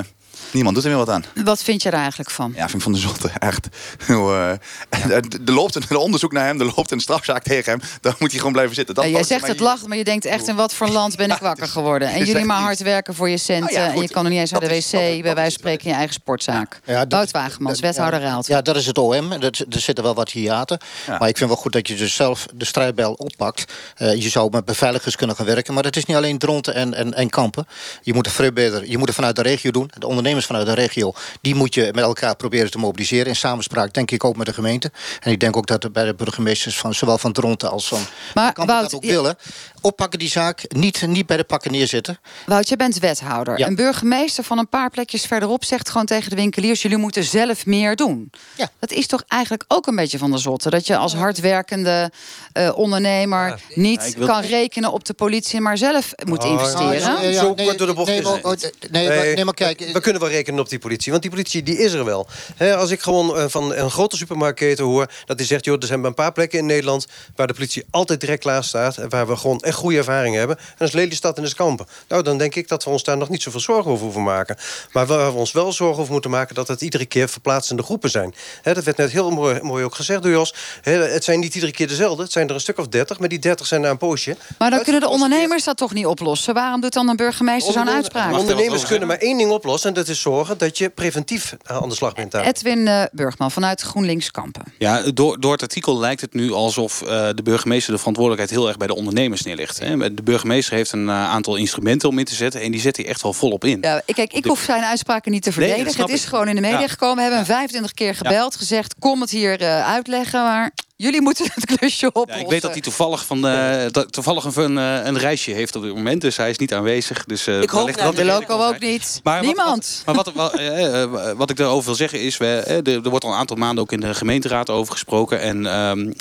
niemand 0.55 0.75
doet 0.75 0.85
er 0.85 0.91
meer 0.91 0.99
wat 0.99 1.09
aan. 1.09 1.25
Wat 1.45 1.63
vind 1.63 1.83
je 1.83 1.91
daar 1.91 2.01
eigenlijk 2.01 2.31
van? 2.31 2.53
Ja, 2.55 2.61
vind 2.61 2.75
ik 2.75 2.81
van 2.81 2.93
de 2.93 2.99
zotte. 2.99 3.31
Echt. 3.39 3.69
Uh, 4.15 4.51
er 5.47 5.53
loopt 5.53 5.75
een 5.75 5.97
onderzoek 5.97 6.33
naar 6.33 6.47
hem. 6.47 6.61
Er 6.61 6.73
loopt 6.77 6.91
een 6.91 7.01
strafzaak 7.01 7.43
tegen 7.43 7.73
hem. 7.73 7.81
Dan 8.01 8.15
moet 8.19 8.29
hij 8.29 8.39
gewoon 8.39 8.53
blijven 8.53 8.75
zitten. 8.75 8.95
Dat 8.95 9.05
ja, 9.05 9.11
jij 9.11 9.23
zegt 9.23 9.47
het 9.47 9.61
lacht, 9.61 9.87
maar 9.87 9.97
je 9.97 10.05
denkt 10.05 10.25
echt... 10.25 10.49
in 10.49 10.57
wat 10.57 10.75
voor 10.75 10.89
land 10.89 11.17
ben 11.17 11.31
ik 11.31 11.39
wakker 11.51 11.67
geworden? 11.67 12.09
En 12.09 12.25
jullie 12.25 12.45
maar 12.45 12.61
hard 12.61 12.83
werken 12.83 13.15
voor 13.15 13.29
je 13.29 13.37
centen. 13.37 13.69
Oh 13.69 13.73
ja, 13.73 13.93
en 13.93 14.01
je 14.01 14.09
kan 14.09 14.25
er 14.25 14.31
niet 14.31 14.41
eens 14.41 14.51
naar 14.51 14.61
de 14.61 14.69
wc. 14.69 14.91
bij 14.91 15.23
wijze 15.23 15.41
van 15.41 15.51
spreken 15.51 15.85
in 15.85 15.91
je 15.91 15.97
eigen 15.97 16.15
sportzaak. 16.15 16.81
Ja, 16.85 17.07
Wout 17.09 17.31
Wagemans, 17.31 17.81
wethouder 17.81 18.21
Raalt. 18.21 18.47
Ja, 18.47 18.63
dat 18.63 18.77
is 18.77 18.87
het 18.87 18.99
OM. 18.99 19.33
Er, 19.33 19.45
er 19.71 19.81
zitten 19.81 20.05
wel 20.05 20.15
wat 20.15 20.31
hiaten. 20.31 20.79
Ja. 21.07 21.19
Maar 21.19 21.29
ik 21.29 21.37
vind 21.37 21.51
wel 21.51 21.59
goed 21.59 21.73
dat 21.73 21.89
je 21.89 21.95
dus 21.95 22.15
zelf 22.15 22.47
de 22.55 22.65
strijdbel 22.65 23.13
oppakt. 23.13 23.73
Uh, 23.99 24.15
je 24.15 24.29
zou 24.29 24.51
met 24.51 24.65
beveiligers 24.65 25.17
kunnen 25.17 25.37
gaan 25.37 25.47
werken. 25.47 25.75
Maar 25.75 25.85
het 25.85 25.97
is 25.97 26.05
niet 26.05 26.17
alleen 26.17 26.39
Dronten 26.39 26.75
en, 26.75 26.95
en, 26.95 27.15
en 27.15 27.31
Kampen. 27.31 27.67
Je 28.03 28.15
moet 28.15 28.29
veel 28.31 28.53
beter. 28.53 28.91
Je 28.91 28.99
moet 28.99 29.07
het 29.07 29.17
vanuit 29.17 29.37
de 29.37 29.43
regio 29.43 29.71
doen. 29.71 29.91
De 29.99 30.07
ondernemers 30.07 30.44
vanuit 30.47 30.67
de 30.67 30.75
regio. 30.75 31.13
Die 31.41 31.55
moet 31.55 31.75
je 31.75 31.91
met 31.95 32.05
elkaar 32.05 32.37
proberen 32.37 32.71
te 32.71 32.79
mobiliseren. 32.79 33.27
In 33.27 33.37
samenspraak 33.37 33.93
denk 33.93 34.11
ik 34.11 34.25
ook 34.25 34.37
met 34.37 34.47
de 34.47 34.53
gemeente. 34.53 34.93
En 35.21 35.31
ik 35.31 35.41
denk 35.41 35.57
ook 35.57 35.67
dat 35.67 35.85
er 35.85 35.91
bij 35.91 36.05
de 36.05 36.15
burgemeesters 36.15 36.79
van 36.79 36.95
zowel 36.95 37.19
van 37.19 37.33
Dronten 37.33 37.71
als 37.71 37.89
van 37.89 38.01
maar, 38.35 38.53
Wout, 38.55 38.69
dat 38.69 38.95
ook 38.95 39.05
willen. 39.05 39.37
Oppakken 39.81 40.19
die 40.19 40.29
zaak. 40.29 40.65
Niet, 40.69 41.07
niet 41.07 41.27
bij 41.27 41.37
de 41.37 41.45
pakken 41.45 41.73
neerzitten. 41.73 42.19
Wout, 42.47 42.69
je 42.69 42.77
bent 42.77 42.99
wethouder. 42.99 43.59
Ja. 43.59 43.67
Een 43.67 43.75
burgemeester 43.75 44.45
van 44.45 44.59
een 44.59 44.69
paar 44.69 44.91
plekjes 44.91 45.27
verderop 45.27 45.65
zegt 45.65 45.91
gewoon 45.91 46.07
tegen 46.07 46.31
de 46.31 46.37
winkeliers... 46.37 46.83
jullie 46.83 46.97
moeten 46.97 47.25
zelf 47.25 47.67
meer 47.67 47.97
doen. 47.97 48.31
Ja. 48.57 48.71
Dat 48.79 48.91
is 48.91 49.07
toch 49.07 49.23
eigenlijk 49.29 49.65
ook 49.69 49.87
een 49.87 49.97
beetje 49.97 50.19
van 50.19 50.31
de 50.31 50.39
zotte. 50.39 50.71
Dat 50.71 50.87
je 50.87 50.97
als 50.97 51.15
hardwerkende 51.15 52.11
uh, 52.59 52.77
ondernemer 52.77 53.49
ja. 53.49 53.57
niet 53.75 54.03
ja, 54.13 54.19
wil... 54.19 54.27
kan 54.27 54.41
rekenen 54.41 54.93
op 54.93 55.05
de 55.05 55.15
politie... 55.15 55.61
maar 55.61 55.79
zelf 55.79 56.13
moet 56.25 56.45
oh, 56.45 56.51
investeren. 56.51 57.35
Zo 57.35 57.55
kort 57.55 57.79
door 57.79 57.87
de 57.87 57.95
bocht 57.95 58.09
nee, 58.09 58.19
is 58.19 58.25
maar, 58.25 58.57
nee, 58.91 59.09
nee, 59.09 59.35
nee, 59.35 59.45
maar 59.45 59.55
kijk... 59.55 59.91
We 59.93 60.01
kunnen 60.01 60.21
wel 60.21 60.31
rekenen 60.35 60.61
op 60.61 60.69
die 60.69 60.79
politie, 60.79 61.11
want 61.11 61.23
die 61.23 61.31
politie 61.31 61.63
die 61.63 61.79
is 61.79 61.93
er 61.93 62.05
wel. 62.05 62.27
He, 62.57 62.77
als 62.77 62.91
ik 62.91 63.01
gewoon 63.01 63.37
uh, 63.37 63.45
van 63.49 63.75
een 63.75 63.91
grote 63.91 64.17
supermarktketen 64.17 64.85
hoor... 64.85 65.11
dat 65.25 65.39
die 65.39 65.47
zegt, 65.47 65.65
joh, 65.65 65.77
er 65.81 65.87
zijn 65.87 66.01
maar 66.01 66.09
een 66.09 66.15
paar 66.15 66.33
plekken 66.33 66.59
in 66.59 66.67
Nederland... 66.67 67.07
waar 67.37 67.47
de 67.47 67.55
politie 67.55 67.85
altijd 67.91 68.21
direct 68.21 68.41
klaar 68.41 68.65
staat... 68.65 68.97
en 68.97 69.09
waar 69.09 69.27
we 69.27 69.37
gewoon 69.37 69.61
echt 69.61 69.77
goede 69.77 69.99
ervaring 69.99 70.35
hebben... 70.35 70.57
en 70.57 70.75
dat 70.79 70.89
is 70.89 70.95
Lelystad 70.95 71.37
en 71.37 71.45
de 71.45 71.55
Kampen. 71.55 71.87
Nou, 72.09 72.23
dan 72.23 72.39
denk 72.39 72.55
ik 72.55 72.69
dat 72.69 72.85
we 72.85 72.91
ons 72.91 73.05
daar 73.05 73.17
nog 73.17 73.29
niet 73.29 73.43
zoveel 73.43 73.61
zorgen 73.61 73.91
over 73.91 74.05
hoeven 74.05 74.23
maken. 74.23 74.57
Maar 74.93 75.07
waar 75.07 75.33
we 75.33 75.39
ons 75.39 75.53
wel 75.53 75.73
zorgen 75.73 76.01
over 76.01 76.13
moeten 76.13 76.31
maken... 76.31 76.55
dat 76.55 76.69
het 76.69 76.81
iedere 76.81 77.07
keer 77.07 77.29
verplaatsende 77.29 77.83
groepen 77.83 78.11
zijn. 78.11 78.35
He, 78.63 78.75
dat 78.75 78.85
werd 78.85 78.97
net 78.97 79.11
heel 79.11 79.31
mooi, 79.31 79.61
mooi 79.63 79.85
ook 79.85 79.95
gezegd 79.95 80.23
door 80.23 80.31
Jos. 80.33 80.55
He, 80.83 80.93
het 80.93 81.25
zijn 81.25 81.41
niet 81.41 81.55
iedere 81.55 81.73
keer 81.73 81.89
dezelfde. 81.89 82.23
Het 82.23 82.33
zijn 82.33 82.49
er 82.49 82.55
een 82.55 82.61
stuk 82.61 82.79
of 82.79 82.89
dertig, 82.89 83.19
maar 83.19 83.29
die 83.29 83.39
dertig 83.39 83.67
zijn 83.67 83.81
na 83.81 83.91
een 83.91 83.97
poosje. 83.97 84.37
Maar 84.59 84.71
dan 84.71 84.83
kunnen 84.83 85.01
de 85.01 85.09
ondernemers 85.09 85.65
dat 85.65 85.77
toch 85.77 85.93
niet 85.93 86.07
oplossen? 86.07 86.55
Waarom 86.55 86.81
doet 86.81 86.93
dan 86.93 87.09
een 87.09 87.17
burgemeester 87.17 87.73
zo'n 87.73 87.91
uitspraak? 87.91 88.39
Ondernemers 88.39 88.85
kunnen 88.85 89.09
maar 89.09 89.19
één 89.19 89.39
ding 89.39 89.51
oplossen... 89.51 89.89
en 89.89 89.95
dat 89.95 90.09
is 90.09 90.14
zorgen 90.15 90.59
dat 90.59 90.79
je 90.79 90.91
preventief 90.91 91.57
aan 91.63 91.89
de 91.89 91.95
slag 91.95 92.15
bent 92.15 92.33
daar. 92.33 92.45
Edwin 92.45 92.79
uh, 92.79 93.03
Burgman 93.13 93.51
vanuit 93.51 93.81
GroenLinks 93.81 94.31
Kampen. 94.31 94.63
Ja, 94.79 95.03
door, 95.15 95.41
door 95.41 95.53
het 95.53 95.63
artikel 95.63 95.99
lijkt 95.99 96.21
het 96.21 96.35
nu 96.35 96.53
alsof 96.53 97.03
uh, 97.03 97.09
de 97.09 97.43
burgemeester 97.43 97.93
de 97.93 97.99
verantwoordelijkheid 97.99 98.59
heel 98.59 98.69
erg 98.69 98.77
bij 98.77 98.87
de 98.87 98.95
ondernemers 98.95 99.43
neerlegt. 99.43 99.79
Hè. 99.79 100.15
De 100.15 100.23
burgemeester 100.23 100.75
heeft 100.75 100.93
een 100.93 101.11
aantal 101.11 101.57
instrumenten 101.57 102.09
om 102.09 102.19
in 102.19 102.25
te 102.25 102.35
zetten 102.35 102.61
en 102.61 102.71
die 102.71 102.81
zet 102.81 102.97
hij 102.97 103.07
echt 103.07 103.23
wel 103.23 103.33
volop 103.33 103.65
in. 103.65 103.79
Ja, 103.81 104.03
kijk, 104.07 104.33
ik 104.33 104.45
hoef 104.45 104.61
zijn 104.61 104.83
uitspraken 104.83 105.33
niet 105.33 105.43
te 105.43 105.53
verdedigen. 105.53 105.85
Nee, 105.85 105.97
het 105.97 106.11
is 106.11 106.23
ik. 106.23 106.29
gewoon 106.29 106.49
in 106.49 106.55
de 106.55 106.61
media 106.61 106.81
ja. 106.81 106.89
gekomen. 106.89 107.17
We 107.17 107.23
hebben 107.23 107.39
hem 107.39 107.49
25 107.49 107.93
keer 107.93 108.15
gebeld, 108.15 108.53
ja. 108.53 108.59
gezegd: 108.59 108.95
kom 108.99 109.21
het 109.21 109.31
hier 109.31 109.65
uitleggen. 109.83 110.43
Maar 110.43 110.73
jullie 110.97 111.21
moeten 111.21 111.51
het 111.55 111.65
klusje 111.77 112.07
oplossen. 112.07 112.37
Ja, 112.37 112.45
ik 112.45 112.51
weet 112.51 112.63
dat 112.63 112.73
hij 112.73 112.81
toevallig, 112.81 113.25
van 113.25 113.43
de, 113.43 114.07
toevallig 114.11 114.57
een, 114.57 114.77
een, 114.77 115.19
reisje 115.19 115.51
heeft 115.51 115.77
op 115.77 115.83
dit 115.83 115.95
moment. 115.95 116.21
Dus 116.21 116.37
hij 116.37 116.51
is 116.51 116.59
niet 116.59 116.75
aanwezig. 116.75 117.25
Dus, 117.25 117.47
ik 117.47 117.71
hoop 117.71 117.97
dat 117.97 118.17
de 118.17 118.25
loco 118.25 118.67
ook 118.67 118.79
niet. 118.79 119.21
Maar 119.23 119.43
Niemand. 119.43 120.03
Wat, 120.05 120.15
maar 120.15 120.25
wat, 120.25 121.11
wat, 121.11 121.37
wat 121.37 121.51
ik 121.51 121.57
daarover 121.57 121.85
wil 121.85 121.95
zeggen 121.95 122.21
is... 122.21 122.37
We, 122.37 122.81
er 123.05 123.11
wordt 123.11 123.25
al 123.25 123.31
een 123.31 123.39
aantal 123.39 123.57
maanden 123.57 123.85
ook 123.85 123.93
in 123.93 124.01
de 124.01 124.15
gemeenteraad 124.15 124.71
over 124.71 124.93
gesproken. 124.93 125.41
En 125.41 125.61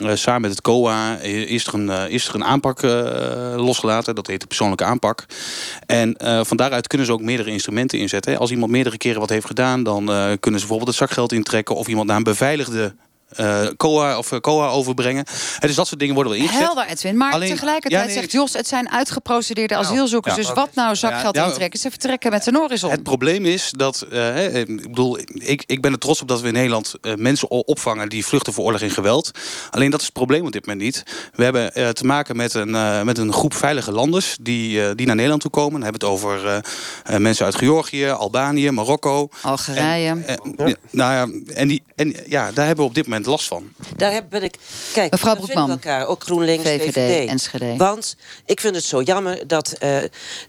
uh, 0.04 0.16
samen 0.16 0.42
met 0.42 0.52
het 0.52 0.62
COA 0.62 1.18
is 1.18 1.68
er 1.68 1.74
een, 1.74 1.90
is 2.10 2.28
er 2.28 2.36
een 2.36 2.44
aanpak 2.44 2.82
losgelaten. 3.56 4.16
Dat 4.16 4.28
heet 4.28 4.42
de 4.42 4.48
persoonlijke 4.48 4.84
aanpak. 4.84 5.26
En 5.86 6.16
van 6.46 6.58
daaruit 6.58 6.88
kunnen 6.88 7.08
ze 7.08 7.14
ook 7.14 7.22
meerdere 7.22 7.52
instrumenten 7.52 8.00
inzetten. 8.00 8.38
Als 8.38 8.52
iemand 8.52 8.72
meerdere 8.72 8.98
keren 8.98 9.20
wat 9.20 9.30
heeft 9.30 9.46
gedaan... 9.46 9.84
dan 9.84 10.06
kunnen 10.40 10.60
ze 10.60 10.68
bijvoorbeeld 10.68 10.88
het 10.88 10.98
zakgeld 10.98 11.32
intrekken... 11.32 11.76
of 11.76 11.88
iemand 11.88 12.08
naar 12.08 12.18
een 12.18 12.24
beveiligde 12.24 12.96
uh, 13.40 13.68
COA 13.78 14.18
of 14.18 14.32
uh, 14.32 14.40
COA 14.40 14.68
overbrengen. 14.68 15.26
Het 15.60 15.70
is 15.70 15.76
dat 15.76 15.88
soort 15.88 16.00
dingen 16.00 16.16
worden 16.16 16.34
wel 16.34 16.42
ingezet. 16.42 16.64
Helder, 16.64 16.86
Edwin. 16.86 17.18
Maar 17.18 17.34
Alleen, 17.34 17.50
tegelijkertijd 17.50 18.02
ja, 18.02 18.08
nee, 18.08 18.16
zegt 18.16 18.32
Jos... 18.32 18.54
het 18.54 18.68
zijn 18.68 18.92
uitgeprocedeerde 18.92 19.76
asielzoekers. 19.76 20.36
Ja, 20.36 20.42
dus 20.42 20.54
wat 20.54 20.70
nou 20.76 20.96
zakgeld 20.96 21.36
ja, 21.36 21.46
intrekken? 21.46 21.80
Ze 21.80 21.90
vertrekken 21.90 22.32
met 22.32 22.48
een 22.48 22.56
horizon. 22.56 22.92
Het 22.92 23.04
probleem 23.04 23.46
is 23.46 23.72
dat... 23.76 24.06
Uh, 24.12 24.56
ik 24.56 24.82
bedoel, 24.82 25.20
ik, 25.34 25.64
ik 25.66 25.82
ben 25.82 25.92
er 25.92 25.98
trots 25.98 26.22
op 26.22 26.28
dat 26.28 26.42
we 26.42 26.48
in 26.48 26.54
Nederland 26.54 26.94
mensen 27.16 27.50
opvangen... 27.50 28.10
die 28.10 28.26
vluchten 28.26 28.54
voor 28.54 28.64
oorlog 28.64 28.82
en 28.82 28.90
geweld. 28.90 29.32
Alleen 29.72 29.92
dat 29.92 30.00
is 30.00 30.06
het 30.06 30.16
probleem 30.16 30.46
op 30.46 30.52
dit 30.52 30.66
moment 30.66 30.84
niet. 30.84 31.04
We 31.34 31.44
hebben 31.44 31.94
te 31.94 32.06
maken 32.06 32.36
met 32.36 32.54
een, 32.54 33.06
met 33.06 33.18
een 33.18 33.34
groep 33.34 33.54
veilige 33.54 33.92
landers... 33.92 34.38
die, 34.42 34.96
die 34.96 35.06
naar 35.06 35.16
Nederland 35.16 35.42
toe 35.42 35.52
komen. 35.52 35.82
Dan 35.82 35.82
hebben 35.82 36.02
we 36.02 36.08
het 36.08 36.16
over 36.16 36.62
mensen 37.22 37.46
uit 37.46 37.56
Georgië, 37.56 38.08
Albanië, 38.08 38.72
Marokko. 38.72 39.30
Algerije. 39.42 40.10
En, 40.10 40.54
ja. 40.58 40.76
Nou 40.90 41.14
ja, 41.14 41.54
en, 41.54 41.68
die, 41.68 41.84
en 41.96 42.16
ja, 42.28 42.52
daar 42.52 42.66
hebben 42.66 42.84
we 42.84 42.90
op 42.90 42.96
dit 42.96 43.04
moment 43.04 43.23
last 43.26 43.48
van. 43.48 43.74
Daar 43.96 44.28
ben 44.28 44.44
ik. 44.44 44.58
Kijk, 44.94 45.12
Mevrouw 45.12 45.34
we 45.34 45.40
Broekman, 45.40 45.70
elkaar, 45.70 46.08
ook 46.08 46.24
GroenLinks, 46.24 46.64
VVD, 46.64 46.94
VVD. 46.94 47.30
Enschede. 47.30 47.76
Want 47.78 48.16
ik 48.46 48.60
vind 48.60 48.76
het 48.76 48.84
zo 48.84 49.02
jammer 49.02 49.48
dat 49.48 49.74
uh, 49.84 49.98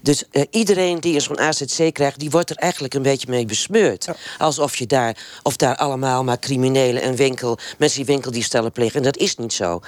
dus, 0.00 0.24
uh, 0.32 0.42
iedereen 0.50 1.00
die 1.00 1.20
zo'n 1.20 1.38
AZC 1.38 1.92
krijgt, 1.92 2.18
die 2.18 2.30
wordt 2.30 2.50
er 2.50 2.56
eigenlijk 2.56 2.94
een 2.94 3.02
beetje 3.02 3.30
mee 3.30 3.44
besmeurd. 3.44 4.04
Ja. 4.04 4.16
Alsof 4.38 4.76
je 4.76 4.86
daar, 4.86 5.16
of 5.42 5.56
daar 5.56 5.76
allemaal 5.76 6.24
maar 6.24 6.38
criminelen 6.38 7.02
en 7.02 7.16
winkel, 7.16 7.58
mensen 7.78 7.98
die 7.98 8.06
winkeldiefstallen 8.06 8.72
plegen. 8.72 8.96
En 8.96 9.02
dat 9.02 9.16
is 9.16 9.36
niet 9.36 9.52
zo. 9.52 9.80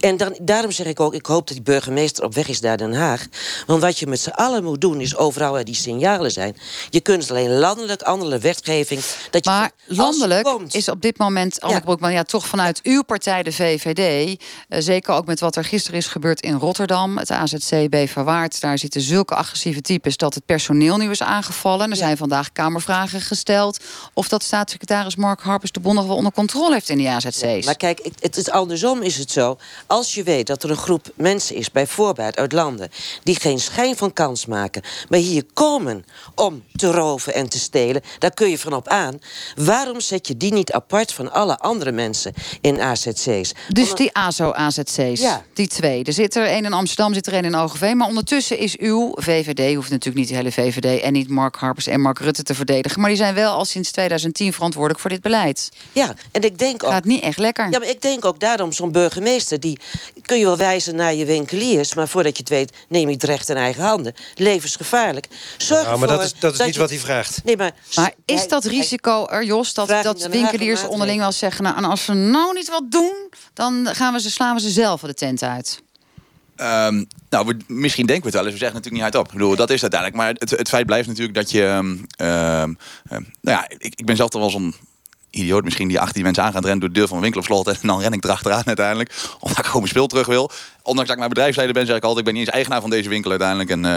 En 0.00 0.16
dan, 0.16 0.38
daarom 0.42 0.70
zeg 0.70 0.86
ik 0.86 1.00
ook, 1.00 1.14
ik 1.14 1.26
hoop 1.26 1.46
dat 1.46 1.56
die 1.56 1.64
burgemeester 1.64 2.24
op 2.24 2.34
weg 2.34 2.48
is 2.48 2.60
naar 2.60 2.76
Den 2.76 2.94
Haag. 2.94 3.26
Want 3.66 3.82
wat 3.82 3.98
je 3.98 4.06
met 4.06 4.20
z'n 4.20 4.28
allen 4.28 4.64
moet 4.64 4.80
doen, 4.80 5.00
is 5.00 5.16
overal 5.16 5.52
waar 5.52 5.64
die 5.64 5.74
signalen 5.74 6.30
zijn. 6.30 6.56
Je 6.90 7.00
kunt 7.00 7.22
het 7.22 7.30
alleen 7.30 7.58
landelijk, 7.58 8.02
andere 8.02 8.38
wetgeving. 8.38 9.00
Dat 9.30 9.44
je 9.44 9.50
maar 9.50 9.70
landelijk 9.86 10.44
komt, 10.44 10.74
is 10.74 10.88
op 10.88 11.02
dit 11.02 11.18
moment, 11.18 11.56
ja. 11.68 11.80
Broekman, 11.80 12.12
ja, 12.12 12.22
toch 12.28 12.46
vanuit 12.46 12.80
uw 12.82 13.02
partij, 13.02 13.42
de 13.42 13.52
VVD... 13.52 14.28
Uh, 14.68 14.78
zeker 14.80 15.14
ook 15.14 15.26
met 15.26 15.40
wat 15.40 15.56
er 15.56 15.64
gisteren 15.64 15.98
is 15.98 16.06
gebeurd 16.06 16.40
in 16.40 16.54
Rotterdam... 16.54 17.18
het 17.18 17.30
AZC 17.30 17.88
Beverwaard, 17.90 18.60
daar 18.60 18.78
zitten 18.78 19.00
zulke 19.00 19.34
agressieve 19.34 19.80
types... 19.80 20.16
dat 20.16 20.34
het 20.34 20.46
personeel 20.46 20.96
nu 20.96 21.10
is 21.10 21.22
aangevallen. 21.22 21.90
Er 21.90 21.96
zijn 21.96 22.16
vandaag 22.16 22.52
kamervragen 22.52 23.20
gesteld... 23.20 23.78
of 24.14 24.28
dat 24.28 24.42
staatssecretaris 24.42 25.16
Mark 25.16 25.40
Harpers 25.40 25.72
de 25.72 25.80
boel 25.80 25.92
nog 25.92 26.06
wel 26.06 26.16
onder 26.16 26.32
controle 26.32 26.72
heeft 26.72 26.88
in 26.88 26.98
die 26.98 27.08
AZC's. 27.08 27.40
Ja, 27.40 27.60
maar 27.64 27.76
kijk, 27.76 28.00
het, 28.02 28.14
het 28.20 28.36
is 28.36 28.50
andersom 28.50 29.02
is 29.02 29.16
het 29.16 29.30
zo. 29.30 29.58
Als 29.86 30.14
je 30.14 30.22
weet 30.22 30.46
dat 30.46 30.62
er 30.62 30.70
een 30.70 30.76
groep 30.76 31.06
mensen 31.14 31.56
is, 31.56 31.70
bij 31.70 31.86
voorbaat 31.86 32.36
uit 32.36 32.52
landen... 32.52 32.90
die 33.22 33.40
geen 33.40 33.60
schijn 33.60 33.96
van 33.96 34.12
kans 34.12 34.46
maken, 34.46 34.82
maar 35.08 35.18
hier 35.18 35.44
komen 35.52 36.04
om 36.34 36.64
te 36.72 36.90
roven 36.90 37.34
en 37.34 37.48
te 37.48 37.58
stelen... 37.58 38.02
daar 38.18 38.34
kun 38.34 38.50
je 38.50 38.58
van 38.58 38.72
op 38.72 38.88
aan. 38.88 39.18
Waarom 39.56 40.00
zet 40.00 40.26
je 40.26 40.36
die 40.36 40.52
niet 40.52 40.72
apart 40.72 41.12
van 41.12 41.32
alle 41.32 41.58
andere 41.58 41.92
mensen 41.92 42.16
mensen 42.24 42.58
in 42.60 42.80
AZC's. 42.80 43.52
Dus 43.68 43.94
die 43.94 44.10
ASO-AZC's, 44.16 45.20
Ja. 45.20 45.42
die 45.54 45.66
twee. 45.68 46.04
Er 46.04 46.12
zit 46.12 46.36
er 46.36 46.44
één 46.46 46.64
in 46.64 46.72
Amsterdam, 46.72 47.14
zit 47.14 47.26
er 47.26 47.32
één 47.32 47.44
in 47.44 47.56
OGV. 47.56 47.92
Maar 47.94 48.08
ondertussen 48.08 48.58
is 48.58 48.76
uw 48.76 49.12
VVD, 49.14 49.74
hoeft 49.74 49.90
natuurlijk 49.90 50.16
niet 50.16 50.28
de 50.28 50.34
hele 50.34 50.52
VVD... 50.52 51.00
en 51.02 51.12
niet 51.12 51.28
Mark 51.28 51.56
Harpers 51.56 51.86
en 51.86 52.00
Mark 52.00 52.18
Rutte 52.18 52.42
te 52.42 52.54
verdedigen... 52.54 53.00
maar 53.00 53.08
die 53.08 53.18
zijn 53.18 53.34
wel 53.34 53.52
al 53.52 53.64
sinds 53.64 53.90
2010 53.90 54.52
verantwoordelijk 54.52 55.00
voor 55.00 55.10
dit 55.10 55.22
beleid. 55.22 55.68
Ja, 55.92 56.14
en 56.32 56.42
ik 56.42 56.58
denk 56.58 56.84
ook... 56.84 56.90
Gaat 56.90 57.04
niet 57.04 57.22
echt 57.22 57.38
lekker. 57.38 57.70
Ja, 57.70 57.78
maar 57.78 57.88
ik 57.88 58.02
denk 58.02 58.24
ook 58.24 58.40
daarom 58.40 58.72
zo'n 58.72 58.92
burgemeester... 58.92 59.60
die 59.60 59.78
kun 60.22 60.38
je 60.38 60.44
wel 60.44 60.56
wijzen 60.56 60.96
naar 60.96 61.14
je 61.14 61.24
winkeliers... 61.24 61.94
maar 61.94 62.08
voordat 62.08 62.32
je 62.36 62.42
het 62.42 62.48
weet, 62.52 62.72
neem 62.88 63.06
je 63.08 63.14
het 63.14 63.24
recht 63.24 63.48
in 63.48 63.56
eigen 63.56 63.82
handen. 63.84 64.14
Levensgevaarlijk. 64.34 65.26
Zorg 65.56 65.82
Ja, 65.84 65.96
maar 65.96 66.08
dat 66.08 66.22
is, 66.22 66.34
dat 66.38 66.52
is 66.52 66.58
niet 66.66 66.74
je- 66.74 66.80
wat 66.80 66.90
hij 66.90 66.98
vraagt. 66.98 67.40
Nee, 67.44 67.56
maar... 67.56 67.72
Maar 67.94 68.12
is 68.24 68.48
dat 68.48 68.64
risico 68.64 69.26
er, 69.26 69.44
Jos, 69.44 69.74
dat, 69.74 69.88
dat 69.88 70.26
winkeliers 70.26 70.86
onderling 70.86 71.20
wel 71.20 71.32
zeggen... 71.32 71.64
nou, 71.64 71.76
als 71.98 72.06
we 72.06 72.14
nou 72.14 72.54
niet 72.54 72.68
wat 72.68 72.90
doen, 72.90 73.14
dan 73.54 73.86
gaan 73.92 74.12
we 74.12 74.20
ze, 74.20 74.30
slaan 74.30 74.54
we 74.54 74.60
ze 74.60 74.70
zelf 74.70 75.00
de 75.00 75.14
tent 75.14 75.42
uit? 75.42 75.82
Ehm, 76.56 77.04
nou, 77.30 77.46
we, 77.46 77.56
misschien 77.66 78.06
denken 78.06 78.30
we 78.30 78.30
het 78.30 78.36
wel 78.36 78.44
eens. 78.44 78.52
We 78.52 78.58
zeggen 78.58 78.76
natuurlijk 78.76 79.04
niet 79.04 79.14
hardop. 79.14 79.26
Ik 79.26 79.38
bedoel, 79.38 79.56
dat 79.56 79.70
is 79.70 79.82
uiteindelijk. 79.82 80.20
Maar 80.20 80.34
het, 80.38 80.50
het 80.50 80.68
feit 80.68 80.86
blijft 80.86 81.08
natuurlijk 81.08 81.34
dat 81.34 81.50
je... 81.50 81.64
ehm, 81.64 81.96
ehm, 82.16 83.22
nou 83.40 83.58
ja, 83.58 83.68
ik, 83.68 83.94
ik 83.96 84.06
ben 84.06 84.16
zelf 84.16 84.30
toch 84.30 84.40
wel 84.40 84.50
zo'n 84.50 84.74
idioot 85.30 85.64
misschien 85.64 85.88
die 85.88 85.98
achter 85.98 86.14
die 86.14 86.22
mensen 86.22 86.42
aan 86.42 86.52
gaat 86.52 86.64
rennen... 86.64 86.80
door 86.80 86.88
de 86.88 86.94
deur 86.94 87.08
van 87.08 87.16
een 87.16 87.22
winkel 87.22 87.40
op 87.40 87.46
slot. 87.46 87.66
En 87.66 87.88
dan 87.88 88.00
ren 88.00 88.12
ik 88.12 88.24
erachteraan 88.24 88.66
uiteindelijk. 88.66 89.14
Omdat 89.40 89.58
ik 89.58 89.64
gewoon 89.64 89.80
mijn 89.80 89.92
spul 89.92 90.06
terug 90.06 90.26
wil. 90.26 90.50
Ondanks 90.82 91.08
dat 91.08 91.10
ik 91.10 91.16
mijn 91.16 91.28
bedrijfsleider 91.28 91.76
ben, 91.76 91.86
zeg 91.86 91.96
ik 91.96 92.02
altijd... 92.02 92.26
ik 92.26 92.32
ben 92.32 92.34
niet 92.34 92.46
eens 92.46 92.54
eigenaar 92.54 92.80
van 92.80 92.90
deze 92.90 93.08
winkel 93.08 93.30
uiteindelijk. 93.30 93.70
En, 93.70 93.84
eh, 93.84 93.92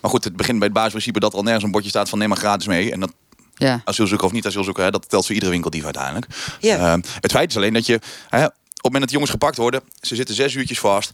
maar 0.00 0.10
goed, 0.10 0.24
het 0.24 0.36
begint 0.36 0.58
bij 0.58 0.66
het 0.66 0.76
basisprincipe 0.76 1.20
dat 1.20 1.32
er 1.32 1.38
al 1.38 1.44
nergens 1.44 1.64
een 1.64 1.70
bordje 1.70 1.90
staat 1.90 2.08
van... 2.08 2.18
neem 2.18 2.28
maar 2.28 2.38
gratis 2.38 2.66
mee. 2.66 2.92
En 2.92 3.00
dat 3.00 3.12
Ja. 3.58 3.80
asielzoeker 3.84 4.26
of 4.26 4.32
niet 4.32 4.46
asielzoeker, 4.46 4.84
hè, 4.84 4.90
dat 4.90 5.08
telt 5.08 5.24
voor 5.26 5.34
iedere 5.34 5.52
winkeldief 5.52 5.84
uiteindelijk. 5.84 6.26
Ja. 6.60 6.76
Ehm, 6.78 7.00
het 7.20 7.30
feit 7.30 7.50
is 7.50 7.56
alleen 7.56 7.72
dat 7.72 7.86
je, 7.86 8.00
hè, 8.28 8.44
op 8.44 8.52
het 8.72 8.82
moment 8.82 8.98
dat 9.00 9.08
de 9.08 9.12
jongens 9.14 9.30
gepakt 9.30 9.56
worden, 9.56 9.80
ze 10.00 10.14
zitten 10.14 10.34
zes 10.34 10.54
uurtjes 10.54 10.78
vast. 10.78 11.10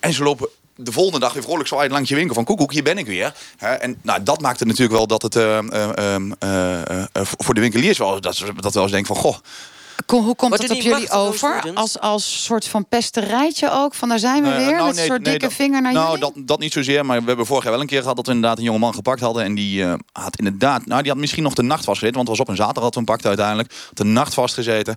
En 0.00 0.12
ze 0.12 0.22
lopen 0.22 0.48
de 0.76 0.92
volgende 0.92 1.18
dag 1.20 1.32
weer 1.32 1.42
vrolijk 1.42 1.68
zo 1.68 1.78
uit 1.78 1.90
langs 1.90 2.08
je 2.08 2.14
winkel 2.14 2.34
van 2.34 2.44
koekoek, 2.44 2.72
hier 2.72 2.82
ben 2.82 2.98
ik 2.98 3.06
weer. 3.06 3.34
Hè, 3.56 3.72
en 3.74 3.98
nou, 4.02 4.22
dat 4.22 4.40
maakt 4.40 4.58
het 4.58 4.68
natuurlijk 4.68 4.96
wel 4.96 5.06
dat 5.06 5.22
het 5.22 5.36
eh, 5.36 5.58
eh, 5.58 6.82
eh, 7.12 7.22
voor 7.22 7.54
de 7.54 7.60
winkeliers 7.60 7.98
wel, 7.98 8.20
dat, 8.20 8.36
ze- 8.36 8.44
dat 8.54 8.64
we 8.64 8.70
wel 8.72 8.82
eens 8.82 8.92
denken 8.92 9.14
van, 9.14 9.22
goh, 9.24 9.36
Kom, 10.06 10.24
hoe 10.24 10.34
komt 10.34 10.50
dat 10.56 10.70
op 10.70 10.80
jullie 10.80 11.10
over? 11.10 11.70
Als, 11.74 11.98
als 12.00 12.44
soort 12.44 12.66
van 12.68 12.86
pesterijtje 12.88 13.70
ook? 13.70 13.94
Van 13.94 14.08
daar 14.08 14.18
zijn 14.18 14.42
we 14.42 14.48
Nou 14.48 14.64
weer, 14.64 14.72
nou, 14.72 14.80
met 14.80 14.90
een 14.90 14.96
nee, 14.96 15.06
soort 15.06 15.22
nee, 15.22 15.30
dikke 15.32 15.46
dat- 15.46 15.56
vinger 15.56 15.82
naar 15.82 15.92
nou, 15.92 16.06
jullie? 16.18 16.20
dat, 16.34 16.46
dat 16.46 16.58
niet 16.58 16.72
zozeer, 16.72 17.06
maar 17.06 17.20
we 17.20 17.26
hebben 17.26 17.46
vorig 17.46 17.62
jaar 17.62 17.72
wel 17.72 17.80
een 17.80 17.86
keer 17.86 18.00
gehad 18.00 18.16
dat 18.16 18.26
we 18.26 18.32
inderdaad 18.32 18.58
een 18.58 18.64
jongeman 18.64 18.94
gepakt 18.94 19.20
hadden. 19.20 19.44
En 19.44 19.54
die 19.54 19.84
eh, 19.84 19.94
had 20.12 20.36
inderdaad, 20.38 20.86
nou 20.86 21.02
die 21.02 21.10
had 21.10 21.20
misschien 21.20 21.42
nog 21.42 21.54
de 21.54 21.62
nacht 21.62 21.84
vastgezeten, 21.84 22.16
want 22.16 22.28
het 22.28 22.38
was 22.38 22.46
op 22.46 22.52
een 22.52 22.62
zaterdag 22.62 22.84
dat 22.84 22.92
we 22.94 23.00
hem 23.00 23.08
pakten 23.08 23.28
uiteindelijk. 23.28 23.74
De 23.92 24.04
nacht 24.04 24.34
vastgezeten. 24.34 24.96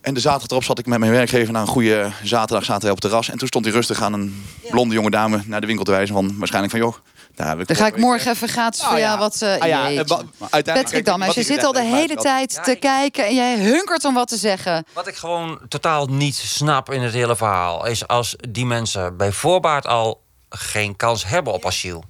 En 0.00 0.14
de 0.14 0.20
zaterdag 0.20 0.50
erop 0.50 0.64
zat 0.64 0.78
ik 0.78 0.86
met 0.86 0.98
mijn 0.98 1.12
werkgever 1.12 1.52
naar 1.52 1.62
een 1.62 1.68
goede 1.68 2.10
zaterdag 2.22 2.64
zaten 2.64 2.82
wij 2.82 2.90
op 2.90 3.02
het 3.02 3.10
terras. 3.10 3.30
En 3.30 3.38
toen 3.38 3.48
stond 3.48 3.64
hij 3.64 3.74
rustig 3.74 4.02
aan 4.02 4.12
een 4.12 4.44
blonde 4.70 4.94
jonge 4.94 5.10
dame 5.10 5.42
naar 5.46 5.60
de 5.60 5.66
winkel 5.66 5.84
te 5.84 5.90
wijzen 5.90 6.14
van 6.14 6.38
waarschijnlijk 6.38 6.72
van 6.74 6.82
joh, 6.82 6.94
ik 7.36 7.66
Dan 7.66 7.76
ga 7.76 7.86
ik 7.86 7.96
morgen 7.96 8.30
even 8.30 8.48
gratis 8.48 8.80
Nou 8.80 8.90
voor 8.92 9.00
ja. 9.00 9.06
jou 9.06 9.18
wat... 9.18 9.42
eh 9.42 9.56
Ah 9.60 9.68
ja, 9.68 9.90
jeetje. 9.90 10.00
en 10.00 10.06
wa- 10.06 10.46
uiteindelijk- 10.50 10.84
Patrick 10.84 11.04
Dammers, 11.04 11.34
wat 11.34 11.46
je 11.46 11.52
zit 11.52 11.64
al 11.64 11.72
de 11.72 11.82
hele 11.82 12.14
tijd 12.14 12.60
te 12.64 12.74
kijken... 12.74 13.26
en 13.26 13.34
jij 13.34 13.58
hunkert 13.58 14.04
om 14.04 14.14
wat 14.14 14.28
te 14.28 14.36
zeggen. 14.36 14.84
Wat 14.92 15.06
ik 15.06 15.14
gewoon 15.16 15.58
totaal 15.68 16.06
niet 16.06 16.34
snap 16.36 16.90
in 16.92 17.02
het 17.02 17.12
hele 17.12 17.36
verhaal... 17.36 17.86
is 17.86 18.06
als 18.06 18.36
die 18.48 18.66
mensen 18.66 19.16
bij 19.16 19.32
voorbaat 19.32 19.86
al 19.86 20.20
geen 20.48 20.96
kans 20.96 21.26
hebben 21.26 21.52
op 21.52 21.66
asiel... 21.66 22.04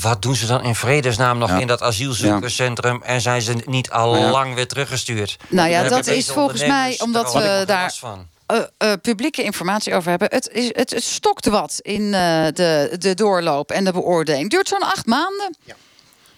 wat 0.00 0.22
doen 0.22 0.34
ze 0.34 0.46
dan 0.46 0.62
in 0.62 0.74
vredesnaam 0.74 1.38
nog 1.38 1.48
Ja. 1.50 1.58
in 1.58 1.66
dat 1.66 1.82
asielzoekerscentrum... 1.82 3.02
en 3.02 3.20
zijn 3.20 3.42
ze 3.42 3.54
niet 3.64 3.90
al 3.90 4.12
Nou 4.12 4.24
ja. 4.24 4.30
lang 4.30 4.54
weer 4.54 4.68
teruggestuurd? 4.68 5.36
Nou 5.48 5.68
ja, 5.68 5.88
dat 5.88 6.06
is 6.06 6.28
volgens 6.30 6.66
mij 6.66 6.96
omdat 7.02 7.32
we 7.32 7.62
daar 7.66 7.92
van. 7.98 8.26
Eh, 8.54 8.92
eh, 8.92 8.92
publieke 9.02 9.42
informatie 9.42 9.94
over 9.94 10.10
hebben. 10.10 10.28
Het, 10.30 10.48
is, 10.52 10.70
het, 10.74 10.90
het 10.90 11.02
stokt 11.02 11.46
wat 11.46 11.78
in 11.82 12.14
eh, 12.14 12.46
de, 12.52 12.96
de 12.98 13.14
doorloop 13.14 13.70
en 13.70 13.84
de 13.84 13.92
beoordeling. 13.92 14.50
Duurt 14.50 14.68
zo'n 14.68 14.82
acht 14.82 15.06
maanden. 15.06 15.56
Ja, 15.64 15.74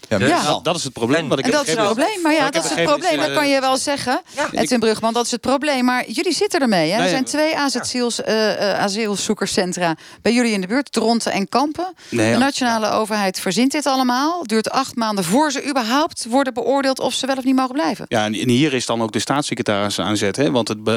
Ja. 0.09 0.17
Dat, 0.17 0.63
dat 0.63 0.75
is 0.75 0.83
het 0.83 0.93
probleem. 0.93 1.29
Wat 1.29 1.39
ik 1.39 1.45
En 1.45 1.51
heb 1.51 1.59
dat 1.59 1.67
is 1.67 1.75
het 1.75 1.85
probleem. 1.85 2.21
Maar 2.21 2.33
ja, 2.33 2.49
dat 2.49 2.63
is 2.63 2.69
het 2.69 2.83
probleem. 2.83 3.17
Dat 3.17 3.33
kan 3.33 3.47
je 3.49 3.55
eh, 3.55 3.61
wel 3.61 3.77
zeggen. 3.77 4.21
Ja. 4.35 4.49
Edwin 4.51 4.79
Brugman, 4.79 5.13
dat 5.13 5.25
is 5.25 5.31
het 5.31 5.41
probleem. 5.41 5.85
Maar 5.85 6.09
jullie 6.09 6.33
zitten 6.33 6.59
ermee. 6.59 6.91
Hè? 6.91 6.95
Nee, 6.95 7.03
er 7.03 7.09
zijn 7.09 7.23
twee 7.23 7.57
asielziels, 7.57 8.23
eh, 8.23 8.71
eh, 8.71 8.79
asielzoekerscentra 8.79 9.95
bij 10.21 10.33
jullie 10.33 10.51
in 10.51 10.61
de 10.61 10.67
buurt. 10.67 10.91
Dronten 10.91 11.31
en 11.31 11.49
Kampen. 11.49 11.93
Nee, 12.09 12.25
de 12.25 12.31
ja. 12.31 12.37
nationale 12.37 12.89
overheid 12.89 13.39
verzint 13.39 13.71
dit 13.71 13.85
allemaal. 13.85 14.43
Duurt 14.43 14.69
acht 14.69 14.95
maanden 14.95 15.23
voor 15.23 15.51
ze 15.51 15.69
überhaupt 15.69 16.25
worden 16.29 16.53
beoordeeld... 16.53 16.99
of 16.99 17.13
ze 17.13 17.25
wel 17.25 17.35
of 17.35 17.43
niet 17.43 17.55
mogen 17.55 17.73
blijven. 17.73 18.05
Ja, 18.07 18.25
en 18.25 18.33
hier 18.33 18.73
is 18.73 18.85
dan 18.85 19.01
ook 19.01 19.11
de 19.11 19.19
staatssecretaris 19.19 19.99
aan 19.99 20.17
zet. 20.17 20.35
Hè? 20.35 20.51
Want 20.51 20.67
het, 20.67 20.77
eh, 20.77 20.93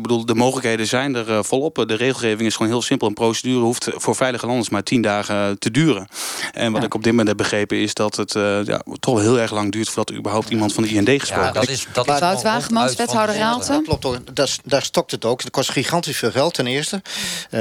bedoel, 0.00 0.26
de 0.26 0.34
mogelijkheden 0.34 0.86
zijn 0.86 1.14
er 1.14 1.44
volop. 1.44 1.84
De 1.86 1.94
regelgeving 1.94 2.48
is 2.48 2.56
gewoon 2.56 2.72
heel 2.72 2.82
simpel. 2.82 3.08
Een 3.08 3.14
procedure 3.14 3.60
hoeft 3.60 3.88
voor 3.94 4.16
veilige 4.16 4.46
landers 4.46 4.68
maar 4.68 4.82
tien 4.82 5.02
dagen 5.02 5.58
te 5.58 5.70
duren. 5.70 6.08
En 6.52 6.72
wat 6.72 6.80
Ja. 6.80 6.86
ik 6.86 6.94
op 6.94 7.02
dit 7.02 7.10
moment 7.10 7.28
heb 7.28 7.36
begrepen 7.36 7.76
is 7.76 7.94
dat 7.94 8.16
het 8.16 8.34
ja, 8.64 8.82
toch 9.00 9.20
heel 9.20 9.38
erg 9.38 9.50
lang 9.50 9.72
duurt... 9.72 9.86
voordat 9.88 10.10
er 10.10 10.16
überhaupt 10.16 10.48
iemand 10.50 10.72
van 10.72 10.82
de 10.82 10.88
IND 10.88 11.08
gesproken 11.08 11.46
Ja, 11.46 11.52
dat 11.52 11.66
heeft. 11.66 11.78
is, 11.78 11.86
dat 11.92 12.06
Maar 12.06 12.14
is 12.14 12.20
Wout 12.20 12.42
Wagemans, 12.42 12.94
wethouder 12.96 13.34
de 13.34 13.40
Raalte. 13.40 13.82
klopt. 13.84 14.36
Daar, 14.36 14.56
daar 14.64 14.82
stokt 14.82 15.10
het 15.10 15.24
ook. 15.24 15.40
Het 15.42 15.50
kost 15.50 15.70
gigantisch 15.70 16.16
veel 16.16 16.30
geld 16.30 16.54
ten 16.54 16.66
eerste. 16.66 17.02
Eh, 17.50 17.60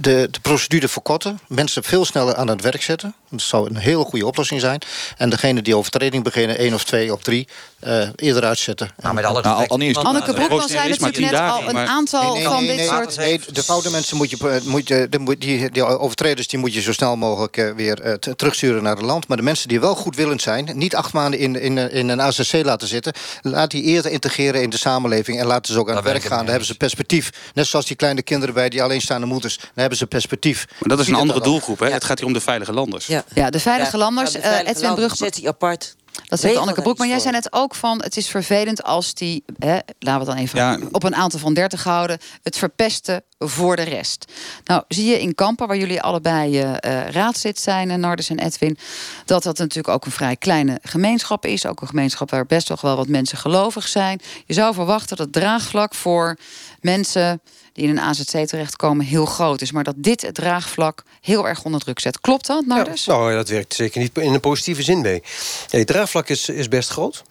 de, 0.00 0.28
de 0.30 0.40
procedure 0.42 0.88
verkorten. 0.88 1.40
Mensen 1.48 1.84
veel 1.84 2.04
sneller 2.04 2.34
aan 2.34 2.48
het 2.48 2.60
werk 2.62 2.82
zetten. 2.82 3.14
Dat 3.30 3.40
zou 3.42 3.68
een 3.68 3.76
hele 3.76 4.04
goede 4.04 4.26
oplossing 4.26 4.60
zijn. 4.60 4.80
En 5.16 5.30
degene 5.30 5.62
die 5.62 5.76
overtreding 5.76 6.24
beginnen, 6.24 6.58
één 6.58 6.74
of 6.74 6.84
twee 6.84 7.12
of 7.12 7.22
drie, 7.22 7.48
eh, 7.80 8.08
eerder 8.16 8.44
uitzetten. 8.44 8.90
Nou, 9.02 9.14
met 9.14 9.24
alle 9.24 9.42
Nou, 9.42 9.54
al- 9.68 9.78
al 9.94 10.04
Anneke 10.04 10.32
Broekman 10.32 10.68
zei 10.68 10.88
natuurlijk 10.88 11.18
net 11.18 11.30
dagen, 11.30 11.62
al 11.62 11.68
een 11.68 11.74
maar- 11.74 11.86
aantal 11.86 12.34
Nee, 12.34 12.44
van 12.44 12.56
nee, 12.58 12.66
dit 12.66 12.76
nee, 12.76 12.86
soort... 12.86 13.16
nee, 13.16 13.40
de 13.52 13.62
foute 13.62 13.90
mensen 13.90 14.16
moet 14.16 14.30
je, 14.30 14.60
moet 14.64 14.88
je, 14.88 15.06
de, 15.10 15.18
moet- 15.18 15.40
die, 15.40 15.70
die 15.70 15.84
overtreders 15.84 16.46
die 16.48 16.58
moet 16.58 16.74
je 16.74 16.80
zo 16.80 16.92
snel 16.92 17.16
mogelijk 17.16 17.56
eh, 17.56 17.70
weer 17.76 18.00
eh, 18.00 18.12
terugsturen 18.12 18.82
naar 18.82 18.96
het 18.96 19.04
land. 19.04 19.28
Maar 19.28 19.36
de 19.36 19.42
mensen 19.42 19.68
die 19.68 19.80
wel 19.80 19.94
goedwillend 19.94 20.42
zijn, 20.42 20.70
niet 20.74 20.94
acht 20.96 21.12
maanden 21.12 21.40
in, 21.40 21.60
in, 21.60 21.78
in 21.90 22.08
een 22.08 22.20
AZC 22.22 22.52
laten 22.64 22.88
zitten, 22.88 23.12
laat 23.42 23.70
die 23.70 23.82
eerder 23.82 24.10
integreren 24.10 24.62
in 24.62 24.70
de 24.70 24.78
samenleving 24.78 25.40
en 25.40 25.46
laten 25.46 25.72
ze 25.72 25.78
ook 25.80 25.88
aan 25.90 25.96
het 25.96 26.04
werk 26.04 26.22
gaan. 26.24 26.38
Dan 26.38 26.46
hebben 26.48 26.66
ze 26.66 26.74
perspectief. 26.74 27.30
Net 27.54 27.66
zoals 27.66 27.86
die 27.86 27.96
kleine 27.96 28.22
kinderen 28.22 28.54
bij 28.54 28.68
die 28.68 28.82
alleenstaande 28.82 29.26
moeders, 29.26 29.56
dan 29.56 29.68
hebben 29.74 29.98
ze 29.98 30.06
perspectief. 30.06 30.66
Maar 30.78 30.88
dat 30.88 30.98
is 30.98 31.08
een 31.08 31.14
andere 31.14 31.40
doelgroep. 31.40 31.78
Hè? 31.78 31.90
Het 31.90 32.04
gaat 32.04 32.18
hier 32.18 32.26
om 32.26 32.32
de 32.32 32.40
veilige 32.40 32.72
landers. 32.72 33.06
Ja. 33.06 33.17
Ja, 33.34 33.50
de 33.50 33.60
veilige 33.60 33.96
Ja, 33.96 34.02
landers. 34.02 34.30
de 34.32 34.38
eh, 34.38 34.44
veilige 34.44 34.70
Edwin 34.70 34.86
landers 34.86 35.06
Brugman. 35.06 35.28
Zet 35.30 35.38
die 35.40 35.48
apart. 35.48 35.96
Dat 36.28 36.40
zegt 36.40 36.56
Anneke 36.56 36.82
Broek. 36.82 36.98
Maar 36.98 37.08
jij 37.08 37.18
zei 37.18 37.32
net 37.32 37.52
ook 37.52 37.74
van... 37.74 38.02
het 38.02 38.16
is 38.16 38.28
vervelend 38.28 38.82
als 38.82 39.14
die, 39.14 39.44
hè, 39.58 39.72
laten 39.72 39.84
we 39.98 40.10
het 40.10 40.26
dan 40.26 40.36
even 40.36 40.58
Ja. 40.58 40.78
op 40.92 41.02
een 41.02 41.14
aantal 41.14 41.38
van 41.38 41.54
30 41.54 41.84
houden... 41.84 42.18
het 42.42 42.58
verpesten 42.58 43.22
voor 43.38 43.76
de 43.76 43.82
rest. 43.82 44.32
Nou, 44.64 44.82
zie 44.88 45.06
je 45.06 45.20
in 45.20 45.34
Kampen, 45.34 45.66
waar 45.66 45.76
jullie 45.76 46.02
allebei 46.02 46.60
eh, 46.60 46.74
eh, 46.74 47.10
raadslid 47.10 47.58
zijn... 47.58 47.90
en 47.90 48.00
Nardus 48.00 48.28
en 48.30 48.38
Edwin, 48.38 48.78
dat 49.24 49.42
dat 49.42 49.58
natuurlijk 49.58 49.88
ook 49.88 50.04
een 50.04 50.12
vrij 50.12 50.36
kleine 50.36 50.78
gemeenschap 50.82 51.46
is. 51.46 51.66
Ook 51.66 51.80
een 51.80 51.88
gemeenschap 51.88 52.30
waar 52.30 52.46
best 52.46 52.66
toch 52.66 52.80
wel 52.80 52.96
wat 52.96 53.08
mensen 53.08 53.38
gelovig 53.38 53.88
zijn. 53.88 54.20
Je 54.46 54.54
zou 54.54 54.74
verwachten 54.74 55.16
dat 55.16 55.26
het 55.26 55.34
draagvlak 55.34 55.94
voor 55.94 56.36
mensen 56.80 57.40
die 57.72 57.84
in 57.84 57.90
een 57.90 58.00
AZC 58.00 58.46
terechtkomen 58.46 59.06
heel 59.06 59.26
groot 59.26 59.60
is. 59.60 59.72
Maar 59.72 59.84
dat 59.84 59.94
dit 59.96 60.22
het 60.22 60.34
draagvlak 60.34 61.02
heel 61.20 61.48
erg 61.48 61.64
onder 61.64 61.80
druk 61.80 61.98
zet. 61.98 62.20
Klopt 62.20 62.46
dat, 62.46 62.66
Nardus? 62.66 63.04
Ja, 63.04 63.12
nou, 63.12 63.32
dat 63.32 63.48
werkt 63.48 63.74
zeker 63.74 64.00
niet 64.00 64.18
in 64.18 64.34
een 64.34 64.40
positieve 64.40 64.82
zin 64.82 65.00
mee. 65.00 65.22
Het 65.70 65.86
draagvlak 65.86 66.28
is, 66.28 66.48
is 66.48 66.68
best 66.68 66.88
groot. 66.88 67.24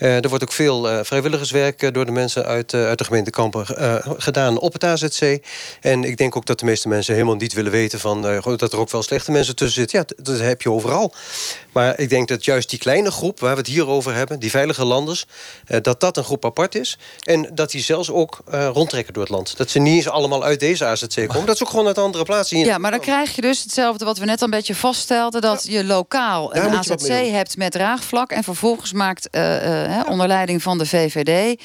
Eh, 0.00 0.22
er 0.22 0.28
wordt 0.28 0.44
ook 0.44 0.52
veel 0.52 0.90
eh, 0.90 0.98
vrijwilligerswerk 1.02 1.82
eh, 1.82 1.92
door 1.92 2.06
de 2.06 2.12
mensen 2.12 2.44
uit, 2.44 2.74
uit 2.74 2.98
de 2.98 3.04
gemeente 3.04 3.30
Kampen 3.30 3.66
gedaan 4.18 4.58
op 4.58 4.72
het 4.72 4.84
AZC. 4.84 5.38
En 5.80 6.04
ik 6.04 6.16
denk 6.16 6.36
ook 6.36 6.46
dat 6.46 6.58
de 6.58 6.64
meeste 6.64 6.88
mensen 6.88 7.14
helemaal 7.14 7.34
niet 7.34 7.52
willen 7.52 7.72
weten 7.72 8.00
van, 8.00 8.22
dat 8.56 8.72
er 8.72 8.78
ook 8.78 8.90
wel 8.90 9.02
slechte 9.02 9.30
mensen 9.30 9.56
tussen 9.56 9.80
zitten. 9.80 9.98
Ja, 9.98 10.24
dat- 10.24 10.38
heb 10.40 10.62
je 10.62 10.70
overal. 10.70 11.14
Maar 11.72 11.98
ik 11.98 12.08
denk 12.08 12.28
dat 12.28 12.44
juist 12.44 12.70
die 12.70 12.78
kleine 12.78 13.10
groep 13.10 13.40
waar 13.40 13.52
we 13.52 13.58
het 13.58 13.66
hier 13.66 13.86
over 13.86 14.14
hebben, 14.14 14.38
die 14.38 14.50
veilige 14.50 14.84
landers, 14.84 15.26
dat 15.82 16.00
dat 16.00 16.16
een 16.16 16.24
groep 16.24 16.44
apart 16.44 16.74
is. 16.74 16.98
En 17.22 17.50
dat 17.54 17.70
die 17.70 17.82
zelfs 17.82 18.10
ook 18.10 18.38
rondtrekken 18.72 19.12
door 19.12 19.22
het 19.22 19.32
land. 19.32 19.56
Dat 19.56 19.70
ze 19.70 19.78
niet 19.78 19.94
eens 19.94 20.08
allemaal 20.08 20.44
uit 20.44 20.60
deze 20.60 20.84
AZC 20.84 21.28
komen. 21.28 21.46
Dat 21.46 21.56
ze 21.56 21.62
ook 21.62 21.70
gewoon 21.70 21.86
uit 21.86 21.98
andere 21.98 22.24
plaatsen 22.24 22.56
hier. 22.56 22.66
Ja, 22.66 22.78
maar 22.78 22.90
dan 22.90 23.00
krijg 23.00 23.34
je 23.34 23.42
dus 23.42 23.62
hetzelfde 23.62 24.04
wat 24.04 24.18
we 24.18 24.24
net 24.24 24.40
al 24.40 24.44
een 24.44 24.50
beetje 24.50 24.74
vaststelden... 24.74 25.40
dat 25.40 25.66
je 25.68 25.84
lokaal 25.84 26.56
een 26.56 26.76
AZC 26.76 27.08
hebt 27.30 27.56
met 27.56 27.72
draagvlak... 27.72 28.30
en 28.30 28.44
vervolgens 28.44 28.92
maakt 28.92 29.30
eh, 29.30 29.89
onder 30.08 30.26
leiding 30.26 30.62
van 30.62 30.78
de 30.78 30.86
VVD... 30.86 31.60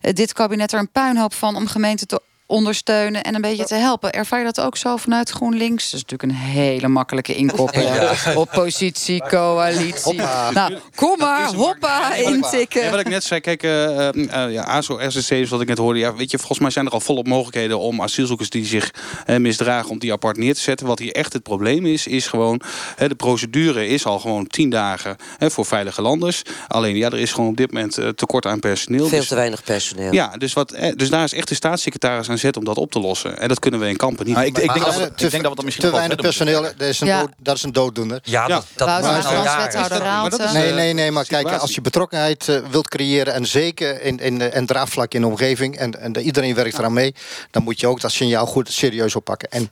eh, 0.00 0.14
dit 0.14 0.32
kabinet 0.32 0.72
er 0.72 0.78
een 0.78 0.90
puinhoop 0.90 1.34
van 1.34 1.56
om 1.56 1.66
gemeenten 1.66 2.06
te 2.06 2.20
ondersteunen 2.50 3.22
en 3.22 3.34
een 3.34 3.40
beetje 3.40 3.64
te 3.64 3.74
helpen. 3.74 4.12
Ervaar 4.12 4.38
je 4.38 4.44
dat 4.44 4.60
ook 4.60 4.76
zo 4.76 4.96
vanuit 4.96 5.30
GroenLinks? 5.30 5.90
Dat 5.90 6.00
is 6.00 6.06
natuurlijk 6.06 6.22
een 6.22 6.50
hele 6.52 6.88
makkelijke 6.88 7.34
inkoppeling. 7.34 7.94
Ja. 7.94 8.34
Oppositie, 8.34 9.22
coalitie. 9.28 10.20
Nou, 10.52 10.76
kom 10.94 11.18
maar, 11.18 11.54
hoppa, 11.54 12.14
intikken. 12.14 12.82
Ja, 12.82 12.90
wat 12.90 13.00
ik 13.00 13.08
net 13.08 13.24
zei, 13.24 13.40
kijk, 13.40 13.62
eh, 13.62 14.08
eh, 14.08 14.44
eh, 14.44 14.52
ja, 14.52 14.62
ASO, 14.62 14.94
RCC 14.94 15.30
is 15.30 15.50
wat 15.50 15.60
ik 15.60 15.68
net 15.68 15.78
hoorde. 15.78 15.98
Ja, 15.98 16.14
weet 16.14 16.30
je, 16.30 16.38
volgens 16.38 16.58
mij 16.58 16.70
zijn 16.70 16.86
er 16.86 16.92
al 16.92 17.00
volop 17.00 17.26
mogelijkheden 17.26 17.78
om 17.78 18.02
asielzoekers 18.02 18.50
die 18.50 18.64
zich 18.64 18.90
misdragen, 19.26 19.90
om 19.90 19.98
die 19.98 20.12
apart 20.12 20.36
neer 20.36 20.54
te 20.54 20.60
zetten. 20.60 20.86
Wat 20.86 20.98
hier 20.98 21.12
echt 21.12 21.32
het 21.32 21.42
probleem 21.42 21.86
is, 21.86 22.06
is 22.06 22.26
gewoon, 22.26 22.60
hè, 22.96 23.08
de 23.08 23.14
procedure 23.14 23.86
is 23.86 24.06
al 24.06 24.18
gewoon 24.18 24.46
tien 24.46 24.70
dagen 24.70 25.16
hè, 25.38 25.50
voor 25.50 25.64
veilige 25.64 26.02
landers. 26.02 26.42
Alleen, 26.68 26.96
ja, 26.96 27.06
er 27.06 27.18
is 27.18 27.32
gewoon 27.32 27.50
op 27.50 27.56
dit 27.56 27.72
moment 27.72 27.98
eh, 27.98 28.08
tekort 28.08 28.46
aan 28.46 28.60
personeel. 28.60 29.06
Veel 29.08 29.18
Dus- 29.18 29.28
te 29.28 29.34
weinig 29.34 29.64
personeel. 29.64 30.12
Ja, 30.12 30.36
dus, 30.38 30.52
wat, 30.52 30.76
dus 30.94 31.10
daar 31.10 31.24
is 31.24 31.32
echt 31.32 31.48
de 31.48 31.54
staatssecretaris 31.54 32.30
aan 32.30 32.38
zet 32.40 32.56
om 32.56 32.64
dat 32.64 32.76
op 32.76 32.90
te 32.92 33.00
lossen. 33.00 33.38
En 33.38 33.48
dat 33.48 33.58
kunnen 33.58 33.80
we 33.80 33.88
in 33.88 33.96
kampen 33.96 34.26
niet. 34.26 34.34
Maar 34.34 34.46
ik, 34.46 34.58
ik, 34.58 34.72
denk 34.72 34.84
dat, 34.84 34.96
we- 34.96 35.02
ik 35.04 35.30
denk 35.30 35.32
dat 35.42 35.50
we 35.50 35.54
dat 35.56 35.64
misschien 35.64 35.84
te 35.88 35.92
weinig 35.96 36.16
personeel, 36.16 36.62
dat 36.62 36.72
is 36.80 37.00
een, 37.00 37.06
Ja. 37.06 37.20
dood, 37.20 37.30
dat 37.38 37.56
is 37.56 37.62
een 37.62 37.72
dooddoener. 37.72 38.20
Ja, 38.22 38.46
dat, 38.46 38.66
dat 38.76 38.88
Maar 38.88 40.30
dat 40.30 40.40
is. 40.40 40.52
Nee, 40.52 40.68
eh, 40.68 40.74
nee, 40.74 40.92
nee, 40.92 41.10
maar 41.10 41.24
kijk, 41.26 41.48
als 41.52 41.74
je 41.74 41.80
betrokkenheid 41.80 42.48
eh, 42.48 42.56
wilt 42.70 42.88
creëren... 42.88 43.34
en 43.34 43.46
zeker 43.46 44.02
in, 44.02 44.18
in, 44.18 44.38
de- 44.38 44.48
en 44.48 44.66
draagvlak 44.66 45.14
in 45.14 45.20
de 45.20 45.26
omgeving... 45.26 45.76
en, 45.76 46.00
en 46.00 46.12
de- 46.12 46.22
iedereen 46.22 46.54
werkt 46.54 46.78
eraan 46.78 46.92
mee... 46.92 47.14
dan 47.50 47.62
moet 47.62 47.80
je 47.80 47.86
ook 47.86 48.00
dat 48.00 48.10
signaal 48.12 48.46
goed 48.46 48.72
serieus 48.72 49.16
oppakken. 49.16 49.48
En 49.50 49.70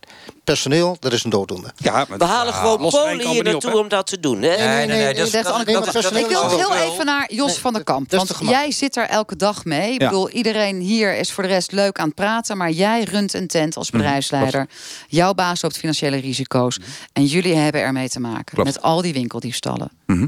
personeel, 0.53 0.97
dat 1.01 1.13
is 1.13 1.25
een 1.25 1.31
dooddoener. 1.31 1.73
Ja, 1.77 2.05
maar- 2.09 2.19
We 2.19 2.25
halen 2.25 2.53
ja, 2.55 2.61
gewoon 2.61 2.91
Polen 2.91 3.29
hier 3.29 3.45
er 3.47 3.51
naartoe 3.53 3.79
om 3.79 3.89
dat 3.89 4.07
te 4.07 4.21
doen. 4.21 4.43
Hè? 4.43 4.57
Nee, 4.57 4.87
nee, 4.87 4.87
nee. 4.87 5.15
dat- 5.15 5.31
dat- 5.33 5.45
dat- 5.45 6.17
Ik 6.17 6.27
wil 6.27 6.43
nog 6.43 6.57
heel 6.57 6.75
even 6.93 7.07
naar 7.07 7.33
Jos 7.33 7.59
van 7.59 7.73
der 7.73 7.85
Kamp. 7.85 8.11
Want 8.11 8.33
jij 8.41 8.71
zit 8.71 8.97
er 8.97 9.09
elke 9.09 9.37
dag 9.37 9.65
mee. 9.65 9.93
Ik 9.93 9.99
bedoel, 9.99 10.31
iedereen 10.31 10.81
hier 10.81 11.15
is 11.17 11.33
voor 11.33 11.43
de 11.43 11.49
rest 11.49 11.73
leuk 11.73 11.99
aan 11.99 12.07
het 12.07 12.15
praten. 12.15 12.57
Maar 12.57 12.71
jij 12.71 13.03
runt 13.03 13.35
een 13.35 13.47
tent 13.47 13.77
als 13.77 13.91
Mhm, 13.91 13.97
bedrijfsleider. 14.03 14.67
Jouw 15.09 15.35
baas 15.35 15.63
loopt 15.63 15.77
financiële 15.79 16.17
risico's. 16.17 16.79
En 17.13 17.25
jullie 17.25 17.55
hebben 17.55 17.81
ermee 17.81 18.09
te 18.09 18.21
maken. 18.21 18.55
Klopt. 18.55 18.65
Met 18.75 18.83
al 18.83 19.03
die 19.03 19.13
winkeldiefstallen. 19.13 19.91
Mhm. 20.07 20.27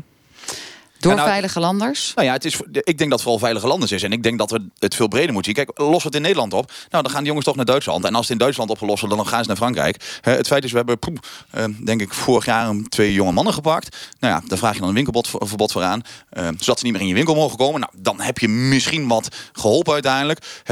Door 1.01 1.14
nou- 1.14 1.28
veilige 1.28 1.61
landers. 1.61 2.12
Nou 2.14 2.26
ja, 2.26 2.32
het 2.32 2.44
is, 2.44 2.55
ik 2.72 2.84
denk 2.84 2.98
dat 2.98 3.11
het 3.11 3.20
vooral 3.20 3.38
veilige 3.38 3.66
landen 3.66 3.88
is. 3.90 4.03
En 4.03 4.12
ik 4.12 4.22
denk 4.22 4.38
dat 4.38 4.51
we 4.51 4.66
het 4.78 4.94
veel 4.94 5.09
breder 5.09 5.32
moeten 5.32 5.55
zien. 5.55 5.64
Kijk, 5.64 5.78
los 5.78 6.05
het 6.05 6.14
in 6.14 6.22
Nederland 6.22 6.53
op. 6.55 6.72
Nou, 6.90 7.03
dan 7.03 7.11
gaan 7.12 7.18
die 7.18 7.26
jongens 7.26 7.46
toch 7.46 7.57
naar 7.57 7.64
Duitsland. 7.64 8.05
En 8.05 8.12
als 8.14 8.22
het 8.22 8.30
in 8.32 8.38
Duitsland 8.38 8.70
opgelost 8.70 9.01
wordt, 9.01 9.16
dan 9.16 9.26
gaan 9.26 9.40
ze 9.42 9.48
naar 9.48 9.57
Frankrijk. 9.57 10.18
Het 10.20 10.46
feit 10.46 10.64
is, 10.64 10.70
we 10.70 10.76
hebben, 10.76 10.98
poeh, 10.98 11.16
eh, 11.51 11.64
denk 11.84 12.01
ik, 12.01 12.12
vorig 12.14 12.44
jaar 12.44 12.68
een- 12.68 12.88
twee 12.88 13.12
jonge 13.12 13.32
mannen 13.32 13.55
gepakt. 13.55 13.96
Nou 14.18 14.34
ja, 14.34 14.42
daar 14.46 14.59
vraag 14.59 14.74
je 14.74 14.78
dan 14.80 14.88
een 14.88 14.94
winkelverbod 14.94 15.72
voor 15.72 15.82
aan. 15.82 16.03
eh, 16.30 16.48
zodat 16.59 16.78
ze 16.78 16.84
niet 16.84 16.92
meer 16.92 17.03
in 17.03 17.09
je 17.09 17.14
winkel 17.14 17.34
mogen 17.34 17.57
komen. 17.59 17.80
Nou, 17.80 17.92
dan 17.96 18.20
heb 18.20 18.38
je 18.38 18.48
misschien 18.48 19.09
wat 19.09 19.28
geholpen 19.53 19.92
uiteindelijk. 19.92 20.62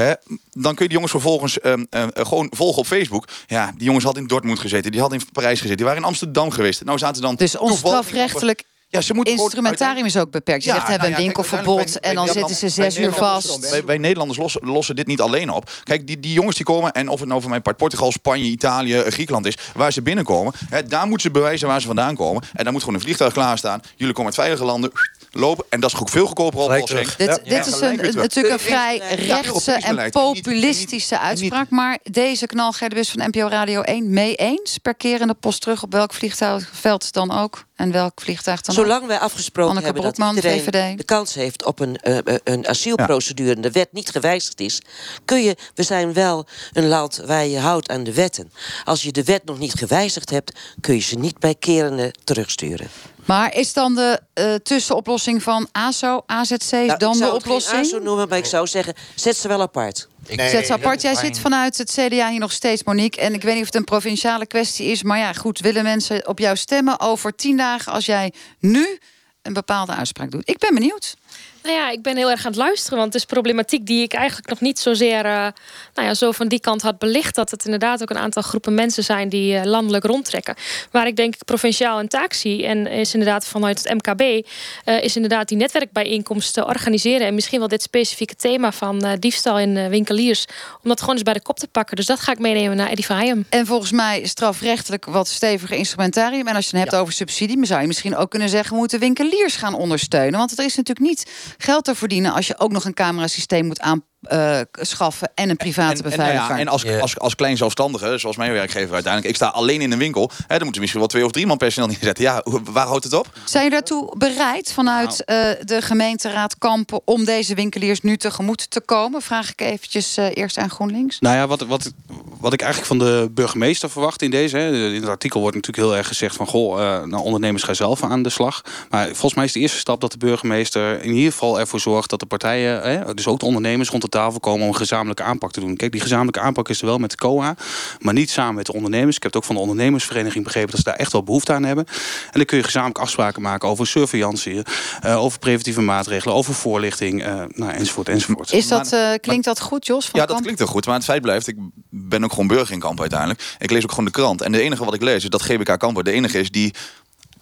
Dan 0.51 0.75
kun 0.75 0.83
je 0.83 0.87
die 0.87 0.91
jongens 0.91 1.11
vervolgens 1.11 1.59
eh, 1.59 1.73
eh, 1.89 2.03
gewoon 2.13 2.51
volgen 2.55 2.79
op 2.79 2.85
Facebook. 2.87 3.27
Ja, 3.47 3.71
die 3.75 3.85
jongens 3.85 4.03
hadden 4.03 4.21
in 4.21 4.27
Dortmund 4.27 4.59
gezeten. 4.59 4.91
Die 4.91 4.99
hadden 5.01 5.19
in 5.19 5.25
Parijs 5.31 5.55
gezeten. 5.57 5.77
Die 5.77 5.85
waren 5.85 6.01
in 6.01 6.07
Amsterdam 6.07 6.51
geweest. 6.51 6.83
Nou 6.83 6.97
zaten 6.97 7.21
dan 7.21 7.35
Dus 7.35 7.57
ons 7.57 7.71
toevallig- 7.71 8.05
strafrechtelijk 8.05 8.63
Ja, 8.91 9.01
ze 9.01 9.13
moeten 9.13 9.33
instrumentarium 9.33 10.05
is 10.05 10.17
ook 10.17 10.31
beperkt. 10.31 10.63
Je 10.63 10.69
Ja, 10.69 10.75
zegt, 10.75 10.87
hebben 10.87 11.09
nou 11.09 11.21
een 11.21 11.25
ja, 11.25 11.31
kijk, 11.33 11.47
winkelverbod 11.47 11.99
en 11.99 12.15
dan 12.15 12.27
zitten 12.27 12.55
ze 12.55 12.69
zes 12.69 12.97
uur 12.97 13.11
vast. 13.11 13.69
Wij, 13.69 13.85
wij 13.85 13.97
Nederlanders 13.97 14.39
lossen, 14.39 14.61
lossen 14.63 14.95
dit 14.95 15.07
niet 15.07 15.21
alleen 15.21 15.49
op. 15.49 15.71
Kijk, 15.83 16.07
die, 16.07 16.19
die 16.19 16.33
jongens 16.33 16.55
die 16.55 16.65
komen, 16.65 16.91
en 16.91 17.09
of 17.09 17.19
het 17.19 17.29
nou 17.29 17.41
voor 17.41 17.49
mijn 17.49 17.61
part 17.61 17.77
Portugal, 17.77 18.11
Spanje, 18.11 18.43
Italië, 18.43 18.95
eh, 18.99 19.11
Griekenland 19.11 19.45
is, 19.45 19.57
waar 19.73 19.91
ze 19.91 20.01
binnenkomen, 20.01 20.53
hè, 20.69 20.83
daar 20.83 21.07
moeten 21.07 21.21
ze 21.21 21.31
bewijzen 21.31 21.67
waar 21.67 21.81
ze 21.81 21.87
vandaan 21.87 22.15
komen. 22.15 22.43
En 22.53 22.63
dan 22.63 22.73
moet 22.73 22.81
gewoon 22.81 22.95
een 22.95 23.03
vliegtuig 23.05 23.33
klaarstaan. 23.33 23.81
Jullie 23.95 24.13
komen 24.13 24.31
uit 24.31 24.39
veilige 24.39 24.65
landen, 24.65 24.91
lopen. 25.31 25.65
En 25.69 25.79
dat 25.79 25.93
is 25.93 25.99
ook 25.99 26.09
veel 26.09 26.25
goedkoper 26.25 26.59
oplossing. 26.59 27.15
Dit, 27.15 27.27
Ja. 27.43 27.57
dit 27.57 27.65
is 27.65 27.81
een, 27.81 27.95
natuurlijk 27.95 28.53
een 28.53 28.59
vrij 28.59 29.01
rechtse 29.15 29.71
en 29.71 30.11
populistische 30.11 31.19
uitspraak. 31.19 31.69
Maar 31.69 31.97
deze 32.03 32.47
knalgele 32.47 32.95
bus 32.95 33.09
van 33.09 33.27
NPO 33.27 33.47
Radio 33.47 33.81
1 33.81 34.09
mee 34.09 34.35
eens? 34.35 34.77
Per 34.77 34.95
keer 34.95 35.21
in 35.21 35.27
de 35.27 35.33
post 35.33 35.61
terug 35.61 35.83
op 35.83 35.91
welk 35.91 36.13
vliegtuigveld 36.13 37.13
dan 37.13 37.31
ook? 37.31 37.67
En 37.75 37.91
welk 37.91 38.21
vliegtuig 38.21 38.61
dan 38.61 38.77
ook? 38.77 38.81
Zolang 38.81 39.07
wij 39.07 39.19
afgesproken 39.19 39.69
Anneke 39.77 39.85
hebben 39.85 40.03
dat 40.03 40.35
iedereen 40.35 40.59
VVD. 40.59 40.97
de 40.97 41.03
kans 41.03 41.33
heeft 41.33 41.65
op 41.65 41.79
een, 41.79 41.95
eh, 41.95 42.17
eh, 42.17 42.35
een 42.43 42.67
asielprocedure... 42.67 43.55
en 43.55 43.61
de 43.61 43.71
wet 43.71 43.87
niet 43.91 44.09
gewijzigd 44.09 44.59
is... 44.59 44.81
kun 45.25 45.43
je, 45.43 45.55
we 45.75 45.83
zijn 45.83 46.13
wel 46.13 46.47
een 46.73 46.87
land 46.87 47.21
waar 47.25 47.45
je 47.45 47.59
houdt 47.59 47.89
aan 47.89 48.03
de 48.03 48.13
wetten. 48.13 48.51
Als 48.83 49.03
je 49.03 49.11
de 49.11 49.23
wet 49.23 49.45
nog 49.45 49.59
niet 49.59 49.73
gewijzigd 49.73 50.29
hebt... 50.29 50.59
kun 50.81 50.95
je 50.95 51.01
ze 51.01 51.15
niet 51.15 51.39
bij 51.39 51.55
kerende 51.55 52.13
terugsturen. 52.23 52.87
Maar 53.29 53.55
is 53.55 53.73
dan 53.73 53.95
de 53.95 54.19
eh, 54.33 54.53
tussenoplossing 54.55 55.43
van 55.43 55.67
ASO, 55.71 56.23
AZC 56.25 56.71
Nou, 56.71 56.97
dan 56.97 57.11
ik 57.13 57.17
de 57.17 57.17
zou 57.17 57.33
oplossing? 57.33 57.79
ASO 57.85 57.99
noemen, 57.99 58.29
maar 58.29 58.37
ik 58.37 58.45
zou 58.45 58.67
zeggen... 58.67 58.93
zet 59.15 59.37
ze 59.37 59.47
wel 59.47 59.61
apart. 59.61 60.07
Ik- 60.27 60.39
Zet 60.41 60.65
ze 60.65 60.73
apart. 60.73 61.01
Jij 61.01 61.15
zit 61.15 61.39
vanuit 61.39 61.77
het 61.77 61.91
CDA 61.91 62.29
hier 62.29 62.39
nog 62.39 62.51
steeds, 62.51 62.83
Monique. 62.83 63.21
En 63.21 63.33
ik 63.33 63.41
weet 63.41 63.53
niet 63.53 63.61
of 63.61 63.67
het 63.67 63.75
een 63.75 63.83
provinciale 63.83 64.45
kwestie 64.45 64.85
is. 64.87 65.03
Maar 65.03 65.17
ja, 65.17 65.33
goed, 65.33 65.59
willen 65.59 65.83
mensen 65.83 66.27
op 66.27 66.39
jou 66.39 66.55
stemmen 66.55 66.99
over 66.99 67.35
tien 67.35 67.57
dagen... 67.57 67.91
als 67.91 68.05
jij 68.05 68.33
nu 68.59 68.99
een 69.41 69.53
bepaalde 69.53 69.95
uitspraak 69.95 70.31
doet? 70.31 70.49
Ik 70.49 70.57
ben 70.57 70.73
benieuwd. 70.73 71.15
Nou 71.63 71.75
ja, 71.75 71.89
ik 71.89 72.01
ben 72.01 72.17
heel 72.17 72.29
erg 72.29 72.45
aan 72.45 72.51
het 72.51 72.59
luisteren. 72.59 72.97
Want 72.97 73.13
het 73.13 73.21
is 73.21 73.27
problematiek 73.27 73.85
die 73.85 74.03
ik 74.03 74.13
eigenlijk 74.13 74.49
nog 74.49 74.61
niet 74.61 74.79
zozeer 74.79 75.25
uh, 75.25 75.47
nou 75.93 76.07
ja, 76.07 76.13
zo 76.13 76.31
van 76.31 76.47
die 76.47 76.59
kant 76.59 76.81
had 76.81 76.97
belicht. 76.97 77.35
Dat 77.35 77.51
het 77.51 77.65
inderdaad 77.65 78.01
ook 78.01 78.09
een 78.09 78.17
aantal 78.17 78.41
groepen 78.41 78.73
mensen 78.73 79.03
zijn 79.03 79.29
die 79.29 79.53
uh, 79.53 79.63
landelijk 79.63 80.05
rondtrekken. 80.05 80.55
Waar 80.91 81.07
ik 81.07 81.15
denk 81.15 81.33
ik 81.33 81.45
provinciaal 81.45 81.99
een 81.99 82.07
taak 82.07 82.33
zie. 82.33 82.65
En 82.65 82.87
is 82.87 83.13
inderdaad 83.13 83.45
vanuit 83.45 83.83
het 83.83 83.93
MKB. 83.93 84.21
Uh, 84.21 85.03
is 85.03 85.15
inderdaad 85.15 85.47
die 85.47 85.57
netwerkbijeenkomsten 85.57 86.65
organiseren. 86.67 87.27
En 87.27 87.33
misschien 87.33 87.59
wel 87.59 87.67
dit 87.67 87.81
specifieke 87.81 88.35
thema 88.35 88.71
van 88.71 89.17
diefstal 89.19 89.59
in 89.59 89.89
winkeliers. 89.89 90.45
Om 90.83 90.89
dat 90.89 90.99
gewoon 90.99 91.15
eens 91.15 91.23
bij 91.23 91.33
de 91.33 91.41
kop 91.41 91.59
te 91.59 91.67
pakken. 91.67 91.95
Dus 91.95 92.05
dat 92.05 92.19
ga 92.19 92.31
ik 92.31 92.39
meenemen 92.39 92.77
naar 92.77 92.89
Eddie 92.89 93.05
Vahayem. 93.05 93.45
En 93.49 93.65
volgens 93.65 93.91
mij 93.91 94.27
strafrechtelijk 94.27 95.05
wat 95.05 95.27
steviger 95.27 95.77
instrumentarium. 95.77 96.47
En 96.47 96.55
als 96.55 96.65
je 96.65 96.71
het 96.71 96.79
hebt 96.79 96.91
ja. 96.91 96.99
over 96.99 97.13
subsidie, 97.13 97.65
zou 97.65 97.81
je 97.81 97.87
misschien 97.87 98.15
ook 98.15 98.29
kunnen 98.29 98.49
zeggen... 98.49 98.73
we 98.73 98.79
moeten 98.79 98.99
winkeliers 98.99 99.55
gaan 99.55 99.73
ondersteunen. 99.73 100.39
Want 100.39 100.57
er 100.57 100.65
is 100.65 100.75
natuurlijk 100.75 101.07
niet 101.07 101.25
geld 101.57 101.83
te 101.83 101.95
verdienen 101.95 102.33
als 102.33 102.47
je 102.47 102.59
ook 102.59 102.71
nog 102.71 102.85
een 102.85 102.93
camerasysteem 102.93 103.65
moet 103.65 103.79
aan. 103.79 104.03
Uh, 104.31 104.59
schaffen 104.71 105.31
en 105.35 105.49
een 105.49 105.57
private 105.57 106.03
en, 106.03 106.09
beveiliger. 106.09 106.49
En, 106.49 106.55
ja, 106.55 106.61
en 106.61 106.67
als, 106.67 106.81
yeah. 106.81 107.01
als, 107.01 107.19
als 107.19 107.35
klein 107.35 107.57
zelfstandige, 107.57 108.17
zoals 108.17 108.37
mijn 108.37 108.51
werkgever 108.51 108.93
uiteindelijk... 108.93 109.33
ik 109.33 109.35
sta 109.35 109.47
alleen 109.47 109.81
in 109.81 109.91
een 109.91 109.97
winkel, 109.97 110.31
hè, 110.37 110.55
dan 110.55 110.63
moeten 110.63 110.81
misschien 110.81 110.99
wel 110.99 111.09
twee 111.09 111.25
of 111.25 111.31
drie 111.31 111.45
man 111.45 111.57
personeel 111.57 111.87
neerzetten. 111.89 112.23
Ja, 112.23 112.43
waar 112.63 112.87
houdt 112.87 113.03
het 113.03 113.13
op? 113.13 113.27
Zijn 113.45 113.63
je 113.63 113.69
daartoe 113.69 114.17
bereid 114.17 114.73
vanuit 114.73 115.23
nou. 115.25 115.47
uh, 115.47 115.55
de 115.65 115.81
gemeenteraad 115.81 116.57
Kampen... 116.57 117.01
om 117.05 117.25
deze 117.25 117.55
winkeliers 117.55 118.01
nu 118.01 118.17
tegemoet 118.17 118.71
te 118.71 118.81
komen? 118.81 119.21
Vraag 119.21 119.51
ik 119.51 119.61
eventjes 119.61 120.17
uh, 120.17 120.25
eerst 120.33 120.57
aan 120.57 120.69
GroenLinks. 120.69 121.19
Nou 121.19 121.35
ja, 121.35 121.47
wat, 121.47 121.61
wat, 121.61 121.91
wat 122.39 122.53
ik 122.53 122.61
eigenlijk 122.61 122.91
van 122.91 123.07
de 123.07 123.29
burgemeester 123.31 123.89
verwacht 123.89 124.21
in 124.21 124.31
deze... 124.31 124.57
Hè, 124.57 124.87
in 124.87 125.01
het 125.01 125.09
artikel 125.09 125.39
wordt 125.39 125.55
natuurlijk 125.55 125.87
heel 125.87 125.97
erg 125.97 126.07
gezegd 126.07 126.35
van... 126.35 126.47
goh, 126.47 126.77
nou, 127.05 127.23
ondernemers 127.23 127.63
gaan 127.63 127.75
zelf 127.75 128.03
aan 128.03 128.23
de 128.23 128.29
slag. 128.29 128.61
Maar 128.89 129.05
volgens 129.05 129.33
mij 129.33 129.45
is 129.45 129.51
de 129.51 129.59
eerste 129.59 129.77
stap 129.77 130.01
dat 130.01 130.11
de 130.11 130.17
burgemeester... 130.17 131.03
in 131.03 131.13
ieder 131.13 131.31
geval 131.31 131.59
ervoor 131.59 131.79
zorgt 131.79 132.09
dat 132.09 132.19
de 132.19 132.25
partijen... 132.25 132.81
Hè, 132.81 133.13
dus 133.13 133.27
ook 133.27 133.39
de 133.39 133.45
ondernemers 133.45 133.89
rond 133.89 134.07
de 134.11 134.17
tafel 134.17 134.39
komen 134.39 134.61
om 134.61 134.67
een 134.67 134.75
gezamenlijke 134.75 135.23
aanpak 135.23 135.51
te 135.51 135.59
doen. 135.59 135.75
Kijk, 135.75 135.91
die 135.91 136.01
gezamenlijke 136.01 136.39
aanpak 136.39 136.69
is 136.69 136.79
er 136.79 136.85
wel 136.85 136.97
met 136.97 137.11
de 137.11 137.17
COA, 137.17 137.55
maar 137.99 138.13
niet 138.13 138.29
samen 138.29 138.55
met 138.55 138.65
de 138.65 138.73
ondernemers. 138.73 139.15
Ik 139.15 139.23
heb 139.23 139.33
het 139.33 139.41
ook 139.41 139.47
van 139.47 139.55
de 139.55 139.61
ondernemersvereniging 139.61 140.43
begrepen 140.43 140.69
dat 140.69 140.79
ze 140.79 140.85
daar 140.85 140.95
echt 140.95 141.11
wel 141.11 141.23
behoefte 141.23 141.53
aan 141.53 141.63
hebben. 141.63 141.85
En 142.25 142.31
dan 142.31 142.45
kun 142.45 142.57
je 142.57 142.63
gezamenlijk 142.63 142.99
afspraken 142.99 143.41
maken 143.41 143.69
over 143.69 143.87
surveillance, 143.87 144.65
uh, 145.05 145.23
over 145.23 145.39
preventieve 145.39 145.81
maatregelen, 145.81 146.35
over 146.35 146.53
voorlichting, 146.53 147.25
uh, 147.25 147.43
nou, 147.47 147.71
enzovoort, 147.71 148.09
enzovoort. 148.09 148.53
Is 148.53 148.67
dat, 148.67 148.93
uh, 148.93 149.09
klinkt 149.21 149.45
dat 149.45 149.59
goed, 149.59 149.85
Jos? 149.85 150.09
Van 150.09 150.19
ja, 150.19 150.25
dat 150.25 150.41
klinkt 150.41 150.59
wel 150.59 150.67
goed. 150.67 150.85
Maar 150.85 150.95
het 150.95 151.03
feit 151.03 151.21
blijft, 151.21 151.47
ik 151.47 151.57
ben 151.89 152.23
ook 152.23 152.31
gewoon 152.31 152.47
burger 152.47 152.73
in 152.73 152.79
Kampen 152.79 153.01
uiteindelijk. 153.01 153.55
Ik 153.59 153.71
lees 153.71 153.83
ook 153.83 153.89
gewoon 153.89 154.05
de 154.05 154.11
krant. 154.11 154.41
En 154.41 154.51
de 154.51 154.61
enige 154.61 154.85
wat 154.85 154.93
ik 154.93 155.01
lees 155.01 155.23
is 155.23 155.29
dat 155.29 155.41
GBK 155.41 155.79
Kampen 155.79 156.03
de 156.03 156.11
enige 156.11 156.39
is 156.39 156.51
die 156.51 156.73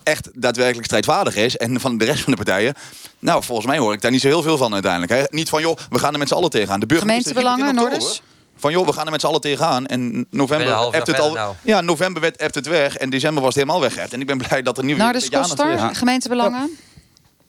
echt 0.07 0.29
daadwerkelijk 0.33 0.85
strijdvaardig 0.85 1.35
is. 1.35 1.57
En 1.57 1.79
van 1.79 1.97
de 1.97 2.05
rest 2.05 2.23
van 2.23 2.31
de 2.31 2.43
partijen. 2.43 2.73
Nou, 3.19 3.43
volgens 3.43 3.67
mij 3.67 3.77
hoor 3.77 3.93
ik 3.93 4.01
daar 4.01 4.11
niet 4.11 4.21
zo 4.21 4.27
heel 4.27 4.41
veel 4.41 4.57
van 4.57 4.73
uiteindelijk. 4.73 5.11
Hè. 5.11 5.23
Niet 5.29 5.49
van, 5.49 5.61
joh, 5.61 5.77
we 5.89 5.99
gaan 5.99 6.13
er 6.13 6.19
met 6.19 6.27
z'n 6.27 6.33
allen 6.33 6.49
tegenaan. 6.49 6.79
De 6.79 6.97
Gemeentebelangen, 6.97 7.75
Noorders? 7.75 8.21
Van 8.59 8.71
joh, 8.71 8.85
we 8.85 8.93
gaan 8.93 9.05
er 9.05 9.11
met 9.11 9.21
z'n 9.21 9.27
allen 9.27 9.41
tegenaan. 9.41 9.85
En 9.85 10.27
november 10.29 10.91
hebt 10.91 11.07
het 11.07 11.19
al. 11.19 11.33
Nou. 11.33 11.55
Ja, 11.61 11.81
november 11.81 12.21
werd 12.21 12.55
het 12.55 12.67
weg. 12.67 12.97
En 12.97 13.09
december 13.09 13.43
was 13.43 13.55
het 13.55 13.63
helemaal 13.63 13.89
weg. 13.89 13.97
En 13.97 14.21
ik 14.21 14.27
ben 14.27 14.37
blij 14.37 14.61
dat 14.61 14.77
er 14.77 14.83
nu. 14.83 14.95
Noorders 14.95 15.29
Koster, 15.29 15.71
ja. 15.71 15.93
gemeentebelangen. 15.93 16.59
Ja, 16.59 16.96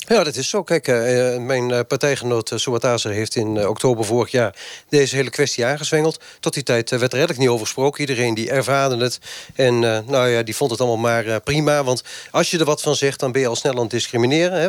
dat 0.09 0.37
is 0.37 0.49
zo. 0.49 0.63
Kijk, 0.63 0.89
uh, 0.89 1.37
mijn 1.37 1.71
uh, 1.71 1.81
partijgenoot 1.89 2.53
Souatazer 2.55 3.11
heeft 3.11 3.37
in 3.37 3.69
oktober 3.69 4.05
vorig 4.05 4.31
jaar 4.31 4.55
deze 4.89 5.17
hele 5.17 5.31
kwestie 5.31 5.67
aangezwengeld. 5.67 6.21
Tot 6.41 6.55
die 6.55 6.63
tijd 6.63 6.91
werd 6.91 7.03
er 7.03 7.09
redelijk 7.13 7.39
niet 7.39 7.49
over 7.49 7.67
gesproken. 7.67 8.01
Iedereen 8.01 8.35
die 8.35 8.51
ervaarde 8.51 8.97
het. 8.97 9.19
En 9.55 9.79
nou 9.79 10.29
ja, 10.29 10.43
die 10.43 10.57
vond 10.57 10.71
het 10.71 10.81
allemaal 10.81 11.23
maar 11.23 11.41
prima. 11.41 11.85
Want 11.85 12.03
als 12.31 12.51
je 12.51 12.59
er 12.59 12.65
wat 12.65 12.83
van 12.83 12.95
zegt, 12.95 13.21
dan 13.21 13.33
ben 13.33 13.41
je 13.41 13.47
al 13.47 13.57
snel 13.57 13.73
aan 13.73 13.81
het 13.81 13.91
discrimineren. 13.91 14.61
Hè? 14.61 14.69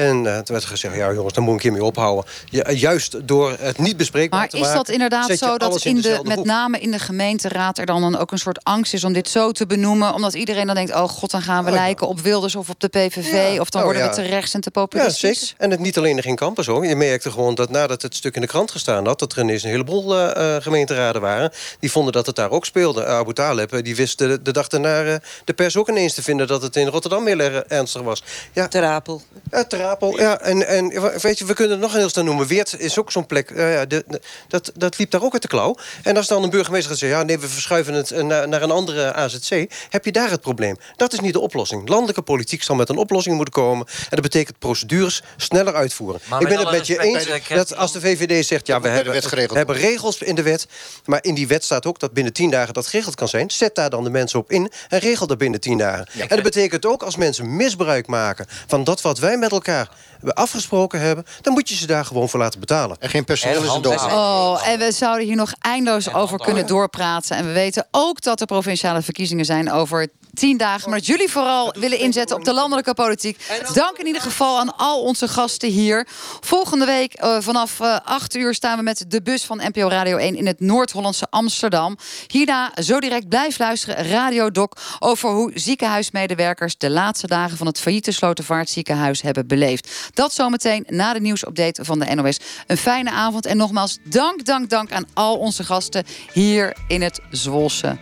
En 0.00 0.22
toen 0.22 0.54
werd 0.54 0.64
gezegd, 0.64 0.96
ja 0.96 1.12
jongens, 1.12 1.34
daar 1.34 1.44
moet 1.44 1.54
ik 1.54 1.62
hiermee 1.62 1.84
ophouden. 1.84 2.24
Ja, 2.50 2.70
juist 2.70 3.28
door 3.28 3.56
het 3.60 3.78
niet 3.78 3.96
bespreekbaar 3.96 4.38
maar 4.38 4.48
te 4.48 4.56
maken... 4.56 4.70
Maar 4.70 4.80
is 4.80 4.86
dat 4.86 4.94
inderdaad 4.94 5.38
zo 5.38 5.58
dat 5.58 5.84
in 5.84 6.00
de, 6.00 6.20
met 6.22 6.36
hoek. 6.36 6.46
name 6.46 6.78
in 6.78 6.90
de 6.90 6.98
gemeenteraad... 6.98 7.78
er 7.78 7.86
dan, 7.86 8.00
dan 8.00 8.18
ook 8.18 8.32
een 8.32 8.38
soort 8.38 8.64
angst 8.64 8.94
is 8.94 9.04
om 9.04 9.12
dit 9.12 9.28
zo 9.28 9.52
te 9.52 9.66
benoemen? 9.66 10.14
Omdat 10.14 10.34
iedereen 10.34 10.66
dan 10.66 10.74
denkt, 10.74 10.94
oh 10.94 11.08
god, 11.08 11.30
dan 11.30 11.42
gaan 11.42 11.64
we 11.64 11.70
oh, 11.70 11.76
lijken 11.76 12.08
op 12.08 12.20
Wilders 12.20 12.54
of 12.54 12.68
op 12.68 12.80
de 12.80 12.88
PVV... 12.88 13.54
Ja. 13.54 13.60
of 13.60 13.70
dan 13.70 13.80
oh, 13.80 13.86
worden 13.86 14.04
ja. 14.04 14.08
we 14.08 14.14
te 14.14 14.22
rechts 14.22 14.54
en 14.54 14.60
te 14.60 14.70
populistisch? 14.72 15.20
Ja, 15.20 15.46
zeker. 15.46 15.54
En 15.58 15.70
het 15.70 15.80
niet 15.80 15.98
alleen 15.98 16.18
in 16.18 16.36
Campus 16.36 16.66
hoor. 16.66 16.86
Je 16.86 16.96
merkte 16.96 17.30
gewoon 17.30 17.54
dat 17.54 17.70
nadat 17.70 18.02
het 18.02 18.14
stuk 18.14 18.34
in 18.34 18.40
de 18.40 18.46
krant 18.46 18.70
gestaan 18.70 19.06
had... 19.06 19.18
dat 19.18 19.32
er 19.32 19.38
ineens 19.38 19.62
een 19.62 19.70
heleboel 19.70 20.18
uh, 20.18 20.56
gemeenteraden 20.58 21.20
waren... 21.20 21.52
die 21.80 21.90
vonden 21.90 22.12
dat 22.12 22.26
het 22.26 22.36
daar 22.36 22.50
ook 22.50 22.64
speelde. 22.64 23.06
Abu 23.06 23.32
Talib 23.32 23.84
die 23.84 23.96
wist 23.96 24.18
de, 24.18 24.42
de 24.42 24.52
dag 24.52 24.68
daarna 24.68 25.04
uh, 25.04 25.14
de 25.44 25.52
pers 25.52 25.76
ook 25.76 25.88
ineens 25.88 26.14
te 26.14 26.22
vinden... 26.22 26.46
dat 26.46 26.62
het 26.62 26.76
in 26.76 26.86
Rotterdam 26.86 27.26
heel 27.26 27.38
erg 27.38 27.62
ernstig 27.62 28.02
was. 28.02 28.22
Ja. 28.52 28.68
Ter 28.68 28.84
Apel. 28.84 29.22
Ja, 29.50 29.64
Ter 29.64 29.84
Apel, 29.84 30.18
ja. 30.18 30.40
En, 30.40 30.66
en 30.66 30.88
weet 31.20 31.38
je, 31.38 31.44
we 31.44 31.54
kunnen 31.54 31.72
het 31.72 31.82
nog 31.82 31.92
heel 31.92 32.08
snel 32.08 32.24
noemen. 32.24 32.46
Weert 32.46 32.80
is 32.80 32.98
ook 32.98 33.10
zo'n 33.10 33.26
plek. 33.26 33.52
ja, 33.56 33.86
de, 33.86 34.04
de, 34.06 34.20
dat, 34.48 34.72
dat 34.74 34.98
liep 34.98 35.10
daar 35.10 35.22
ook 35.22 35.32
uit 35.32 35.42
de 35.42 35.48
klauw. 35.48 35.76
En 36.02 36.16
als 36.16 36.26
dan 36.26 36.42
een 36.42 36.50
burgemeester 36.50 36.90
gaat 36.90 36.98
zeggen... 36.98 37.18
ja, 37.18 37.24
nee, 37.24 37.38
we 37.38 37.48
verschuiven 37.48 37.94
het 37.94 38.22
naar, 38.22 38.48
naar 38.48 38.62
een 38.62 38.70
andere 38.70 39.12
AZC... 39.12 39.72
heb 39.88 40.04
je 40.04 40.12
daar 40.12 40.30
het 40.30 40.40
probleem. 40.40 40.76
Dat 40.96 41.12
is 41.12 41.20
niet 41.20 41.32
de 41.32 41.40
oplossing. 41.40 41.88
Landelijke 41.88 42.22
politiek 42.22 42.62
zal 42.62 42.74
met 42.76 42.88
een 42.88 42.96
oplossing 42.96 43.36
moeten 43.36 43.54
komen. 43.54 43.86
En 43.86 44.08
dat 44.10 44.20
betekent 44.20 44.58
procedures 44.62 45.22
sneller 45.36 45.74
uitvoeren. 45.74 46.20
Maar 46.28 46.40
ik 46.40 46.48
ben 46.48 46.58
het 46.58 46.70
met 46.70 46.86
je 46.86 47.00
eens 47.00 47.48
dat 47.48 47.76
als 47.76 47.92
de 47.92 48.00
VVD 48.00 48.46
zegt... 48.46 48.66
ja, 48.66 48.80
we 48.80 48.88
hebben, 48.88 49.12
we 49.12 49.56
hebben 49.56 49.76
regels 49.76 50.18
in 50.18 50.34
de 50.34 50.42
wet... 50.42 50.66
maar 51.04 51.24
in 51.24 51.34
die 51.34 51.46
wet 51.46 51.64
staat 51.64 51.86
ook 51.86 51.98
dat 51.98 52.12
binnen 52.12 52.32
tien 52.32 52.50
dagen 52.50 52.74
dat 52.74 52.86
geregeld 52.86 53.14
kan 53.14 53.28
zijn... 53.28 53.50
zet 53.50 53.74
daar 53.74 53.90
dan 53.90 54.04
de 54.04 54.10
mensen 54.10 54.38
op 54.38 54.50
in 54.50 54.72
en 54.88 54.98
regel 54.98 55.26
dat 55.26 55.38
binnen 55.38 55.60
tien 55.60 55.78
dagen. 55.78 56.06
En 56.18 56.28
dat 56.28 56.42
betekent 56.42 56.86
ook 56.86 57.02
als 57.02 57.16
mensen 57.16 57.56
misbruik 57.56 58.06
maken... 58.06 58.46
van 58.66 58.84
dat 58.84 59.00
wat 59.00 59.18
wij 59.18 59.36
met 59.36 59.50
elkaar 59.50 59.88
afgesproken 60.28 61.00
hebben... 61.00 61.24
dan 61.40 61.52
moet 61.52 61.68
je 61.68 61.74
ze 61.74 61.86
daar 61.86 62.04
gewoon 62.04 62.28
voor 62.28 62.40
laten 62.40 62.60
betalen. 62.60 62.96
En 63.00 63.08
geen 63.08 63.24
personeel 63.24 63.62
is 63.62 63.68
een 63.68 64.10
Oh, 64.12 64.68
en 64.68 64.78
we 64.78 64.92
zouden 64.92 65.26
hier 65.26 65.36
nog 65.36 65.52
eindeloos 65.60 66.12
over 66.12 66.38
kunnen 66.38 66.66
doorpraten. 66.66 67.36
En 67.36 67.46
we 67.46 67.52
weten 67.52 67.86
ook 67.90 68.20
dat 68.20 68.40
er 68.40 68.46
provinciale 68.46 69.02
verkiezingen 69.02 69.44
zijn 69.44 69.72
over 69.72 70.08
tien 70.34 70.56
dagen. 70.56 70.90
Maar 70.90 70.98
dat 70.98 71.06
jullie 71.06 71.30
vooral 71.30 71.74
willen 71.78 71.98
inzetten 71.98 72.36
op 72.36 72.44
de 72.44 72.52
landelijke 72.52 72.94
politiek. 72.94 73.46
Dank 73.74 73.98
in 73.98 74.06
ieder 74.06 74.22
geval 74.22 74.58
aan 74.58 74.76
al 74.76 75.02
onze 75.02 75.28
gasten 75.28 75.68
hier. 75.68 76.06
Volgende 76.40 76.84
week 76.84 77.22
uh, 77.22 77.36
vanaf 77.40 77.80
uh, 77.80 77.96
8 78.04 78.36
uur 78.36 78.54
staan 78.54 78.76
we 78.76 78.82
met 78.82 79.04
de 79.08 79.22
bus 79.22 79.44
van 79.44 79.60
NPO 79.62 79.88
Radio 79.88 80.16
1 80.16 80.36
in 80.36 80.46
het 80.46 80.60
Noord-Hollandse 80.60 81.26
Amsterdam. 81.30 81.96
Hierna 82.26 82.72
zo 82.82 83.00
direct 83.00 83.28
blijf 83.28 83.58
luisteren 83.58 84.08
Radio 84.08 84.50
Doc 84.50 84.68
over 84.98 85.30
hoe 85.30 85.50
ziekenhuismedewerkers 85.54 86.76
de 86.76 86.90
laatste 86.90 87.26
dagen 87.26 87.56
van 87.56 87.66
het 87.66 87.80
failliete 87.80 88.12
Slotervaartziekenhuis 88.12 89.22
hebben 89.22 89.46
beleefd. 89.46 90.10
Dat 90.14 90.34
zometeen 90.34 90.84
na 90.88 91.12
de 91.12 91.20
nieuwsupdate 91.20 91.84
van 91.84 91.98
de 91.98 92.14
NOS. 92.14 92.38
Een 92.66 92.76
fijne 92.76 93.10
avond 93.10 93.46
en 93.46 93.56
nogmaals 93.56 93.98
dank, 94.04 94.44
dank, 94.44 94.70
dank 94.70 94.92
aan 94.92 95.06
al 95.12 95.38
onze 95.38 95.64
gasten 95.64 96.04
hier 96.32 96.76
in 96.88 97.02
het 97.02 97.20
Zwolse. 97.30 97.98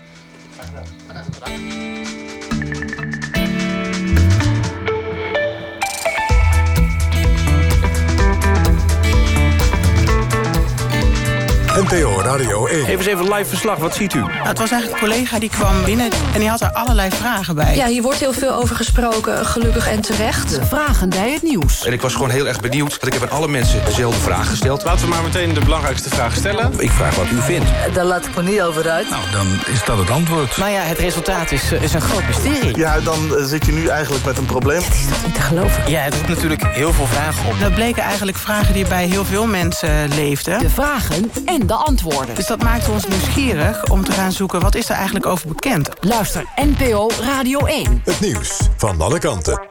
NPO 11.80 12.20
Radio 12.22 12.66
1. 12.66 12.78
Even 12.78 12.92
eens 12.92 13.06
even 13.06 13.32
live 13.32 13.44
verslag, 13.44 13.78
wat 13.78 13.94
ziet 13.94 14.14
u? 14.14 14.18
Nou, 14.18 14.46
het 14.46 14.58
was 14.58 14.70
eigenlijk 14.70 15.02
een 15.02 15.08
collega 15.08 15.38
die 15.38 15.48
kwam 15.48 15.84
binnen 15.84 16.10
en 16.34 16.40
die 16.40 16.48
had 16.48 16.60
er 16.60 16.72
allerlei 16.72 17.10
vragen 17.10 17.54
bij. 17.54 17.76
Ja, 17.76 17.86
hier 17.86 18.02
wordt 18.02 18.18
heel 18.18 18.32
veel 18.32 18.52
over 18.52 18.76
gesproken, 18.76 19.46
gelukkig 19.46 19.88
en 19.88 20.00
terecht. 20.00 20.58
Vragen 20.68 21.08
bij 21.08 21.32
het 21.32 21.42
nieuws. 21.42 21.84
En 21.84 21.92
ik 21.92 22.00
was 22.00 22.12
gewoon 22.14 22.30
heel 22.30 22.48
erg 22.48 22.60
benieuwd, 22.60 22.90
want 22.90 23.06
ik 23.06 23.20
heb 23.20 23.30
aan 23.30 23.36
alle 23.36 23.48
mensen 23.48 23.84
dezelfde 23.84 24.20
vraag 24.20 24.48
gesteld. 24.48 24.84
Laten 24.84 25.00
we 25.00 25.08
maar 25.08 25.22
meteen 25.22 25.54
de 25.54 25.60
belangrijkste 25.60 26.08
vraag 26.08 26.34
stellen. 26.34 26.72
Ik 26.78 26.90
vraag 26.90 27.14
wat 27.16 27.30
u 27.30 27.40
vindt. 27.40 27.68
Daar 27.92 28.04
laat 28.04 28.26
ik 28.26 28.36
me 28.36 28.42
niet 28.42 28.62
over 28.62 28.90
uit. 28.90 29.10
Nou, 29.10 29.22
dan 29.32 29.46
is 29.66 29.84
dat 29.84 29.98
het 29.98 30.10
antwoord. 30.10 30.56
Nou 30.56 30.70
ja, 30.70 30.80
het 30.80 30.98
resultaat 30.98 31.52
is, 31.52 31.72
is 31.72 31.92
een 31.92 32.00
groot 32.00 32.26
mysterie. 32.26 32.78
Ja, 32.78 33.00
dan 33.00 33.28
uh, 33.30 33.44
zit 33.44 33.66
je 33.66 33.72
nu 33.72 33.86
eigenlijk 33.86 34.24
met 34.24 34.38
een 34.38 34.46
probleem. 34.46 34.82
Het 34.82 34.94
is 34.94 35.06
toch 35.06 35.24
niet 35.24 35.34
te 35.34 35.40
geloven? 35.40 35.90
Ja, 35.90 36.00
het 36.00 36.14
roept 36.14 36.28
natuurlijk 36.28 36.62
heel 36.66 36.92
veel 36.92 37.06
vragen 37.06 37.46
op. 37.46 37.60
Dat 37.60 37.74
bleken 37.74 38.02
eigenlijk 38.02 38.36
vragen 38.36 38.74
die 38.74 38.88
bij 38.88 39.06
heel 39.06 39.24
veel 39.24 39.46
mensen 39.46 40.08
leefden. 40.08 40.58
De 40.58 40.70
vragen 40.70 41.30
en 41.44 41.66
de 41.70 41.76
antwoorden. 41.76 42.34
Dus 42.34 42.46
dat 42.46 42.62
maakte 42.62 42.90
ons 42.90 43.06
nieuwsgierig 43.06 43.90
om 43.90 44.04
te 44.04 44.12
gaan 44.12 44.32
zoeken... 44.32 44.60
wat 44.60 44.74
is 44.74 44.88
er 44.88 44.94
eigenlijk 44.94 45.26
over 45.26 45.48
bekend? 45.48 45.88
Luister 46.00 46.44
NPO 46.56 47.10
Radio 47.20 47.66
1. 47.66 48.00
Het 48.04 48.20
nieuws 48.20 48.68
van 48.76 49.00
alle 49.00 49.18
kanten. 49.18 49.68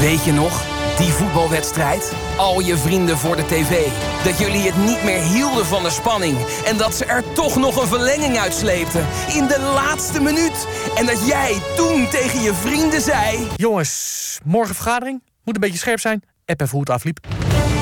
Weet 0.00 0.24
je 0.24 0.32
nog? 0.32 0.62
Die 0.98 1.12
voetbalwedstrijd? 1.12 2.12
Al 2.36 2.60
je 2.60 2.76
vrienden 2.76 3.18
voor 3.18 3.36
de 3.36 3.46
tv. 3.46 3.86
Dat 4.24 4.38
jullie 4.38 4.62
het 4.70 4.76
niet 4.76 5.04
meer 5.04 5.22
hielden 5.22 5.66
van 5.66 5.82
de 5.82 5.90
spanning. 5.90 6.38
En 6.64 6.76
dat 6.76 6.94
ze 6.94 7.04
er 7.04 7.32
toch 7.32 7.56
nog 7.56 7.76
een 7.76 7.88
verlenging 7.88 8.38
uitsleepten. 8.38 9.06
In 9.34 9.46
de 9.46 9.60
laatste 9.74 10.22
minuut. 10.22 10.66
En 10.96 11.06
dat 11.06 11.26
jij 11.26 11.62
toen 11.76 12.08
tegen 12.08 12.40
je 12.40 12.54
vrienden 12.54 13.00
zei... 13.00 13.48
Jongens, 13.56 14.38
morgen 14.44 14.74
vergadering. 14.74 15.22
Moet 15.44 15.54
een 15.54 15.60
beetje 15.60 15.78
scherp 15.78 16.00
zijn. 16.00 16.29
App 16.50 16.60
even 16.60 16.70
hoe 16.70 16.80
het 16.80 16.90
afliep. 16.90 17.18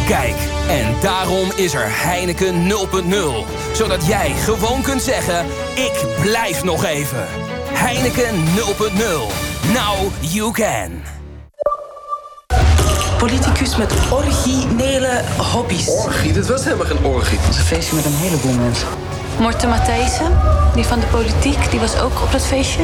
Kijk, 0.06 0.34
en 0.68 0.94
daarom 1.00 1.52
is 1.56 1.74
er 1.74 1.86
Heineken 1.86 2.54
0.0. 2.68 3.74
Zodat 3.74 4.06
jij 4.06 4.30
gewoon 4.30 4.82
kunt 4.82 5.02
zeggen, 5.02 5.46
ik 5.74 6.06
blijf 6.22 6.64
nog 6.64 6.84
even. 6.84 7.26
Heineken 7.72 8.34
0.0. 8.34 9.72
Now 9.72 10.12
you 10.20 10.52
can. 10.52 11.02
Politicus 13.18 13.76
met 13.76 13.92
originele 14.12 15.22
hobby's. 15.52 15.88
Orgie? 15.88 16.32
Dit 16.32 16.46
was 16.46 16.64
helemaal 16.64 16.86
geen 16.86 17.04
orgie. 17.04 17.38
Het 17.38 17.48
is 17.48 17.58
een 17.58 17.64
feestje 17.64 17.96
met 17.96 18.04
een 18.04 18.14
heleboel 18.14 18.52
mensen. 18.52 18.88
Morten 19.38 19.68
Matthijssen, 19.68 20.40
die 20.74 20.84
van 20.84 21.00
de 21.00 21.06
politiek, 21.06 21.70
die 21.70 21.80
was 21.80 21.98
ook 22.00 22.22
op 22.22 22.32
dat 22.32 22.46
feestje. 22.46 22.82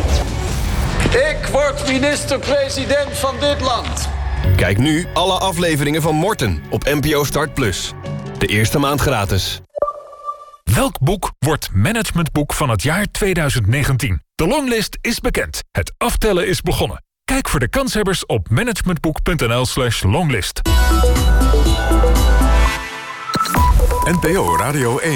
Ik 1.11 1.47
word 1.53 1.87
minister-president 1.87 3.19
van 3.19 3.35
dit 3.41 3.61
land. 3.61 4.09
Kijk 4.57 4.79
nu 4.79 5.07
alle 5.15 5.33
afleveringen 5.33 6.03
van 6.03 6.15
Morten 6.15 6.63
op 6.71 6.85
NPO 6.85 7.25
Start 7.25 7.55
Plus. 7.55 7.93
De 8.39 8.47
eerste 8.47 8.79
maand 8.79 9.01
gratis. 9.01 9.61
Welk 10.65 10.99
boek 11.01 11.33
wordt 11.39 11.69
managementboek 11.73 12.53
van 12.53 12.71
het 12.71 12.83
jaar 12.83 13.07
2019? 13.11 14.23
De 14.35 14.47
longlist 14.47 14.99
is 15.01 15.21
bekend. 15.21 15.63
Het 15.71 15.95
aftellen 15.99 16.47
is 16.47 16.61
begonnen. 16.61 17.03
Kijk 17.25 17.49
voor 17.49 17.61
de 17.61 17.69
kanshebbers 17.69 18.27
op 18.27 18.51
managementboek.nl 18.51 19.67
slash 19.67 20.03
longlist. 20.03 20.61
NPO 24.05 24.57
Radio 24.57 24.99
1. 24.99 25.13